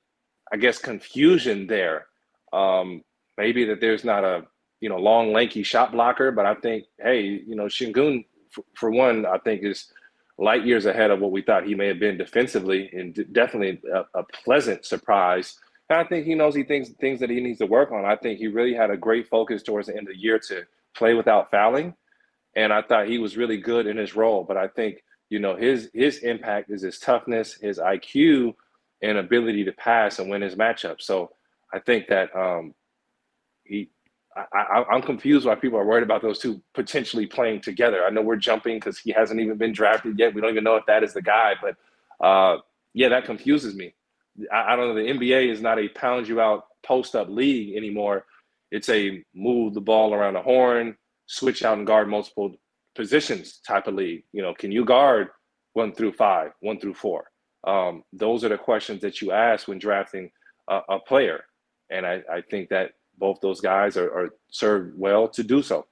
I 0.51 0.57
guess, 0.57 0.77
confusion 0.77 1.65
there. 1.65 2.05
Um, 2.53 3.03
maybe 3.35 3.65
that 3.65 3.81
there's 3.81 4.03
not 4.03 4.23
a, 4.23 4.45
you 4.83 4.89
know, 4.89 4.97
long, 4.97 5.31
lanky 5.31 5.63
shot 5.63 5.93
blocker, 5.93 6.29
but 6.29 6.45
I 6.45 6.55
think, 6.55 6.83
hey, 7.01 7.21
you 7.21 7.55
know, 7.55 7.67
Sengun, 7.67 8.25
for, 8.51 8.65
for 8.73 8.91
one, 8.91 9.25
I 9.25 9.37
think 9.37 9.63
is 9.63 9.87
light 10.37 10.65
years 10.65 10.85
ahead 10.85 11.09
of 11.09 11.21
what 11.21 11.31
we 11.31 11.41
thought 11.41 11.65
he 11.65 11.73
may 11.73 11.87
have 11.87 11.99
been 11.99 12.17
defensively 12.17 12.89
and 12.91 13.25
definitely 13.31 13.81
a, 13.93 14.19
a 14.19 14.23
pleasant 14.43 14.83
surprise. 14.85 15.57
And 15.89 15.99
I 15.99 16.03
think 16.03 16.25
he 16.25 16.35
knows 16.35 16.53
he 16.53 16.63
thinks 16.63 16.89
things 16.89 17.21
that 17.21 17.29
he 17.29 17.39
needs 17.39 17.59
to 17.59 17.65
work 17.65 17.93
on. 17.93 18.03
I 18.03 18.17
think 18.17 18.39
he 18.39 18.47
really 18.47 18.73
had 18.73 18.91
a 18.91 18.97
great 18.97 19.29
focus 19.29 19.63
towards 19.63 19.87
the 19.87 19.95
end 19.95 20.09
of 20.09 20.15
the 20.15 20.19
year 20.19 20.37
to 20.49 20.63
play 20.97 21.13
without 21.13 21.49
fouling. 21.49 21.93
And 22.57 22.73
I 22.73 22.81
thought 22.81 23.07
he 23.07 23.19
was 23.19 23.37
really 23.37 23.59
good 23.59 23.87
in 23.87 23.95
his 23.95 24.17
role. 24.17 24.43
But 24.43 24.57
I 24.57 24.67
think, 24.67 25.01
you 25.29 25.39
know, 25.39 25.55
his 25.55 25.91
his 25.93 26.17
impact 26.17 26.71
is 26.71 26.81
his 26.81 26.99
toughness, 26.99 27.53
his 27.53 27.79
IQ, 27.79 28.53
and 29.01 29.17
ability 29.17 29.63
to 29.63 29.71
pass 29.71 30.19
and 30.19 30.29
win 30.29 30.41
his 30.41 30.55
matchup. 30.55 31.01
So 31.01 31.31
I 31.73 31.79
think 31.79 32.07
that 32.07 32.35
um, 32.35 32.75
he 33.63 33.89
I, 34.53 34.83
am 34.91 35.01
confused 35.01 35.45
why 35.45 35.55
people 35.55 35.79
are 35.79 35.85
worried 35.85 36.03
about 36.03 36.21
those 36.21 36.39
two 36.39 36.61
potentially 36.73 37.27
playing 37.27 37.61
together. 37.61 38.03
I 38.03 38.09
know 38.09 38.21
we're 38.21 38.35
jumping 38.35 38.77
because 38.77 38.97
he 38.97 39.11
hasn't 39.11 39.39
even 39.39 39.57
been 39.57 39.73
drafted 39.73 40.17
yet. 40.17 40.33
We 40.33 40.41
don't 40.41 40.51
even 40.51 40.63
know 40.63 40.75
if 40.75 40.85
that 40.87 41.03
is 41.03 41.13
the 41.13 41.21
guy, 41.21 41.53
but 41.61 41.75
uh, 42.25 42.57
yeah, 42.93 43.09
that 43.09 43.25
confuses 43.25 43.75
me. 43.75 43.93
I, 44.51 44.73
I, 44.73 44.75
don't 44.75 44.89
know. 44.89 44.95
The 44.95 45.09
NBA 45.09 45.51
is 45.51 45.61
not 45.61 45.79
a 45.79 45.87
pound 45.89 46.27
you 46.27 46.41
out 46.41 46.65
post 46.83 47.15
up 47.15 47.29
league 47.29 47.75
anymore 47.77 48.25
it's 48.73 48.89
a 48.89 49.23
move 49.35 49.75
the 49.75 49.81
ball 49.81 50.15
around 50.15 50.33
the 50.33 50.41
horn, 50.41 50.97
switch 51.27 51.63
out 51.63 51.77
and 51.77 51.85
guard 51.85 52.09
multiple 52.09 52.55
positions 52.95 53.59
type 53.59 53.85
of 53.85 53.93
league. 53.93 54.23
You 54.33 54.41
know, 54.41 54.55
can 54.55 54.71
you 54.71 54.83
guard 54.83 55.27
one 55.73 55.93
through 55.93 56.13
five, 56.13 56.53
one 56.59 56.79
through 56.79 56.95
four? 56.95 57.25
Um, 57.67 58.03
those 58.11 58.43
are 58.43 58.49
the 58.49 58.57
questions 58.57 58.99
that 59.01 59.21
you 59.21 59.31
ask 59.31 59.67
when 59.67 59.77
drafting 59.77 60.31
a, 60.67 60.79
a 60.89 60.99
player. 60.99 61.45
And 61.91 62.03
I, 62.03 62.23
I, 62.29 62.41
think 62.41 62.69
that 62.69 62.93
both 63.17 63.39
those 63.41 63.61
guys 63.61 63.97
are, 63.97 64.09
are 64.09 64.29
served 64.49 64.97
well 64.97 65.27
to 65.29 65.43
do 65.43 65.61
so. 65.61 65.85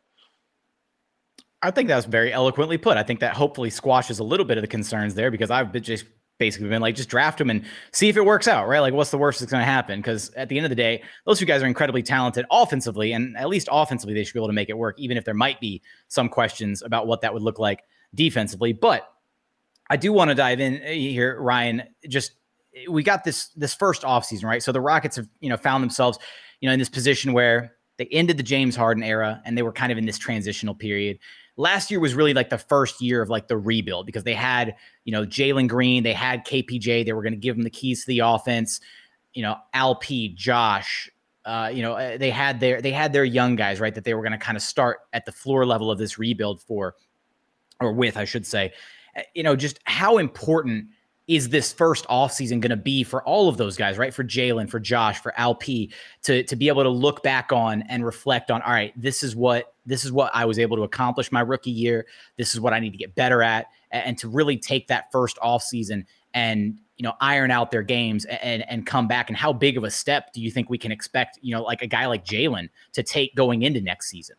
I 1.62 1.71
think 1.71 1.89
that 1.89 1.95
was 1.95 2.05
very 2.05 2.34
eloquently 2.34 2.77
put. 2.77 2.97
I 2.97 3.03
think 3.03 3.19
that 3.19 3.36
hopefully 3.36 3.69
squashes 3.69 4.19
a 4.19 4.23
little 4.23 4.45
bit 4.45 4.57
of 4.57 4.63
the 4.63 4.67
concerns 4.67 5.13
there 5.13 5.29
because 5.29 5.51
I've 5.51 5.71
been 5.71 5.84
just 5.84 6.05
basically 6.41 6.69
been 6.69 6.81
like, 6.81 6.95
just 6.95 7.07
draft 7.07 7.39
him 7.39 7.51
and 7.51 7.63
see 7.91 8.10
if 8.10 8.17
it 8.17 8.25
works 8.25 8.47
out, 8.47 8.67
right? 8.67 8.79
Like, 8.79 8.95
what's 8.95 9.12
the 9.12 9.17
worst 9.17 9.39
that's 9.39 9.51
going 9.51 9.62
to 9.62 9.65
happen? 9.65 9.99
Because 9.99 10.31
at 10.31 10.49
the 10.49 10.57
end 10.57 10.65
of 10.65 10.71
the 10.71 10.75
day, 10.75 11.03
those 11.25 11.38
two 11.38 11.45
guys 11.45 11.62
are 11.62 11.67
incredibly 11.67 12.01
talented 12.01 12.47
offensively, 12.49 13.13
and 13.13 13.38
at 13.38 13.47
least 13.47 13.69
offensively, 13.71 14.15
they 14.15 14.23
should 14.23 14.34
be 14.34 14.39
able 14.39 14.47
to 14.47 14.53
make 14.53 14.69
it 14.69 14.77
work, 14.77 14.99
even 14.99 15.17
if 15.17 15.23
there 15.23 15.36
might 15.36 15.60
be 15.62 15.84
some 16.07 16.27
questions 16.27 16.81
about 16.81 17.05
what 17.05 17.21
that 17.21 17.31
would 17.31 17.43
look 17.43 17.60
like 17.60 17.84
defensively. 18.15 18.73
But 18.73 19.07
I 19.88 19.97
do 19.97 20.12
want 20.12 20.29
to 20.29 20.36
dive 20.36 20.60
in 20.60 20.81
eh, 20.81 20.93
here, 20.93 21.39
Ryan. 21.39 21.84
Just 22.10 22.31
eh, 22.75 22.86
we 22.89 23.03
got 23.03 23.23
this 23.23 23.49
this 23.49 23.75
first 23.75 24.01
offseason, 24.01 24.45
right? 24.45 24.63
So 24.63 24.71
the 24.71 24.81
Rockets 24.81 25.17
have 25.17 25.27
you 25.41 25.49
know 25.49 25.57
found 25.57 25.84
themselves, 25.84 26.17
you 26.62 26.69
know, 26.69 26.74
in 26.74 26.80
this 26.80 26.89
position 26.89 27.34
where 27.34 27.76
they 27.97 28.06
ended 28.06 28.38
the 28.38 28.43
James 28.43 28.76
Harden 28.76 29.04
era 29.04 29.41
and 29.45 29.58
they 29.58 29.62
were 29.62 29.74
kind 29.74 29.91
of 29.91 29.97
in 29.97 30.06
this 30.06 30.17
transitional 30.17 30.74
period 30.74 31.19
last 31.58 31.91
year 31.91 32.00
was 32.00 32.13
really 32.13 32.34
like 32.34 32.50
the 32.50 32.58
first 32.58 33.02
year 33.02 33.21
of 33.21 33.30
like 33.30 33.47
the 33.47 33.58
rebuild 33.58 34.06
because 34.06 34.24
they 34.24 34.34
had, 34.34 34.76
you 35.06 35.12
know, 35.12 35.26
Jalen 35.26 35.67
Green, 35.67 36.04
they 36.04 36.13
had 36.13 36.45
KPJ, 36.45 37.06
they 37.06 37.13
were 37.13 37.21
going 37.21 37.34
to 37.34 37.39
give 37.39 37.56
him 37.56 37.63
the 37.63 37.69
keys 37.69 38.02
to 38.02 38.08
the 38.08 38.19
offense. 38.19 38.80
You 39.34 39.43
know, 39.43 39.56
Alp, 39.74 40.04
Josh, 40.36 41.10
uh, 41.45 41.71
you 41.74 41.82
know, 41.82 41.93
uh, 41.93 42.17
they 42.17 42.30
had 42.30 42.60
their 42.60 42.82
they 42.82 42.91
had 42.91 43.13
their 43.13 43.24
young 43.24 43.56
guys, 43.56 43.80
right, 43.80 43.95
that 43.95 44.04
they 44.04 44.13
were 44.13 44.21
going 44.21 44.34
to 44.34 44.38
kind 44.38 44.58
of 44.58 44.62
start 44.62 45.00
at 45.13 45.26
the 45.26 45.32
floor 45.32 45.65
level 45.65 45.89
of 45.89 45.97
this 45.97 46.19
rebuild 46.19 46.62
for, 46.62 46.95
or 47.80 47.93
with, 47.93 48.17
I 48.17 48.26
should 48.26 48.45
say. 48.45 48.74
Uh, 49.15 49.21
you 49.34 49.43
know, 49.43 49.56
just 49.56 49.80
how 49.86 50.17
important 50.17 50.88
is 51.27 51.49
this 51.49 51.71
first 51.71 52.07
offseason 52.07 52.60
going 52.60 52.71
to 52.71 52.75
be 52.75 53.03
for 53.03 53.23
all 53.23 53.47
of 53.47 53.57
those 53.57 53.77
guys, 53.77 53.97
right? 53.97 54.13
For 54.13 54.23
Jalen, 54.23 54.69
for 54.69 54.79
Josh, 54.79 55.19
for 55.19 55.34
Alp, 55.39 55.63
to 55.63 56.43
to 56.43 56.55
be 56.55 56.67
able 56.67 56.84
to 56.84 56.89
look 56.89 57.23
back 57.23 57.51
on 57.51 57.84
and 57.84 58.05
reflect 58.05 58.51
on, 58.51 58.62
all 58.63 58.73
right, 58.73 58.93
this 58.99 59.23
is 59.23 59.36
what 59.36 59.73
this 59.86 60.03
is 60.03 60.12
what 60.12 60.31
I 60.34 60.45
was 60.45 60.60
able 60.60 60.77
to 60.77 60.84
accomplish 60.84 61.31
my 61.31 61.41
rookie 61.41 61.71
year. 61.71 62.05
This 62.38 62.53
is 62.53 62.60
what 62.60 62.73
I 62.73 62.79
need 62.79 62.91
to 62.91 62.97
get 62.97 63.15
better 63.15 63.43
at, 63.43 63.67
and 63.91 64.17
to 64.17 64.27
really 64.27 64.57
take 64.57 64.88
that 64.88 65.12
first 65.12 65.38
offseason 65.38 66.05
and 66.34 66.77
you 66.97 67.03
know 67.03 67.13
iron 67.21 67.51
out 67.51 67.71
their 67.71 67.84
games 67.84 68.25
and 68.25 68.67
and 68.69 68.86
come 68.86 69.07
back. 69.07 69.29
And 69.29 69.38
how 69.38 69.53
big 69.53 69.77
of 69.77 69.84
a 69.84 69.91
step 69.91 70.34
do 70.34 70.41
you 70.41 70.51
think 70.51 70.69
we 70.69 70.77
can 70.77 70.91
expect? 70.91 71.39
You 71.41 71.55
know, 71.55 71.62
like 71.62 71.81
a 71.81 71.88
guy 71.88 72.07
like 72.07 72.25
Jalen 72.25 72.69
to 72.93 73.03
take 73.03 73.36
going 73.36 73.63
into 73.63 73.79
next 73.79 74.10
season. 74.10 74.36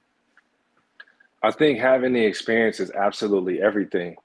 I 1.44 1.50
think 1.50 1.78
having 1.78 2.12
the 2.12 2.24
experience 2.24 2.80
is 2.80 2.90
absolutely 2.92 3.60
everything. 3.60 4.16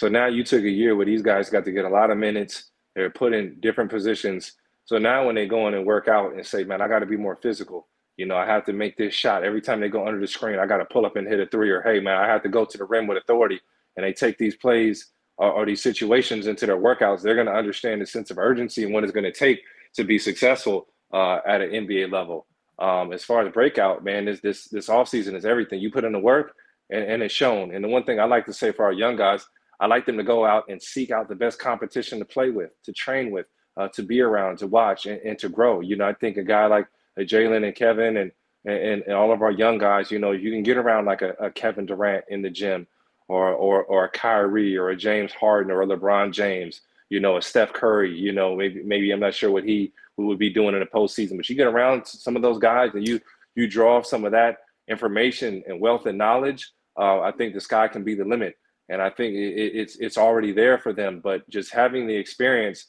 So 0.00 0.08
now 0.08 0.28
you 0.28 0.42
took 0.42 0.62
a 0.62 0.70
year 0.70 0.96
where 0.96 1.04
these 1.04 1.20
guys 1.20 1.50
got 1.50 1.66
to 1.66 1.72
get 1.72 1.84
a 1.84 1.88
lot 1.90 2.10
of 2.10 2.16
minutes. 2.16 2.70
They're 2.96 3.10
put 3.10 3.34
in 3.34 3.60
different 3.60 3.90
positions. 3.90 4.52
So 4.86 4.96
now 4.96 5.26
when 5.26 5.34
they 5.34 5.46
go 5.46 5.68
in 5.68 5.74
and 5.74 5.84
work 5.84 6.08
out 6.08 6.32
and 6.32 6.46
say, 6.46 6.64
man, 6.64 6.80
I 6.80 6.88
got 6.88 7.00
to 7.00 7.06
be 7.06 7.18
more 7.18 7.36
physical. 7.42 7.86
You 8.16 8.24
know, 8.24 8.34
I 8.34 8.46
have 8.46 8.64
to 8.64 8.72
make 8.72 8.96
this 8.96 9.12
shot. 9.12 9.44
Every 9.44 9.60
time 9.60 9.78
they 9.78 9.90
go 9.90 10.06
under 10.06 10.18
the 10.18 10.26
screen, 10.26 10.58
I 10.58 10.64
got 10.64 10.78
to 10.78 10.86
pull 10.86 11.04
up 11.04 11.16
and 11.16 11.28
hit 11.28 11.38
a 11.38 11.44
three 11.44 11.68
or, 11.68 11.82
hey, 11.82 12.00
man, 12.00 12.16
I 12.16 12.26
have 12.28 12.42
to 12.44 12.48
go 12.48 12.64
to 12.64 12.78
the 12.78 12.86
rim 12.86 13.08
with 13.08 13.18
authority. 13.18 13.60
And 13.98 14.06
they 14.06 14.14
take 14.14 14.38
these 14.38 14.56
plays 14.56 15.08
or, 15.36 15.50
or 15.50 15.66
these 15.66 15.82
situations 15.82 16.46
into 16.46 16.64
their 16.64 16.78
workouts. 16.78 17.20
They're 17.20 17.34
going 17.34 17.48
to 17.48 17.52
understand 17.52 18.00
the 18.00 18.06
sense 18.06 18.30
of 18.30 18.38
urgency 18.38 18.84
and 18.84 18.94
what 18.94 19.04
it's 19.04 19.12
going 19.12 19.24
to 19.24 19.32
take 19.32 19.60
to 19.96 20.04
be 20.04 20.18
successful 20.18 20.86
uh, 21.12 21.40
at 21.46 21.60
an 21.60 21.72
NBA 21.72 22.10
level. 22.10 22.46
Um, 22.78 23.12
as 23.12 23.22
far 23.22 23.46
as 23.46 23.52
breakout, 23.52 24.02
man, 24.02 24.24
this 24.24 24.40
this 24.40 24.64
this 24.68 24.88
offseason 24.88 25.34
is 25.34 25.44
everything. 25.44 25.78
You 25.78 25.90
put 25.90 26.04
in 26.04 26.12
the 26.12 26.18
work 26.18 26.54
and, 26.88 27.04
and 27.04 27.22
it's 27.22 27.34
shown. 27.34 27.74
And 27.74 27.84
the 27.84 27.88
one 27.88 28.04
thing 28.04 28.18
I 28.18 28.24
like 28.24 28.46
to 28.46 28.54
say 28.54 28.72
for 28.72 28.86
our 28.86 28.94
young 28.94 29.16
guys– 29.16 29.46
I 29.80 29.86
like 29.86 30.04
them 30.04 30.18
to 30.18 30.22
go 30.22 30.44
out 30.44 30.64
and 30.68 30.80
seek 30.80 31.10
out 31.10 31.28
the 31.28 31.34
best 31.34 31.58
competition 31.58 32.18
to 32.18 32.24
play 32.24 32.50
with, 32.50 32.70
to 32.84 32.92
train 32.92 33.30
with, 33.30 33.46
uh, 33.78 33.88
to 33.88 34.02
be 34.02 34.20
around, 34.20 34.58
to 34.58 34.66
watch, 34.66 35.06
and, 35.06 35.20
and, 35.22 35.38
to 35.38 35.48
grow. 35.48 35.80
You 35.80 35.96
know, 35.96 36.06
I 36.06 36.12
think 36.12 36.36
a 36.36 36.44
guy 36.44 36.66
like 36.66 36.86
a 37.16 37.22
Jalen 37.22 37.64
and 37.64 37.74
Kevin 37.74 38.18
and, 38.18 38.30
and 38.66 39.02
and 39.02 39.14
all 39.14 39.32
of 39.32 39.40
our 39.40 39.50
young 39.50 39.78
guys, 39.78 40.10
you 40.10 40.18
know, 40.18 40.32
you 40.32 40.50
can 40.50 40.62
get 40.62 40.76
around 40.76 41.06
like 41.06 41.22
a, 41.22 41.30
a 41.40 41.50
Kevin 41.50 41.86
Durant 41.86 42.26
in 42.28 42.42
the 42.42 42.50
gym, 42.50 42.86
or 43.28 43.52
or 43.52 43.82
or 43.84 44.04
a 44.04 44.10
Kyrie 44.10 44.76
or 44.76 44.90
a 44.90 44.96
James 44.96 45.32
Harden 45.32 45.72
or 45.72 45.82
a 45.82 45.86
LeBron 45.86 46.32
James. 46.32 46.82
You 47.08 47.20
know, 47.20 47.38
a 47.38 47.42
Steph 47.42 47.72
Curry. 47.72 48.14
You 48.14 48.32
know, 48.32 48.54
maybe 48.54 48.82
maybe 48.82 49.10
I'm 49.12 49.20
not 49.20 49.34
sure 49.34 49.50
what 49.50 49.64
he 49.64 49.92
would 50.18 50.38
be 50.38 50.50
doing 50.50 50.74
in 50.74 50.80
the 50.80 50.86
postseason, 50.86 51.38
but 51.38 51.48
you 51.48 51.56
get 51.56 51.66
around 51.66 52.06
some 52.06 52.36
of 52.36 52.42
those 52.42 52.58
guys 52.58 52.90
and 52.92 53.08
you 53.08 53.18
you 53.54 53.66
draw 53.66 53.96
off 53.96 54.04
some 54.04 54.26
of 54.26 54.32
that 54.32 54.58
information 54.88 55.62
and 55.66 55.80
wealth 55.80 56.04
and 56.04 56.18
knowledge. 56.18 56.70
Uh, 56.98 57.20
I 57.20 57.32
think 57.32 57.54
the 57.54 57.60
sky 57.60 57.88
can 57.88 58.04
be 58.04 58.14
the 58.14 58.24
limit 58.24 58.56
and 58.90 59.00
I 59.00 59.08
think 59.08 59.34
it, 59.34 59.72
it's 59.74 59.96
it's 59.96 60.18
already 60.18 60.52
there 60.52 60.78
for 60.78 60.92
them. 60.92 61.20
But 61.22 61.48
just 61.48 61.72
having 61.72 62.06
the 62.06 62.16
experience 62.16 62.88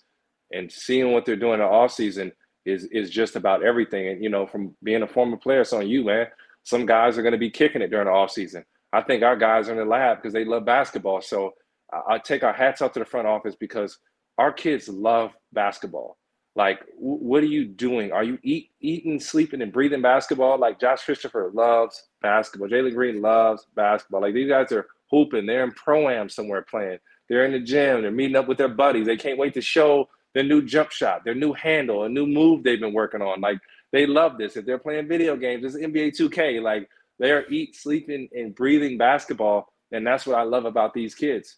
and 0.51 0.69
seeing 0.69 1.13
what 1.13 1.25
they're 1.25 1.35
doing 1.35 1.55
in 1.55 1.59
the 1.59 1.65
off 1.65 1.93
season 1.93 2.31
is 2.65 2.85
is 2.85 3.09
just 3.09 3.35
about 3.35 3.63
everything. 3.63 4.09
And 4.09 4.23
you 4.23 4.29
know, 4.29 4.45
from 4.45 4.75
being 4.83 5.03
a 5.03 5.07
former 5.07 5.37
player, 5.37 5.61
it's 5.61 5.73
on 5.73 5.87
you, 5.87 6.03
man. 6.03 6.27
Some 6.63 6.85
guys 6.85 7.17
are 7.17 7.23
going 7.23 7.31
to 7.33 7.37
be 7.37 7.49
kicking 7.49 7.81
it 7.81 7.89
during 7.89 8.07
the 8.07 8.11
off 8.11 8.31
season. 8.31 8.65
I 8.91 9.01
think 9.01 9.23
our 9.23 9.37
guys 9.37 9.69
are 9.69 9.73
in 9.73 9.77
the 9.77 9.85
lab 9.85 10.17
because 10.17 10.33
they 10.33 10.43
love 10.43 10.65
basketball. 10.65 11.21
So 11.21 11.53
I, 11.93 12.15
I 12.15 12.17
take 12.17 12.43
our 12.43 12.53
hats 12.53 12.81
off 12.81 12.93
to 12.93 12.99
the 12.99 13.05
front 13.05 13.27
office 13.27 13.55
because 13.55 13.97
our 14.37 14.51
kids 14.51 14.89
love 14.89 15.31
basketball. 15.53 16.17
Like, 16.55 16.79
w- 16.95 17.23
what 17.23 17.43
are 17.43 17.47
you 17.47 17.65
doing? 17.65 18.11
Are 18.11 18.23
you 18.23 18.37
eat, 18.43 18.71
eating, 18.81 19.19
sleeping, 19.19 19.61
and 19.61 19.71
breathing 19.71 20.01
basketball? 20.01 20.57
Like 20.57 20.79
Josh 20.79 21.03
Christopher 21.03 21.51
loves 21.53 22.03
basketball. 22.21 22.69
Jalen 22.69 22.93
Green 22.93 23.21
loves 23.21 23.65
basketball. 23.75 24.21
Like 24.21 24.33
these 24.33 24.49
guys 24.49 24.71
are 24.71 24.87
hooping. 25.11 25.45
They're 25.45 25.63
in 25.63 25.71
pro 25.71 26.09
am 26.09 26.29
somewhere 26.29 26.63
playing. 26.63 26.99
They're 27.29 27.45
in 27.45 27.51
the 27.51 27.59
gym. 27.59 28.01
They're 28.01 28.11
meeting 28.11 28.35
up 28.35 28.47
with 28.47 28.57
their 28.57 28.67
buddies. 28.67 29.05
They 29.05 29.17
can't 29.17 29.37
wait 29.37 29.53
to 29.53 29.61
show 29.61 30.09
their 30.33 30.43
new 30.43 30.61
jump 30.61 30.91
shot, 30.91 31.23
their 31.23 31.35
new 31.35 31.53
handle, 31.53 32.03
a 32.03 32.09
new 32.09 32.25
move 32.25 32.63
they've 32.63 32.79
been 32.79 32.93
working 32.93 33.21
on. 33.21 33.41
Like 33.41 33.59
they 33.91 34.05
love 34.05 34.37
this. 34.37 34.57
If 34.57 34.65
they're 34.65 34.77
playing 34.77 35.07
video 35.07 35.35
games, 35.35 35.63
it's 35.63 35.75
NBA 35.75 36.17
2K. 36.17 36.61
Like 36.61 36.89
they 37.19 37.31
are 37.31 37.45
eat, 37.49 37.75
sleeping, 37.75 38.29
and 38.33 38.55
breathing 38.55 38.97
basketball, 38.97 39.71
and 39.91 40.05
that's 40.05 40.25
what 40.25 40.37
I 40.37 40.43
love 40.43 40.65
about 40.65 40.93
these 40.93 41.13
kids. 41.15 41.57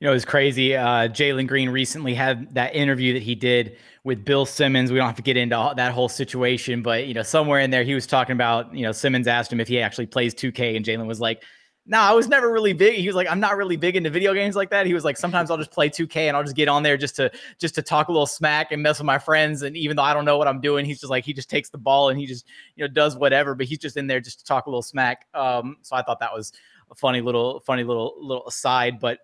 you 0.00 0.06
know, 0.06 0.14
it's 0.14 0.24
crazy. 0.24 0.76
Uh, 0.76 1.08
Jalen 1.08 1.46
Green 1.46 1.68
recently 1.70 2.14
had 2.14 2.54
that 2.54 2.74
interview 2.74 3.14
that 3.14 3.22
he 3.22 3.34
did 3.34 3.76
with 4.04 4.24
Bill 4.24 4.44
Simmons. 4.44 4.90
We 4.90 4.98
don't 4.98 5.06
have 5.06 5.16
to 5.16 5.22
get 5.22 5.36
into 5.36 5.72
that 5.76 5.92
whole 5.92 6.08
situation, 6.08 6.82
but 6.82 7.06
you 7.06 7.14
know, 7.14 7.22
somewhere 7.22 7.60
in 7.60 7.70
there, 7.70 7.84
he 7.84 7.94
was 7.94 8.06
talking 8.06 8.34
about, 8.34 8.74
you 8.74 8.82
know, 8.82 8.92
Simmons 8.92 9.26
asked 9.26 9.52
him 9.52 9.60
if 9.60 9.68
he 9.68 9.80
actually 9.80 10.06
plays 10.06 10.34
2K, 10.34 10.76
and 10.76 10.84
Jalen 10.84 11.06
was 11.06 11.20
like, 11.20 11.42
"No, 11.84 11.98
I 11.98 12.12
was 12.12 12.28
never 12.28 12.50
really 12.50 12.72
big." 12.72 12.96
He 12.96 13.06
was 13.06 13.16
like, 13.16 13.28
"I'm 13.28 13.40
not 13.40 13.56
really 13.56 13.76
big 13.76 13.96
into 13.96 14.10
video 14.10 14.34
games 14.34 14.54
like 14.56 14.70
that." 14.70 14.86
He 14.86 14.94
was 14.94 15.04
like, 15.04 15.16
"Sometimes 15.16 15.50
I'll 15.50 15.56
just 15.56 15.70
play 15.70 15.88
2K 15.88 16.28
and 16.28 16.36
I'll 16.36 16.42
just 16.42 16.56
get 16.56 16.68
on 16.68 16.82
there 16.82 16.96
just 16.96 17.16
to 17.16 17.30
just 17.58 17.74
to 17.74 17.82
talk 17.82 18.08
a 18.08 18.12
little 18.12 18.26
smack 18.26 18.72
and 18.72 18.82
mess 18.82 18.98
with 18.98 19.06
my 19.06 19.18
friends." 19.18 19.62
And 19.62 19.76
even 19.76 19.96
though 19.96 20.02
I 20.02 20.14
don't 20.14 20.24
know 20.24 20.38
what 20.38 20.48
I'm 20.48 20.60
doing, 20.60 20.84
he's 20.84 21.00
just 21.00 21.10
like 21.10 21.24
he 21.24 21.32
just 21.32 21.50
takes 21.50 21.70
the 21.70 21.78
ball 21.78 22.08
and 22.08 22.18
he 22.18 22.26
just 22.26 22.46
you 22.76 22.84
know 22.84 22.88
does 22.88 23.16
whatever, 23.16 23.54
but 23.54 23.66
he's 23.66 23.78
just 23.78 23.96
in 23.96 24.06
there 24.06 24.20
just 24.20 24.40
to 24.40 24.44
talk 24.44 24.66
a 24.66 24.70
little 24.70 24.82
smack. 24.82 25.26
Um, 25.34 25.76
so 25.82 25.96
I 25.96 26.02
thought 26.02 26.20
that 26.20 26.32
was 26.32 26.52
a 26.90 26.94
funny 26.94 27.20
little 27.20 27.60
funny 27.60 27.84
little 27.84 28.14
little 28.20 28.46
aside, 28.46 29.00
but 29.00 29.18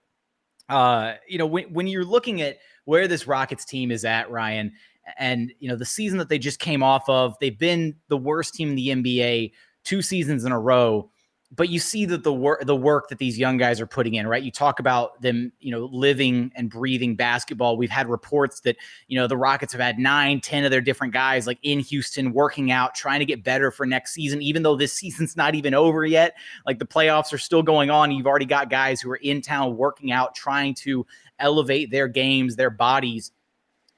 uh, 0.69 1.15
you 1.27 1.39
know, 1.39 1.47
when, 1.47 1.73
when 1.73 1.87
you're 1.87 2.05
looking 2.05 2.43
at 2.43 2.59
where 2.85 3.09
this 3.09 3.27
Rockets 3.27 3.65
team 3.65 3.91
is 3.91 4.05
at, 4.05 4.31
Ryan, 4.31 4.73
and 5.19 5.53
you 5.61 5.69
know 5.69 5.77
the 5.77 5.85
season 5.85 6.19
that 6.19 6.29
they 6.29 6.39
just 6.39 6.59
came 6.59 6.83
off 6.83 7.09
of, 7.09 7.37
they've 7.41 7.59
been 7.59 7.97
the 8.09 8.17
worst 8.17 8.55
team 8.55 8.71
in 8.71 8.75
the 8.75 8.89
NBA 8.89 9.53
two 9.85 10.03
seasons 10.03 10.45
in 10.45 10.53
a 10.53 10.59
row 10.59 11.11
but 11.51 11.71
you 11.71 11.79
see 11.79 12.05
that 12.05 12.25
the 12.25 12.33
work 12.33 12.65
the 12.67 12.77
work 12.77 13.09
that 13.09 13.19
these 13.19 13.39
young 13.39 13.57
guys 13.57 13.81
are 13.81 13.87
putting 13.87 14.15
in 14.15 14.27
right? 14.27 14.43
You 14.43 14.51
talk 14.51 14.81
about 14.81 15.21
them 15.23 15.53
you 15.61 15.71
know 15.71 15.89
living 15.93 16.53
and 16.55 16.69
breathing 16.69 17.17
basketball. 17.17 17.77
We've 17.77 17.91
had 17.91 18.09
reports 18.09 18.61
that 18.61 18.77
you 19.07 19.19
know 19.19 19.27
the 19.27 19.37
rockets 19.37 19.73
have 19.73 19.81
had 19.81 19.99
nine 19.99 20.41
ten 20.41 20.65
of 20.65 20.71
their 20.71 20.81
different 20.81 21.13
guys 21.13 21.47
like 21.47 21.59
in 21.63 21.81
houston 21.81 22.33
working 22.33 22.71
out 22.71 22.95
trying 22.95 23.21
to 23.21 23.27
get 23.27 23.43
better 23.43 23.71
for 23.71 23.87
next 23.87 24.13
season 24.13 24.43
even 24.43 24.63
though 24.63 24.77
this 24.77 24.93
season's 24.99 25.37
not 25.37 25.55
even 25.55 25.75
over 25.75 26.05
yet. 26.05 26.37
Like 26.67 26.79
the 26.79 26.87
playoffs 26.87 27.33
are 27.33 27.39
still 27.39 27.63
going 27.63 27.91
on. 27.91 28.11
You've 28.11 28.27
already 28.27 28.47
got 28.47 28.71
guys 28.71 29.01
who 29.01 29.11
are 29.11 29.17
in 29.17 29.41
town 29.41 29.77
working 29.77 30.13
out 30.13 30.35
trying 30.35 30.75
to 30.75 31.07
elevate 31.39 31.91
their 31.91 32.09
games 32.09 32.57
their 32.57 32.71
bodies 32.71 33.33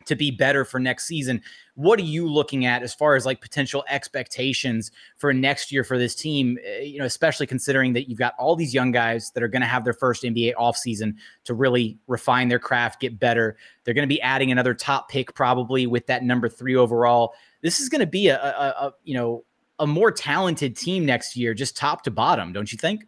to 0.07 0.17
be 0.17 0.31
better 0.31 0.65
for 0.65 0.81
next 0.81 1.07
season. 1.07 1.43
What 1.75 1.99
are 1.99 2.05
you 2.05 2.27
looking 2.27 2.67
at 2.67 2.83
as 2.83 2.95
far 2.95 3.17
as 3.17 3.27
like 3.27 3.41
potential 3.41 3.85
expectations 3.89 4.91
for 5.17 5.33
next 5.33 5.71
year 5.71 5.85
for 5.85 5.99
this 5.99 6.15
team? 6.15 6.59
Eh, 6.65 6.81
you 6.81 6.99
know, 6.99 7.05
especially 7.05 7.47
considering 7.47 7.93
that 7.93 8.09
you've 8.09 8.19
got 8.19 8.35
all 8.39 8.57
these 8.57 8.75
young 8.75 8.93
guys 8.93 9.31
that 9.33 9.43
are 9.43 9.49
going 9.49 9.63
to 9.63 9.69
have 9.69 9.85
their 9.85 9.93
first 9.93 10.23
NBA 10.23 10.55
offseason 10.55 11.15
to 11.45 11.55
really 11.55 11.99
refine 12.07 12.49
their 12.49 12.59
craft, 12.59 13.01
get 13.01 13.19
better. 13.19 13.57
They're 13.85 13.95
going 13.95 14.09
to 14.09 14.13
be 14.13 14.21
adding 14.21 14.51
another 14.51 14.75
top 14.75 15.09
pick 15.09 15.35
probably 15.35 15.87
with 15.87 16.07
that 16.07 16.23
number 16.23 16.49
three 16.49 16.77
overall. 16.77 17.35
This 17.63 17.81
is 17.81 17.89
going 17.89 18.01
to 18.01 18.07
be 18.07 18.29
a, 18.29 18.41
a, 18.41 18.87
a 18.87 18.95
you 19.05 19.15
know 19.15 19.45
a 19.79 19.87
more 19.87 20.13
talented 20.13 20.77
team 20.77 21.07
next 21.07 21.37
year, 21.37 21.55
just 21.55 21.77
top 21.77 22.03
to 22.05 22.11
bottom, 22.11 22.53
don't 22.53 22.71
you 22.71 22.79
think? 22.79 23.05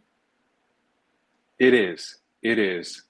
It 1.58 1.74
is. 1.74 2.18
It 2.42 2.58
is. 2.58 3.02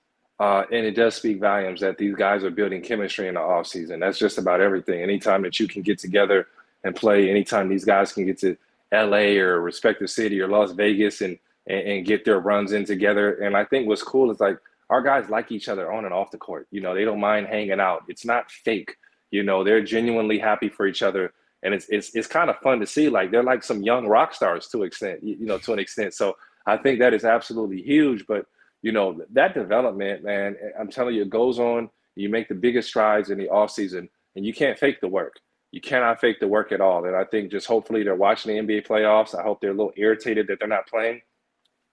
Uh, 0.43 0.67
and 0.73 0.85
it 0.85 0.97
does 0.97 1.15
speak 1.15 1.39
volumes 1.39 1.81
that 1.81 1.97
these 1.97 2.17
guys 2.17 2.43
are 2.43 2.51
building 2.51 2.83
chemistry 2.83 3.29
in 3.29 3.35
the 3.35 3.41
offseason. 3.41 4.01
That's 4.01 4.19
just 4.19 4.39
about 4.39 4.61
everything. 4.61 5.01
Anytime 5.01 5.43
that 5.43 5.61
you 5.61 5.69
can 5.69 5.83
get 5.83 6.01
together 6.01 6.49
and 6.83 6.97
play, 6.97 7.31
anytime 7.31 7.69
these 7.69 7.85
guys 7.85 8.13
can 8.13 8.27
get 8.27 8.39
to 8.39 8.57
LA 8.93 9.39
or 9.39 9.61
respective 9.61 10.11
city 10.11 10.41
or 10.41 10.49
Las 10.49 10.73
Vegas 10.73 11.21
and, 11.21 11.39
and, 11.69 11.81
and 11.87 12.05
get 12.05 12.25
their 12.25 12.41
runs 12.41 12.73
in 12.73 12.85
together. 12.85 13.35
And 13.35 13.57
I 13.57 13.65
think 13.65 13.87
what's 13.87 14.03
cool 14.03 14.33
is 14.33 14.41
like 14.41 14.59
our 14.91 15.01
guys 15.01 15.31
like 15.31 15.53
each 15.53 15.69
other 15.69 15.93
on 15.93 16.07
and 16.07 16.13
off 16.13 16.33
the 16.33 16.39
court. 16.39 16.67
You 16.73 16.81
know, 16.81 16.93
they 16.93 17.05
don't 17.05 17.21
mind 17.21 17.47
hanging 17.47 17.79
out. 17.79 18.03
It's 18.09 18.25
not 18.25 18.51
fake. 18.51 18.97
You 19.31 19.45
know, 19.45 19.63
they're 19.63 19.85
genuinely 19.85 20.41
happy 20.41 20.69
for 20.69 20.89
each 20.89 21.05
other. 21.05 21.33
And 21.63 21.73
it's 21.73 21.87
it's 21.89 22.17
it's 22.17 22.27
kind 22.27 22.51
of 22.51 22.59
fun 22.59 22.81
to 22.81 22.87
see. 22.89 23.09
Like 23.09 23.31
they're 23.31 23.45
like 23.45 23.63
some 23.63 23.81
young 23.85 24.09
rock 24.09 24.35
stars 24.35 24.67
to 24.71 24.83
extent, 24.83 25.23
you 25.23 25.47
know, 25.47 25.59
to 25.59 25.73
an 25.73 25.79
extent. 25.79 26.15
So 26.15 26.37
I 26.67 26.79
think 26.79 26.99
that 26.99 27.15
is 27.15 27.25
absolutely 27.25 27.81
huge. 27.81 28.27
But 28.27 28.47
you 28.83 28.93
know, 28.93 29.21
that 29.33 29.55
development, 29.55 30.25
man, 30.25 30.57
eh, 30.61 30.71
I'm 30.79 30.91
telling 30.91 31.15
you, 31.15 31.23
it 31.23 31.31
goes 31.31 31.59
on. 31.59 31.89
You 32.17 32.29
make 32.29 32.49
the 32.49 32.55
biggest 32.55 32.89
strides 32.89 33.31
in 33.31 33.39
the 33.39 33.49
off 33.49 33.71
season, 33.71 34.09
and 34.37 34.45
you 34.45 34.53
can't 34.53 34.79
fake 34.79 35.01
the 35.01 35.09
work. 35.09 35.37
You 35.71 35.81
cannot 35.81 36.21
fake 36.21 36.41
the 36.41 36.49
work 36.49 36.73
at 36.73 36.83
all. 36.83 37.07
And 37.07 37.17
I 37.17 37.25
think 37.25 37.51
just 37.51 37.67
hopefully 37.67 38.03
they're 38.03 38.15
watching 38.15 38.55
the 38.55 38.61
NBA 38.61 38.87
playoffs. 38.87 39.39
I 39.39 39.43
hope 39.43 39.61
they're 39.61 39.71
a 39.71 39.75
little 39.75 39.95
irritated 39.97 40.47
that 40.49 40.59
they're 40.59 40.69
not 40.69 40.87
playing, 40.89 41.23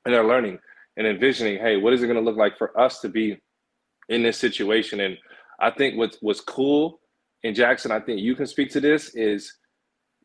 and 0.03 0.13
they're 0.13 0.25
learning 0.25 0.59
and 0.97 1.07
envisioning, 1.07 1.59
hey, 1.59 1.77
what 1.77 1.93
is 1.93 2.03
it 2.03 2.07
going 2.07 2.17
to 2.17 2.23
look 2.23 2.37
like 2.37 2.57
for 2.57 2.77
us 2.77 2.99
to 2.99 3.09
be 3.09 3.39
in 4.09 4.23
this 4.23 4.37
situation? 4.37 4.99
And 4.99 5.17
I 5.59 5.69
think 5.69 5.97
what's 5.97 6.17
what's 6.21 6.41
cool 6.41 6.99
in 7.43 7.53
Jackson, 7.53 7.91
I 7.91 7.99
think 7.99 8.19
you 8.19 8.35
can 8.35 8.47
speak 8.47 8.71
to 8.71 8.81
this, 8.81 9.15
is 9.15 9.53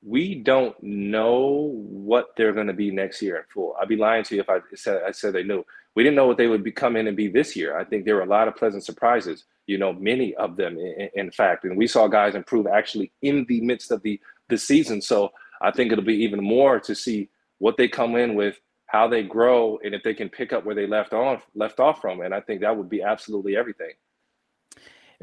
we 0.06 0.34
don't 0.34 0.76
know 0.82 1.72
what 1.74 2.28
they're 2.36 2.52
going 2.52 2.66
to 2.66 2.74
be 2.74 2.90
next 2.90 3.22
year 3.22 3.36
in 3.38 3.44
full. 3.52 3.74
I'd 3.80 3.88
be 3.88 3.96
lying 3.96 4.24
to 4.24 4.34
you 4.34 4.42
if 4.42 4.50
I 4.50 4.58
said 4.74 5.02
I 5.06 5.12
said 5.12 5.32
they 5.32 5.42
knew 5.42 5.64
we 5.94 6.02
didn't 6.02 6.16
know 6.16 6.26
what 6.26 6.36
they 6.36 6.48
would 6.48 6.64
be 6.64 6.72
come 6.72 6.96
in 6.96 7.06
and 7.06 7.16
be 7.16 7.28
this 7.28 7.54
year. 7.54 7.78
I 7.78 7.84
think 7.84 8.04
there 8.04 8.16
were 8.16 8.22
a 8.22 8.26
lot 8.26 8.48
of 8.48 8.56
pleasant 8.56 8.84
surprises, 8.84 9.44
you 9.66 9.78
know, 9.78 9.92
many 9.92 10.34
of 10.34 10.56
them, 10.56 10.76
in, 10.76 11.08
in, 11.14 11.30
fact. 11.30 11.64
And 11.64 11.76
we 11.76 11.86
saw 11.86 12.08
guys 12.08 12.34
improve 12.34 12.66
actually 12.66 13.12
in 13.22 13.46
the 13.48 13.60
midst 13.60 13.90
of 13.90 14.02
the, 14.02 14.20
the 14.48 14.58
season. 14.58 15.00
So 15.00 15.30
I 15.62 15.70
think 15.70 15.92
it'll 15.92 16.04
be 16.04 16.24
even 16.24 16.42
more 16.42 16.80
to 16.80 16.94
see 16.94 17.28
what 17.58 17.76
they 17.76 17.86
come 17.86 18.16
in 18.16 18.34
with, 18.34 18.58
how 18.86 19.06
they 19.06 19.22
grow, 19.22 19.78
and 19.84 19.94
if 19.94 20.02
they 20.02 20.14
can 20.14 20.28
pick 20.28 20.52
up 20.52 20.64
where 20.64 20.74
they 20.74 20.86
left 20.86 21.12
off 21.12 21.46
left 21.54 21.78
off 21.78 22.00
from. 22.00 22.20
And 22.20 22.34
I 22.34 22.40
think 22.40 22.60
that 22.60 22.76
would 22.76 22.90
be 22.90 23.02
absolutely 23.02 23.56
everything. 23.56 23.92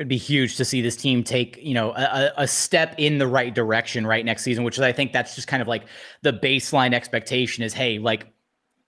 It'd 0.01 0.07
be 0.07 0.17
huge 0.17 0.57
to 0.57 0.65
see 0.65 0.81
this 0.81 0.95
team 0.95 1.23
take, 1.23 1.59
you 1.61 1.75
know, 1.75 1.91
a, 1.91 2.31
a, 2.37 2.47
step 2.47 2.95
in 2.97 3.19
the 3.19 3.27
right 3.27 3.53
direction 3.53 4.07
right 4.07 4.25
next 4.25 4.41
season, 4.41 4.63
which 4.63 4.79
is 4.79 4.81
I 4.81 4.91
think 4.91 5.13
that's 5.13 5.35
just 5.35 5.47
kind 5.47 5.61
of 5.61 5.67
like 5.67 5.83
the 6.23 6.33
baseline 6.33 6.93
expectation 6.95 7.63
is, 7.63 7.71
hey, 7.71 7.99
like 7.99 8.25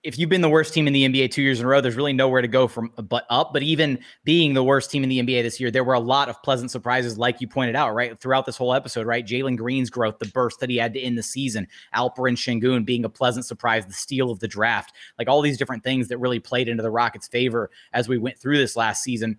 if 0.02 0.18
you've 0.18 0.30
been 0.32 0.42
the 0.42 0.50
worst 0.50 0.74
team 0.74 0.88
in 0.88 0.92
the 0.92 1.08
NBA 1.08 1.30
two 1.30 1.44
years 1.44 1.60
in 1.60 1.68
a 1.68 1.70
row, 1.70 1.82
there's 1.82 1.96
really 1.96 2.14
nowhere 2.14 2.42
to 2.42 2.48
go 2.48 2.68
from 2.68 2.92
but 2.98 3.28
up. 3.30 3.54
But 3.54 3.62
even 3.62 4.00
being 4.24 4.56
the 4.56 4.64
worst 4.64 4.90
team 4.90 5.04
in 5.04 5.10
the 5.10 5.22
NBA 5.22 5.44
this 5.44 5.60
year, 5.60 5.70
there 5.70 5.84
were 5.84 5.94
a 5.94 6.00
lot 6.00 6.30
of 6.30 6.42
pleasant 6.42 6.72
surprises, 6.72 7.16
like 7.18 7.40
you 7.40 7.48
pointed 7.48 7.76
out, 7.76 7.94
right? 7.94 8.20
Throughout 8.20 8.48
this 8.48 8.58
whole 8.58 8.74
episode, 8.74 9.06
right? 9.06 9.24
Jalen 9.24 9.56
Green's 9.56 9.92
growth, 9.92 10.18
the 10.18 10.26
burst 10.26 10.62
that 10.62 10.70
he 10.72 10.78
had 10.78 10.96
to 10.96 11.00
end 11.00 11.16
the 11.16 11.24
season, 11.24 11.68
Alperen 11.96 12.36
Sengun 12.36 12.86
being 12.86 13.06
a 13.06 13.10
pleasant 13.10 13.46
surprise, 13.46 13.86
the 13.86 13.94
steal 13.94 14.32
of 14.32 14.40
the 14.40 14.48
draft, 14.48 14.94
like 15.20 15.30
all 15.30 15.42
these 15.42 15.60
different 15.60 15.84
things 15.84 16.10
that 16.10 16.18
really 16.18 16.40
played 16.40 16.68
into 16.68 16.82
the 16.82 16.92
Rockets' 16.92 17.28
favor 17.28 17.70
as 17.94 18.10
we 18.10 18.18
went 18.18 18.38
through 18.38 18.58
this 18.58 18.76
last 18.76 19.04
season. 19.04 19.38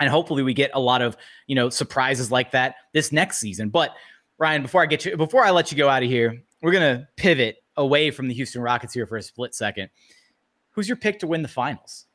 And 0.00 0.08
hopefully 0.08 0.42
we 0.42 0.54
get 0.54 0.70
a 0.74 0.80
lot 0.80 1.02
of, 1.02 1.16
you 1.46 1.54
know, 1.54 1.68
surprises 1.70 2.30
like 2.30 2.52
that 2.52 2.76
this 2.92 3.12
next 3.12 3.38
season. 3.38 3.68
But 3.68 3.94
Ryan, 4.38 4.62
before 4.62 4.82
I 4.82 4.86
get 4.86 5.04
you, 5.04 5.16
before 5.16 5.44
I 5.44 5.50
let 5.50 5.72
you 5.72 5.78
go 5.78 5.88
out 5.88 6.02
of 6.02 6.08
here, 6.08 6.40
we're 6.62 6.72
gonna 6.72 7.08
pivot 7.16 7.62
away 7.76 8.10
from 8.10 8.28
the 8.28 8.34
Houston 8.34 8.62
Rockets 8.62 8.94
here 8.94 9.06
for 9.06 9.16
a 9.16 9.22
split 9.22 9.54
second. 9.54 9.90
Who's 10.70 10.88
your 10.88 10.96
pick 10.96 11.18
to 11.20 11.26
win 11.26 11.42
the 11.42 11.48
finals? 11.48 12.06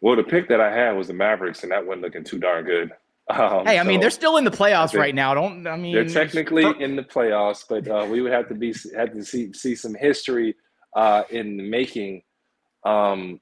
Well, 0.00 0.14
the 0.14 0.22
pick 0.22 0.48
that 0.48 0.60
I 0.60 0.72
had 0.72 0.92
was 0.92 1.08
the 1.08 1.14
Mavericks, 1.14 1.64
and 1.64 1.72
that 1.72 1.84
wasn't 1.84 2.02
looking 2.02 2.24
too 2.24 2.38
darn 2.38 2.64
good. 2.64 2.92
Um, 3.30 3.66
hey, 3.66 3.78
I 3.78 3.82
so 3.82 3.88
mean, 3.88 4.00
they're 4.00 4.10
still 4.10 4.36
in 4.36 4.44
the 4.44 4.50
playoffs 4.50 4.96
right 4.96 5.14
now. 5.14 5.34
Don't 5.34 5.66
I 5.66 5.76
mean? 5.76 5.94
They're 5.94 6.08
technically 6.08 6.64
in 6.82 6.96
the 6.96 7.02
playoffs, 7.02 7.64
but 7.68 7.86
uh, 7.86 8.06
we 8.08 8.22
would 8.22 8.32
have 8.32 8.48
to 8.48 8.54
be 8.54 8.74
have 8.96 9.12
to 9.12 9.24
see 9.24 9.52
see 9.52 9.74
some 9.74 9.94
history 9.94 10.54
uh, 10.94 11.24
in 11.30 11.56
the 11.56 11.68
making. 11.68 12.22
Um, 12.84 13.40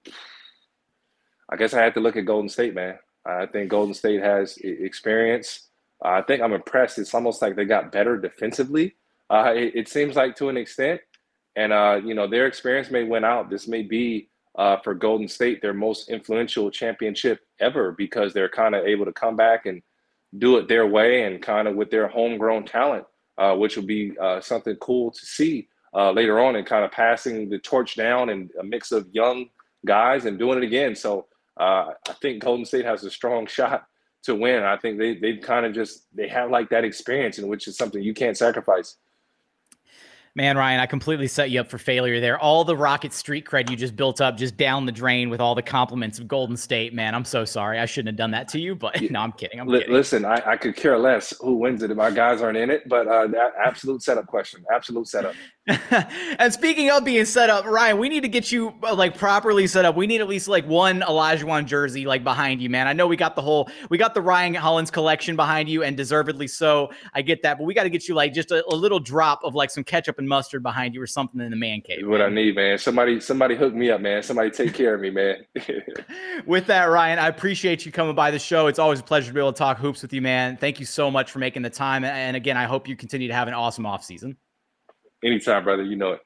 I 1.49 1.57
guess 1.57 1.75
I 1.75 1.83
had 1.83 1.95
to 1.95 2.01
look 2.01 2.17
at 2.17 2.25
Golden 2.25 2.49
State, 2.49 2.75
man. 2.75 2.99
I 3.25 3.47
think 3.47 3.71
Golden 3.71 3.95
State 3.95 4.23
has 4.23 4.57
experience. 4.59 5.69
I 6.03 6.23
think 6.23 6.43
I'm 6.43 6.53
impressed. 6.53 6.99
It's 6.99 7.15
almost 7.15 7.43
like 7.43 7.57
they 7.57 7.65
got 7.65 7.93
better 7.93 8.17
defensively. 8.17 8.97
Uh, 9.31 9.53
it, 9.55 9.75
it, 9.75 9.89
seems 9.89 10.15
like 10.15 10.37
to 10.37 10.49
an 10.49 10.57
extent, 10.57 11.01
and 11.57 11.73
uh, 11.73 12.01
you 12.05 12.15
know 12.15 12.29
their 12.29 12.47
experience 12.47 12.91
may 12.91 13.03
win 13.03 13.25
out. 13.25 13.51
This 13.51 13.67
may 13.67 13.83
be 13.83 14.29
uh, 14.57 14.77
for 14.79 14.95
Golden 14.95 15.27
State 15.27 15.61
their 15.61 15.75
most 15.75 16.09
influential 16.09 16.71
championship 16.71 17.41
ever 17.59 17.93
because 17.93 18.33
they're 18.33 18.49
kind 18.49 18.75
of 18.75 18.87
able 18.87 19.05
to 19.05 19.13
come 19.13 19.35
back 19.35 19.67
and 19.67 19.83
do 20.39 20.59
it 20.59 20.69
their 20.69 20.87
way 20.87 21.23
and 21.23 21.43
kind 21.43 21.67
of 21.67 21.75
with 21.75 21.91
their 21.91 22.07
homegrown 22.07 22.67
talent, 22.67 23.05
uh, 23.39 23.55
which 23.57 23.77
will 23.77 23.87
be 23.87 24.17
uh, 24.19 24.41
something 24.41 24.77
cool 24.77 25.11
to 25.11 25.27
see 25.27 25.69
later 26.13 26.39
on 26.39 26.57
and 26.57 26.67
kind 26.67 26.85
of 26.85 26.93
passing 26.93 27.49
the 27.49 27.59
torch 27.59 27.97
down 27.97 28.29
and 28.29 28.51
a 28.61 28.63
mix 28.63 28.93
of 28.93 29.09
young 29.13 29.49
guys 29.87 30.27
and 30.27 30.39
doing 30.39 30.59
it 30.59 30.65
again. 30.65 30.95
So 30.95 31.27
I 31.59 31.93
think 32.21 32.43
Golden 32.43 32.65
State 32.65 32.85
has 32.85 33.05
a 33.05 33.11
strong 33.11 33.47
shot 33.47 33.87
to 34.25 34.35
win. 34.35 34.63
I 34.63 34.77
think 34.77 34.99
they 34.99 35.15
they 35.15 35.37
kind 35.37 35.65
of 35.65 35.73
just 35.73 36.07
they 36.15 36.29
have 36.29 36.51
like 36.51 36.69
that 36.71 36.85
experience, 36.85 37.39
in 37.39 37.49
which 37.49 37.67
is 37.69 37.77
something 37.77 38.03
you 38.03 38.15
can't 38.15 38.37
sacrifice. 38.37 38.97
Man, 40.37 40.59
Ryan, 40.59 40.81
I 40.81 40.87
completely 40.87 41.29
set 41.29 41.49
you 41.51 41.61
up 41.61 41.71
for 41.71 41.79
failure 41.79 42.21
there. 42.21 42.39
All 42.39 42.63
the 42.63 42.77
Rocket 42.77 43.15
street 43.15 43.47
cred 43.47 43.71
you 43.71 43.77
just 43.77 43.97
built 43.97 44.21
up 44.21 44.37
just 44.37 44.59
down 44.59 44.85
the 44.85 44.93
drain 44.93 45.31
with 45.31 45.41
all 45.41 45.55
the 45.55 45.63
compliments 45.63 46.19
of 46.19 46.29
Golden 46.29 46.59
State. 46.59 46.93
Man, 46.93 47.15
I'm 47.15 47.25
so 47.25 47.47
sorry. 47.47 47.79
I 47.79 47.87
shouldn't 47.87 48.09
have 48.09 48.17
done 48.19 48.33
that 48.33 48.47
to 48.49 48.61
you, 48.61 48.75
but 48.75 49.01
no, 49.11 49.21
I'm 49.21 49.33
kidding. 49.33 49.59
I'm 49.59 49.67
kidding. 49.67 49.91
Listen, 49.91 50.27
I, 50.27 50.43
I, 50.45 50.57
could 50.59 50.77
care 50.77 50.99
less 50.99 51.33
who 51.41 51.55
wins 51.55 51.83
it 51.83 51.91
if 51.91 51.97
my 51.97 52.11
guys 52.11 52.43
aren't 52.43 52.59
in 52.59 52.69
it, 52.69 52.87
but 52.87 53.09
uh, 53.09 53.29
that 53.29 53.53
absolute 53.65 54.03
setup 54.03 54.27
question. 54.27 54.63
Absolute 54.71 55.09
setup. 55.09 55.35
and 56.39 56.53
speaking 56.53 56.91
of 56.91 57.05
being 57.05 57.25
set 57.25 57.51
up, 57.51 57.65
Ryan, 57.65 57.99
we 57.99 58.09
need 58.09 58.21
to 58.21 58.29
get 58.29 58.53
you 58.53 58.73
uh, 58.85 58.95
like 58.95 59.19
properly 59.19 59.67
set 59.67 59.85
up. 59.85 59.97
We 59.97 60.07
need 60.07 60.21
at 60.21 60.29
least 60.29 60.47
like 60.47 60.65
one 60.65 61.01
Olajuwon 61.01 61.67
jersey 61.67 62.07
like 62.07 62.23
behind 62.23 62.63
you, 62.63 62.71
man. 62.71 62.87
I 62.87 62.93
know 62.93 63.09
we 63.09 63.17
got 63.17 63.35
the 63.35 63.43
whole, 63.43 63.69
we 63.91 63.99
got 63.99 64.15
the 64.15 64.21
Ryan 64.21 64.55
Hollins 64.55 64.93
collection 64.93 65.35
behind 65.35 65.69
you, 65.69 65.83
and 65.83 65.97
deservedly 65.97 66.47
so. 66.47 66.93
I 67.15 67.23
get 67.23 67.43
that, 67.43 67.59
but 67.59 67.65
we 67.65 67.75
got 67.75 67.83
to 67.83 67.91
get 67.91 68.07
you 68.07 68.15
like 68.15 68.33
just 68.33 68.53
a, 68.53 68.65
a, 68.73 68.77
little 68.77 69.01
drop 69.01 69.41
of 69.43 69.57
like 69.57 69.71
some 69.71 69.83
ketchup 69.83 70.21
and 70.21 70.29
mustard 70.29 70.63
behind 70.63 70.95
you 70.95 71.03
or 71.03 71.07
something 71.07 71.41
in 71.41 71.51
the 71.51 71.57
man 71.57 71.81
cave. 71.81 72.07
What 72.07 72.19
man. 72.19 72.31
I 72.31 72.35
need, 72.35 72.55
man. 72.55 72.79
Somebody, 72.79 73.19
somebody 73.19 73.57
hook 73.57 73.75
me 73.75 73.91
up, 73.91 74.01
man. 74.01 74.23
Somebody 74.23 74.51
take 74.51 74.73
care 74.73 74.95
of 74.95 75.01
me, 75.01 75.11
man. 75.11 75.47
with 76.47 76.67
that, 76.67 76.85
Ryan, 76.85 77.19
I 77.19 77.27
appreciate 77.27 77.85
you 77.85 77.91
coming 77.91 78.15
by 78.15 78.31
the 78.31 78.39
show. 78.39 78.69
It's 78.69 78.79
always 78.79 79.01
a 79.01 79.05
pleasure 79.05 79.29
to 79.29 79.35
be 79.35 79.41
able 79.41 79.53
to 79.53 79.59
talk 79.59 79.79
hoops 79.79 80.03
with 80.03 80.13
you, 80.13 80.23
man. 80.23 80.57
Thank 80.59 80.79
you 80.79 80.87
so 80.87 81.11
much 81.11 81.33
for 81.33 81.41
making 81.41 81.63
the 81.63 81.71
time, 81.71 82.05
and 82.05 82.37
again, 82.37 82.57
I 82.57 82.67
hope 82.67 82.87
you 82.87 82.95
continue 82.95 83.27
to 83.27 83.35
have 83.35 83.49
an 83.49 83.55
awesome 83.55 83.85
off 83.85 84.05
season. 84.05 84.37
Anytime, 85.27 85.65
brother. 85.65 85.83
You 85.83 85.97
know 85.97 86.13
it. 86.13 86.21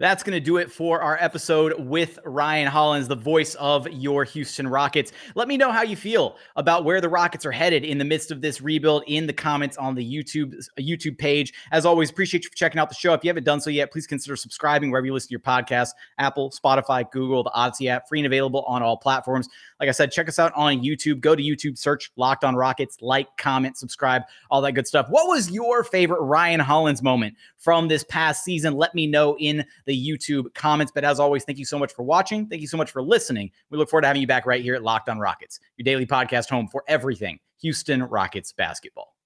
That's 0.00 0.22
going 0.22 0.34
to 0.34 0.40
do 0.40 0.58
it 0.58 0.70
for 0.70 1.02
our 1.02 1.18
episode 1.20 1.74
with 1.76 2.20
Ryan 2.24 2.68
Hollins, 2.68 3.08
the 3.08 3.16
voice 3.16 3.56
of 3.56 3.88
your 3.88 4.22
Houston 4.22 4.68
Rockets. 4.68 5.10
Let 5.34 5.48
me 5.48 5.56
know 5.56 5.72
how 5.72 5.82
you 5.82 5.96
feel 5.96 6.36
about 6.54 6.84
where 6.84 7.00
the 7.00 7.08
Rockets 7.08 7.44
are 7.44 7.50
headed 7.50 7.84
in 7.84 7.98
the 7.98 8.04
midst 8.04 8.30
of 8.30 8.40
this 8.40 8.60
rebuild 8.60 9.02
in 9.08 9.26
the 9.26 9.32
comments 9.32 9.76
on 9.76 9.96
the 9.96 10.08
YouTube 10.08 10.54
YouTube 10.78 11.18
page. 11.18 11.52
As 11.72 11.84
always, 11.84 12.10
appreciate 12.10 12.44
you 12.44 12.50
for 12.50 12.54
checking 12.54 12.78
out 12.78 12.88
the 12.88 12.94
show. 12.94 13.12
If 13.12 13.24
you 13.24 13.28
haven't 13.28 13.42
done 13.42 13.60
so 13.60 13.70
yet, 13.70 13.90
please 13.90 14.06
consider 14.06 14.36
subscribing 14.36 14.92
wherever 14.92 15.04
you 15.04 15.12
listen 15.12 15.30
to 15.30 15.32
your 15.32 15.40
podcast, 15.40 15.88
Apple, 16.18 16.52
Spotify, 16.52 17.10
Google, 17.10 17.42
the 17.42 17.50
Audacy 17.50 17.88
app, 17.88 18.08
free 18.08 18.20
and 18.20 18.26
available 18.26 18.62
on 18.68 18.84
all 18.84 18.98
platforms. 18.98 19.48
Like 19.80 19.88
I 19.88 19.92
said, 19.92 20.10
check 20.10 20.28
us 20.28 20.38
out 20.38 20.52
on 20.54 20.82
YouTube. 20.82 21.20
Go 21.20 21.36
to 21.36 21.42
YouTube, 21.42 21.78
search 21.78 22.10
Locked 22.16 22.44
on 22.44 22.56
Rockets, 22.56 22.98
like, 23.00 23.28
comment, 23.36 23.76
subscribe, 23.76 24.22
all 24.50 24.60
that 24.62 24.72
good 24.72 24.86
stuff. 24.86 25.06
What 25.08 25.28
was 25.28 25.50
your 25.50 25.84
favorite 25.84 26.22
Ryan 26.22 26.60
Hollins 26.60 27.02
moment 27.02 27.36
from 27.56 27.88
this 27.88 28.04
past 28.04 28.44
season? 28.44 28.74
Let 28.74 28.94
me 28.94 29.06
know 29.06 29.36
in 29.38 29.64
the 29.86 30.08
YouTube 30.08 30.52
comments. 30.54 30.92
But 30.94 31.04
as 31.04 31.20
always, 31.20 31.44
thank 31.44 31.58
you 31.58 31.64
so 31.64 31.78
much 31.78 31.94
for 31.94 32.02
watching. 32.02 32.46
Thank 32.46 32.62
you 32.62 32.68
so 32.68 32.76
much 32.76 32.90
for 32.90 33.02
listening. 33.02 33.50
We 33.70 33.78
look 33.78 33.88
forward 33.88 34.02
to 34.02 34.08
having 34.08 34.22
you 34.22 34.28
back 34.28 34.46
right 34.46 34.62
here 34.62 34.74
at 34.74 34.82
Locked 34.82 35.08
on 35.08 35.18
Rockets, 35.18 35.60
your 35.76 35.84
daily 35.84 36.06
podcast 36.06 36.48
home 36.48 36.68
for 36.68 36.82
everything 36.88 37.38
Houston 37.60 38.02
Rockets 38.02 38.52
basketball. 38.52 39.17